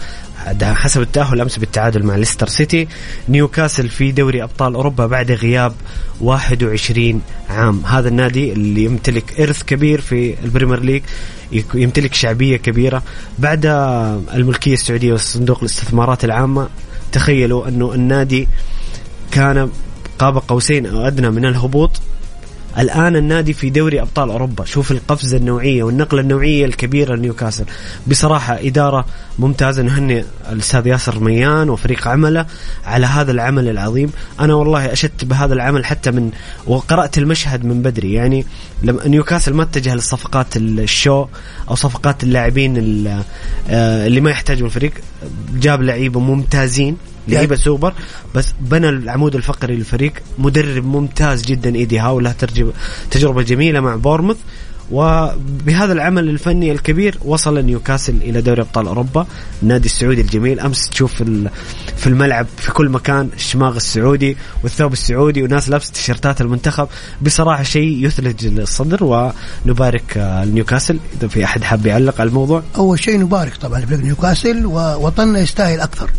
[0.62, 2.88] حسب التأهل أمس بالتعادل مع ليستر سيتي.
[3.28, 5.72] نيوكاسل في دوري أبطال أوروبا بعد غياب
[6.20, 7.82] 21 عام.
[7.86, 11.02] هذا النادي اللي يمتلك إرث كبير في البريمير ليج
[11.74, 13.02] يمتلك شعبية كبيرة.
[13.38, 13.66] بعد
[14.34, 16.68] الملكية السعودية وصندوق الاستثمارات العامة
[17.12, 18.48] تخيلوا أنه النادي
[19.30, 19.70] كان
[20.18, 21.90] قاب قوسين أو أدنى من الهبوط.
[22.78, 24.64] الآن النادي في دوري أبطال أوروبا.
[24.64, 27.64] شوف القفزة النوعية والنقلة النوعية الكبيرة لنيوكاسل.
[28.06, 29.06] بصراحة إدارة
[29.38, 29.82] ممتازة.
[29.82, 32.46] نهني الأستاذ ياسر ميان وفريق عمله
[32.84, 34.12] على هذا العمل العظيم.
[34.40, 36.30] أنا والله اشدت بهذا العمل حتى من
[36.66, 38.12] وقرأت المشهد من بدري.
[38.12, 38.46] يعني
[38.82, 41.26] لما نيوكاسل ما اتجه للصفقات ال show
[41.68, 42.76] أو صفقات اللاعبين
[43.70, 44.92] آه، اللي ما يحتاجوا الفريق.
[45.54, 46.96] جاب لعيبة ممتازين.
[47.28, 47.94] لعيبه سوبر
[48.34, 50.12] بس بنى العمود الفقري للفريق.
[50.38, 52.34] مدرب ممتاز جدا إيدي هاو له
[53.10, 54.36] تجربة جميلة مع بورموث.
[54.92, 59.26] وبهذا العمل الفني الكبير وصل نيوكاسل إلى دوري أبطال أوروبا.
[59.62, 60.60] النادي السعودي الجميل.
[60.60, 61.22] أمس تشوف
[61.96, 66.88] في الملعب في كل مكان الشماغ السعودي والثوب السعودي وناس لابسة تيشيرتات المنتخب.
[67.22, 69.32] بصراحة شيء يثلج الصدر
[69.66, 70.02] ونبارك
[70.46, 70.98] نيوكاسل.
[71.18, 72.62] إذا في أحد حاب يعلق على الموضوع.
[72.76, 76.10] أول شيء نبارك طبعا لفريق نيوكاسل ووطننا يستاهل أكثر.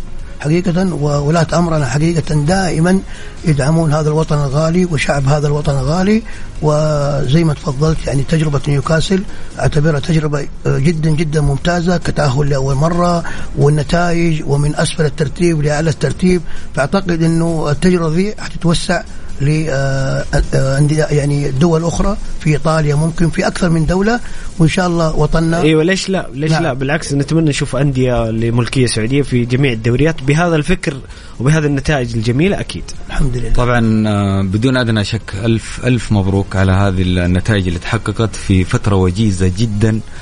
[0.42, 3.00] حقيقة وولاة أمرنا حقيقة دائما
[3.44, 6.22] يدعمون هذا الوطن الغالي وشعب هذا الوطن الغالي.
[6.62, 9.22] وزي ما تفضلت يعني تجربة نيوكاسل
[9.58, 13.24] أعتبرها تجربة جدا جدا ممتازة كتأهل لأول مرة
[13.58, 16.42] والنتائج ومن أسفل الترتيب لأعلى الترتيب.
[16.74, 19.02] فأعتقد أنه التجربة دي حتتوسع
[19.42, 24.20] لانديه يعني دول أخرى في إيطاليا ممكن في أكثر من دولة
[24.58, 28.86] وإن شاء الله وطننا إيوه ليش لا؟ ليش لا, لا بالعكس نتمنى نشوف أندية لملكية
[28.86, 30.96] سعودية في جميع الدوريات بهذا الفكر
[31.40, 32.84] وبهذه النتائج الجميلة أكيد.
[33.08, 33.52] الحمد لله.
[33.52, 38.96] طبعا آه، بدون أدنى شك الف ألف مبروك على هذه النتائج اللي تحققت في فترة
[38.96, 39.90] وجيزة جدا.
[39.90, 40.21] آه،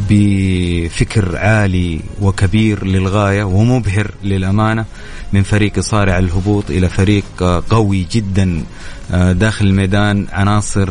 [0.00, 4.84] وبفكر عالي وكبير للغاية ومبهر للأمانة
[5.32, 8.64] من فريق صارع الهبوط إلى فريق آه، قوي جدا
[9.12, 10.88] آه، داخل الميدان عناصر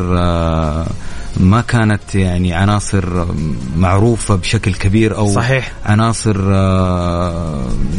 [1.38, 3.26] ما كانت يعني عناصر
[3.78, 5.72] معروفة بشكل كبير أو صحيح.
[5.86, 6.52] عناصر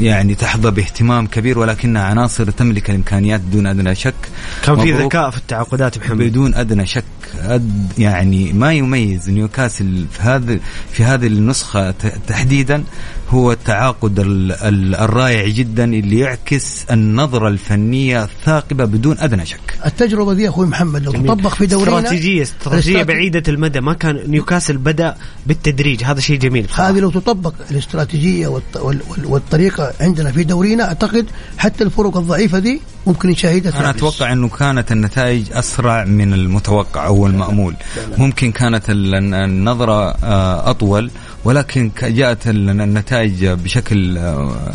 [0.00, 4.14] يعني تحظى باهتمام كبير ولكنها عناصر تملك الإمكانيات بدون أدنى شك
[4.62, 4.92] كان في.
[4.92, 7.04] ذكاء في التعاقدات محمد بدون أدنى شك
[7.38, 10.58] أد يعني ما يميز نيوكاسل في هذا
[10.92, 11.94] في هذه النسخة
[12.26, 12.84] تحديدا
[13.30, 20.34] هو التعاقد ال- ال- الرائع جدا اللي يعكس النظرة الفنية الثاقبه بدون أدنى شك التجربة
[20.34, 21.12] دي أخوي محمد لو.
[21.12, 25.14] تطبق في دورينا استراتيجيه الاستراتيجية- بعيدة المدى ما كان نيوكاسل بدأ
[25.46, 26.88] بالتدريج هذا شيء جميل بصراحة.
[26.90, 31.26] هذه لو تطبق الاستراتيجية والط- وال- وال- والطريقة عندنا في دورينا أعتقد
[31.58, 33.96] حتى الفرق الضعيفة دي ممكن نشاهدها أنا تنافس.
[33.98, 37.74] أتوقع إنه كانت النتائج أسرع من المتوقع أو المأمول
[38.18, 41.10] ممكن كانت ال- النظرة آه، أطول
[41.46, 44.72] ولكن جاءت ال- النتائج بشكل آه،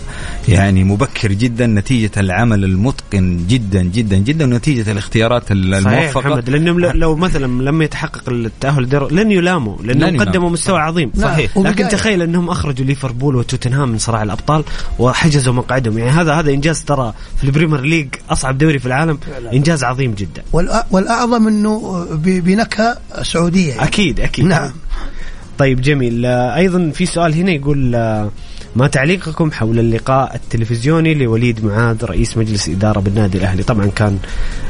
[0.48, 6.30] يعني مبكر جدا نتيجة العمل المتقن جدا جدا جدا ونتيجة الاختيارات ال- صحيح الموفقة.
[6.30, 10.26] محمد لأنهم لو مثلا لم يتحقق التأهل للدوري لن يلاموا لن لانهم يلاموا.
[10.32, 11.12] قدموا مستوى عظيم.
[11.16, 11.30] نعم.
[11.32, 11.58] صحيح.
[11.58, 14.64] لكن تخيل أنهم أخرجوا ليفربول وتوتنهام من صراع الأبطال
[15.00, 15.98] وحجزوا مقعدهم.
[15.98, 19.20] يعني هذا هذا إنجاز ترى في ال Premier League أصعب دوري في العالم.
[19.54, 20.42] إنجاز عظيم جدا.
[20.54, 23.70] والأ- والأعظم إنه بنكهة سعودية.
[23.70, 23.84] يعني.
[23.84, 24.46] أكيد أكيد.
[24.46, 24.72] نعم.
[25.62, 26.26] طيب جميل.
[26.26, 28.32] آه، أيضا في سؤال هنا يقول آه،
[28.76, 34.20] ما تعليقكم حول اللقاء التلفزيوني لوليد معاذ رئيس مجلس إدارة بالنادي الأهلي؟ طبعا كان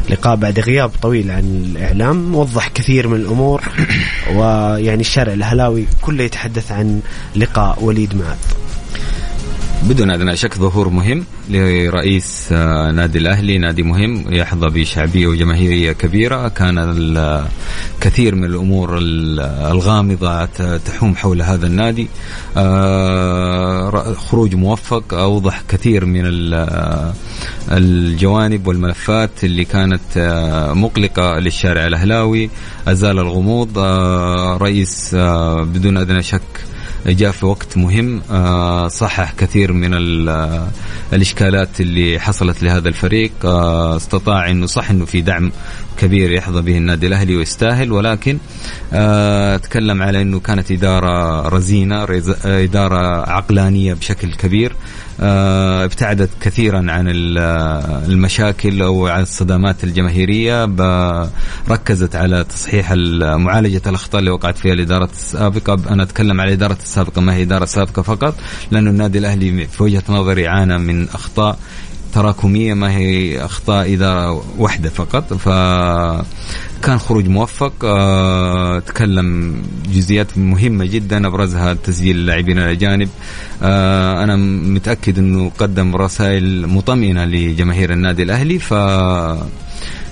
[0.10, 3.62] لقاء بعد غياب طويل عن الإعلام وضح كثير من الأمور
[4.36, 7.00] ويعني الشارع الأهلاوي كله يتحدث عن
[7.36, 8.38] لقاء وليد معاذ.
[9.90, 16.48] بدون أدنى شك ظهور مهم لرئيس آه، نادي الأهلي نادي مهم يحظى بشعبية وجماهيرية كبيرة.
[16.48, 19.40] كان الكثير من الأمور ال-
[19.72, 20.45] الغامضة
[20.78, 22.08] تحوم حول هذا النادي.
[22.58, 27.14] آه، خروج موفق أوضح كثير من ال-
[27.72, 32.49] الجوانب والملفات اللي كانت آه، مقلقة للشارع الأهلاوي.
[32.88, 33.78] أزال الغموض
[34.62, 35.16] رئيس
[35.62, 36.41] بدون أدنى شك
[37.06, 39.94] جاء في وقت مهم آه، صحح كثير من
[40.30, 40.68] آه،
[41.14, 45.52] الإشكالات اللي حصلت لهذا الفريق آه، استطاع إنه صح إنه في دعم
[45.98, 48.38] كبير يحظى به النادي الأهلي ويستاهل ولكن
[48.94, 54.76] آه، تكلم على إنه كانت إدارة رزينة رز- إدارة عقلانية بشكل كبير
[55.22, 57.38] آه، ابتعدت كثيرا عن ال-
[58.12, 60.66] المشاكل أو عن الصدامات الجماهيرية
[61.70, 65.78] ركزت على تصحيح ال- معالجه الأخطاء اللي وقعت فيها الإدارة السابقة.
[65.90, 68.36] أنا أتكلم على الإدارة السابقة ما هي إدارة سابقة فقط
[68.72, 71.60] لأنه النادي الأهلي في وجهة نظري عانى من أخطاء
[72.14, 75.34] تراكمية ما هي أخطاء اداره واحدة فقط.
[75.34, 79.56] فكان خروج موفق آه، تكلم
[79.94, 83.10] جزئيات مهمة جدا أبرزها تسجيل اللاعبين الأجانب.
[83.64, 84.36] آه، أنا
[84.76, 88.60] متأكد إنه قدم رسائل مطمئنة لجماهير النادي الأهلي.
[88.60, 88.74] ف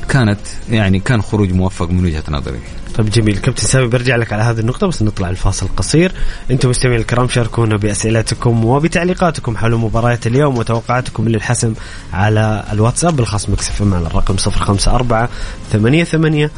[0.09, 0.39] كانت
[0.69, 2.59] يعني كان خروج موفق من وجهة نظري.
[2.99, 3.37] طيب جميل.
[3.37, 6.11] كابتن سامي برجع لك على هذه النقطة بس نطلع الفاصل القصير.
[6.51, 11.73] أنتم مستمعين الكرام شاركونا بأسئلتكم وبتعليقاتكم حول مباراة اليوم وتوقعاتكم للحسم
[12.13, 15.27] على الواتساب الخاص مكسف على الرقم 054
[15.71, 16.49] 88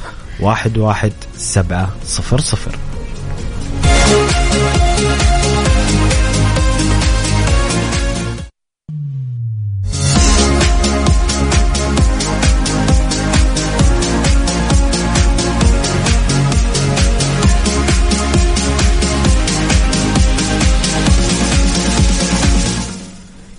[0.43, 3.00] 11700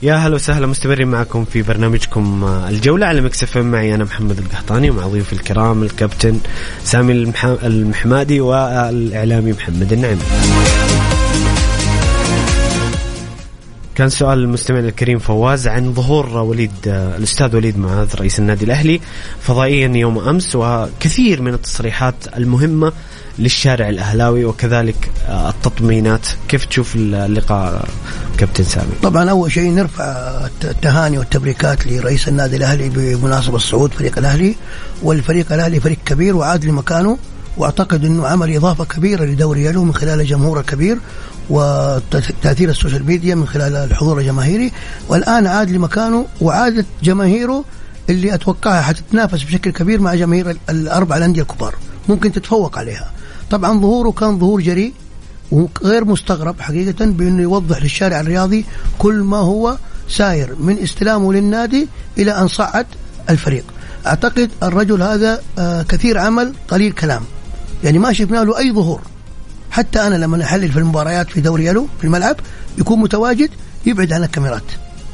[0.02, 4.38] يا هلا وسهلا مستمرين معكم في برنامجكم آه، الجولة على Mix FM معي أنا محمد
[4.38, 6.38] القحطاني ومع ضيوفي الكرام الكابتن
[6.84, 7.44] سامي المح...
[7.44, 10.18] المحمادي والإعلامي محمد النعيم
[13.94, 19.00] كان سؤال المستمع الكريم فواز عن ظهور وليد آه، الأستاذ وليد معاذ رئيس النادي الأهلي
[19.40, 22.92] فضائيا يوم أمس وكثير من التصريحات المهمة
[23.38, 26.26] للشارع الأهلاوي وكذلك آه، التطمينات.
[26.48, 27.88] كيف تشوف اللقاء
[28.38, 30.04] كابتن سامي؟ طبعا أول شيء نرفع
[30.46, 34.54] الت- التهاني والتبريكات لرئيس النادي الأهلي بمناسبة صعود فريق الأهلي.
[35.02, 37.18] والفريق الأهلي فريق كبير وعاد لمكانه
[37.56, 40.98] وأعتقد إنه عمل إضافة كبيرة لدوري له من خلال الجمهور الكبير
[41.50, 44.72] وتأثير ال social media من خلال الحضور الجماهيري.
[45.08, 47.64] والآن عاد لمكانه وعادت جماهيره
[48.10, 51.74] اللي أتوقعها حتتنافس بشكل كبير مع جماهير ال- الأربع الأندية الكبار.
[52.08, 53.10] ممكن تتفوق عليها.
[53.52, 54.92] طبعا ظهوره كان ظهور جريء
[55.50, 58.64] وغير مستغرب حقيقة بأنه يوضح للشارع الرياضي
[58.98, 59.76] كل ما هو
[60.08, 61.88] ساير من استلامه للنادي
[62.18, 62.86] إلى أن صعد
[63.30, 63.64] الفريق.
[64.06, 67.22] أعتقد الرجل هذا آه، كثير عمل قليل كلام.
[67.84, 69.00] يعني ما شفنا له أي ظهور.
[69.70, 72.36] حتى أنا لما أحلل في المباريات في دوري يلو في الملعب
[72.78, 73.50] يكون متواجد
[73.86, 74.62] يبعد عن الكاميرات.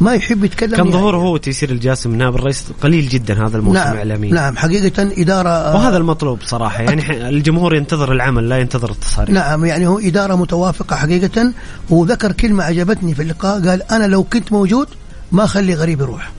[0.00, 0.92] ما يحب يتكلم كان يعني.
[0.92, 5.48] ظهوره هو وتيسير الجاسم نائب الرئيس؟ قليل جدا هذا الموسم نعم اعلاميا نعم حقيقة إدارة
[5.48, 6.82] آه، وهذا المطلوب صراحة.
[6.82, 9.34] يعني الجمهور ينتظر العمل لا ينتظر التصاريح.
[9.34, 11.52] نعم يعني هو إدارة متوافقة حقيقة.
[11.90, 14.88] وذكر كلمة عجبتني في اللقاء قال أنا لو كنت موجود
[15.32, 16.30] ما أخلي غريب يروح.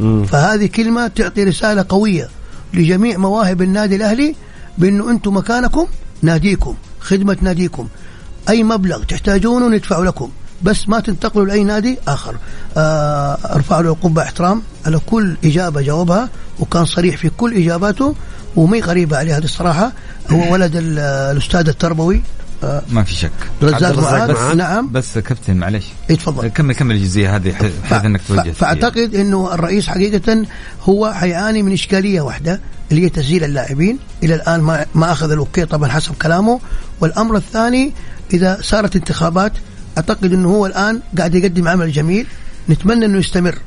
[0.00, 0.24] مم.
[0.24, 2.28] فهذه كلمة تعطي رسالة قوية
[2.74, 4.34] لجميع مواهب النادي الأهلي
[4.78, 5.86] بأنه أنتم مكانكم
[6.22, 7.88] ناديكم خدمة ناديكم.
[8.48, 10.30] أي مبلغ تحتاجونه ندفع لكم.
[10.62, 12.36] بس ما تنتقلوا لأي نادي آخر.
[12.76, 16.28] آه أرفع له القبة احترام على كل إجابة جاوبها
[16.60, 18.14] وكان صريح في كل إجاباته
[18.56, 19.92] ومي غريبة عليه هذه الصراحة.
[20.30, 22.22] هو ولد ال- الأستاذ التربوي.
[22.64, 23.30] آه ما في شك.
[23.62, 24.56] رزاق معاذ معاذ.
[24.56, 24.92] نعم.
[24.92, 28.50] بس كابتن معلش يتفضل كمل كمل الجزئية هذه ح- بحيث إنك توجه.
[28.50, 30.44] فأعتقد إنه الرئيس حقيقة
[30.82, 32.60] هو حيعاني من إشكالية واحدة
[32.90, 33.98] اللي هي تسجيل اللاعبين.
[34.22, 36.60] إلى الآن ما ما أخذ الأوكي طبعا حسب كلامه.
[37.00, 37.92] والأمر الثاني
[38.32, 39.52] إذا صارت انتخابات
[39.96, 42.26] أعتقد إنه هو الآن قاعد يقدم عمل جميل
[42.70, 43.58] نتمنى إنه يستمر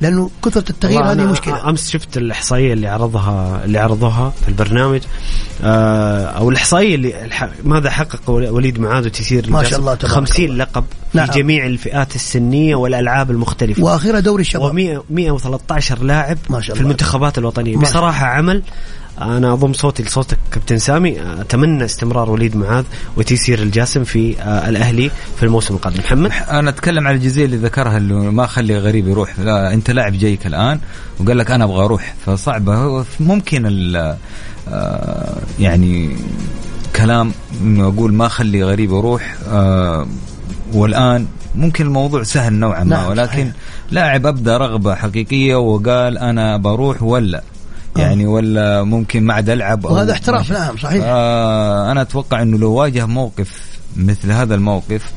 [0.00, 5.00] لأنه كثرة التغيير هذه مشكلة أمس شفت الإحصائية اللي عرضها اللي عرضوها في البرنامج
[5.64, 7.28] آه أو الإحصائية اللي.
[7.64, 10.56] ماذا حقق وليد معاذ وتيسير ما شاء؟ الله تبارك 50 الله.
[10.64, 10.84] لقب
[11.14, 11.26] نعم.
[11.26, 16.80] في جميع الفئات السنية والألعاب المختلفة وأخيرا دوري الشباب و 113 لاعب ما شاء في
[16.80, 16.90] الله.
[16.90, 18.62] المنتخبات الوطنية بصراحة عمل
[19.22, 21.20] أنا أضم صوتي لصوتك كابتن سامي.
[21.40, 22.84] أتمنى استمرار وليد معاذ
[23.16, 25.98] وتيسير الجاسم في آه، الأهلي في الموسم القادم.
[25.98, 29.38] محمد؟ أنا أتكلم على الجزئيه اللي ذكرها اللي ما أخلي غريب يروح.
[29.38, 30.80] لا أنت لاعب جايك الآن
[31.20, 32.14] وقال لك أنا أبغى أروح.
[32.26, 33.04] فصعبة.
[33.20, 34.16] ممكن ال-
[34.68, 36.16] آه، يعني
[36.96, 37.32] كلام
[37.62, 40.06] انه أقول ما أخلي غريب يروح آه،
[40.72, 43.52] والآن ممكن الموضوع سهل نوعا ما نعم، ولكن.
[43.90, 47.42] لاعب ابدا رغبة حقيقية وقال أنا بروح ولا.
[47.96, 50.52] يعني ولا ممكن ما عاد ألعب أو وهذا احتراف.
[50.52, 55.12] نعم صحيح آه أنا أتوقع إنه لو واجه موقف مثل هذا الموقف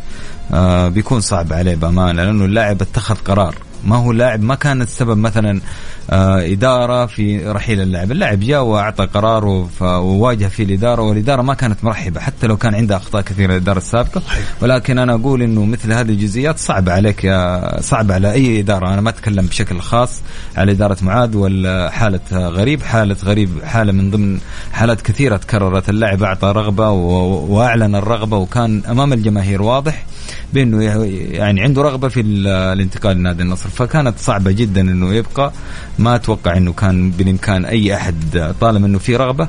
[0.54, 3.56] آه بيكون صعب عليه بأمانة لأنه اللاعب اتخذ قرار
[3.86, 5.62] ما هو لاعب ما كان السبب مثلا
[6.10, 11.84] آه إدارة في رحيل اللاعب، اللاعب جاء وأعطى قراره وواجه فيه الإدارة والإدارة ما كانت
[11.84, 12.20] مرحبة.
[12.20, 14.22] حتى لو كان عندها أخطاء كثيرة الإدارة السابقة.
[14.62, 18.94] ولكن أنا أقول إنه مثل هذه الجزئيات صعب عليك يا صعب على أي إدارة.
[18.94, 20.22] أنا ما أتكلم بشكل خاص
[20.58, 22.82] على إدارة معاذ ولا حاله غريب.
[22.84, 24.40] حالة غريب حالة من ضمن
[24.74, 25.90] حالات كثيرة تكررت.
[25.90, 30.06] اللاعب أعطى رغبة و- وأعلن الرغبة وكان أمام الجماهير واضح.
[30.54, 30.84] بأنه
[31.32, 35.52] يعني عنده رغبة في ال- الانتقال لنادي النصر فكانت صعبة جدا إنه يبقى
[36.00, 39.48] ما أتوقع إنه كان بالإمكان أي أحد طالما إنه في رغبة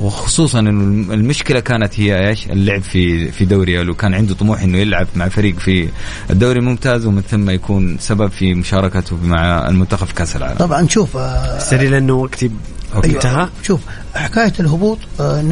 [0.00, 4.78] وخصوصا إنه المشكلة كانت هي إيش؟ اللعب في في دوري لو كان عنده طموح إنه
[4.78, 5.88] يلعب مع فريق في
[6.30, 10.58] الدوري الممتاز ومن ثم يكون سبب في مشاركته مع المنتخب في كأس العالم.
[10.58, 12.50] طبعا شوف آه سري لأنه وقتي
[12.94, 13.08] أوكي.
[13.14, 13.80] انتهى شوف
[14.14, 15.42] حكاية الهبوط آه،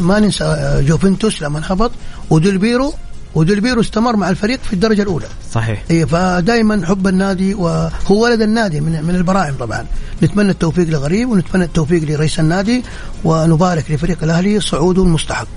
[0.00, 1.90] ما ننسى آه، جوفنتوس لما هبط
[2.30, 2.94] وديلبيرو
[3.34, 5.26] وديلبيرو استمر مع الفريق في الدرجة الأولى.
[5.52, 5.84] صحيح.
[5.90, 9.86] اي فدائما حب النادي وهو ولد النادي من من البراعم طبعا.
[10.22, 12.84] نتمنى التوفيق لغريب ونتمنى التوفيق لرئيس النادي
[13.24, 15.48] ونبارك لفريق الأهلي صعوده المستحق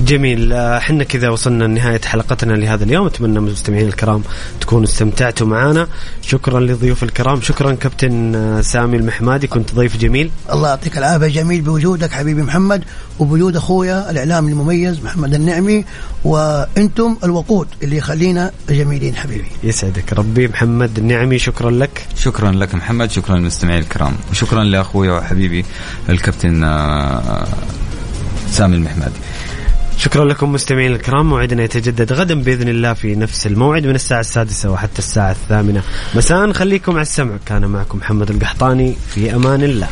[0.00, 0.52] جميل.
[0.52, 3.06] آه، حنا كذا وصلنا لنهاية حلقتنا لهذا اليوم.
[3.06, 4.22] أتمنى من المستمعين الكرام
[4.60, 5.88] تكونوا استمتعتوا معنا
[6.22, 7.40] شكرا لضيوف الكرام.
[7.40, 9.46] شكرا كابتن آه، سامي المحمادي.
[9.46, 10.30] كنت ضيف جميل.
[10.52, 12.84] الله يعطيك العافية جميل بوجودك حبيبي محمد
[13.18, 15.84] وبوجود أخويا الإعلام المميز محمد النعمي
[16.24, 19.48] وأنتم الوقود اللي يخلينا جميلين حبيبي.
[19.64, 21.38] يسعدك ربي محمد النعمي.
[21.38, 22.06] شكرا لك.
[22.16, 23.10] شكرا لك محمد.
[23.10, 24.12] شكرا للمستمعين الكرام.
[24.30, 25.64] وشكرا لاخوي وحبيبي
[26.08, 27.46] الكابتن آه،
[28.50, 29.27] سامي المحمدي.
[29.98, 31.28] شكرا لكم مستمعين الكرام.
[31.28, 35.82] موعدنا يتجدد غدا بإذن الله في نفس الموعد من الساعة السادسة وحتى الساعة الثامنة.
[36.14, 37.36] مساء خليكم على السمع.
[37.46, 38.96] كان معكم محمد القحطاني.
[39.14, 39.88] في أمان الله.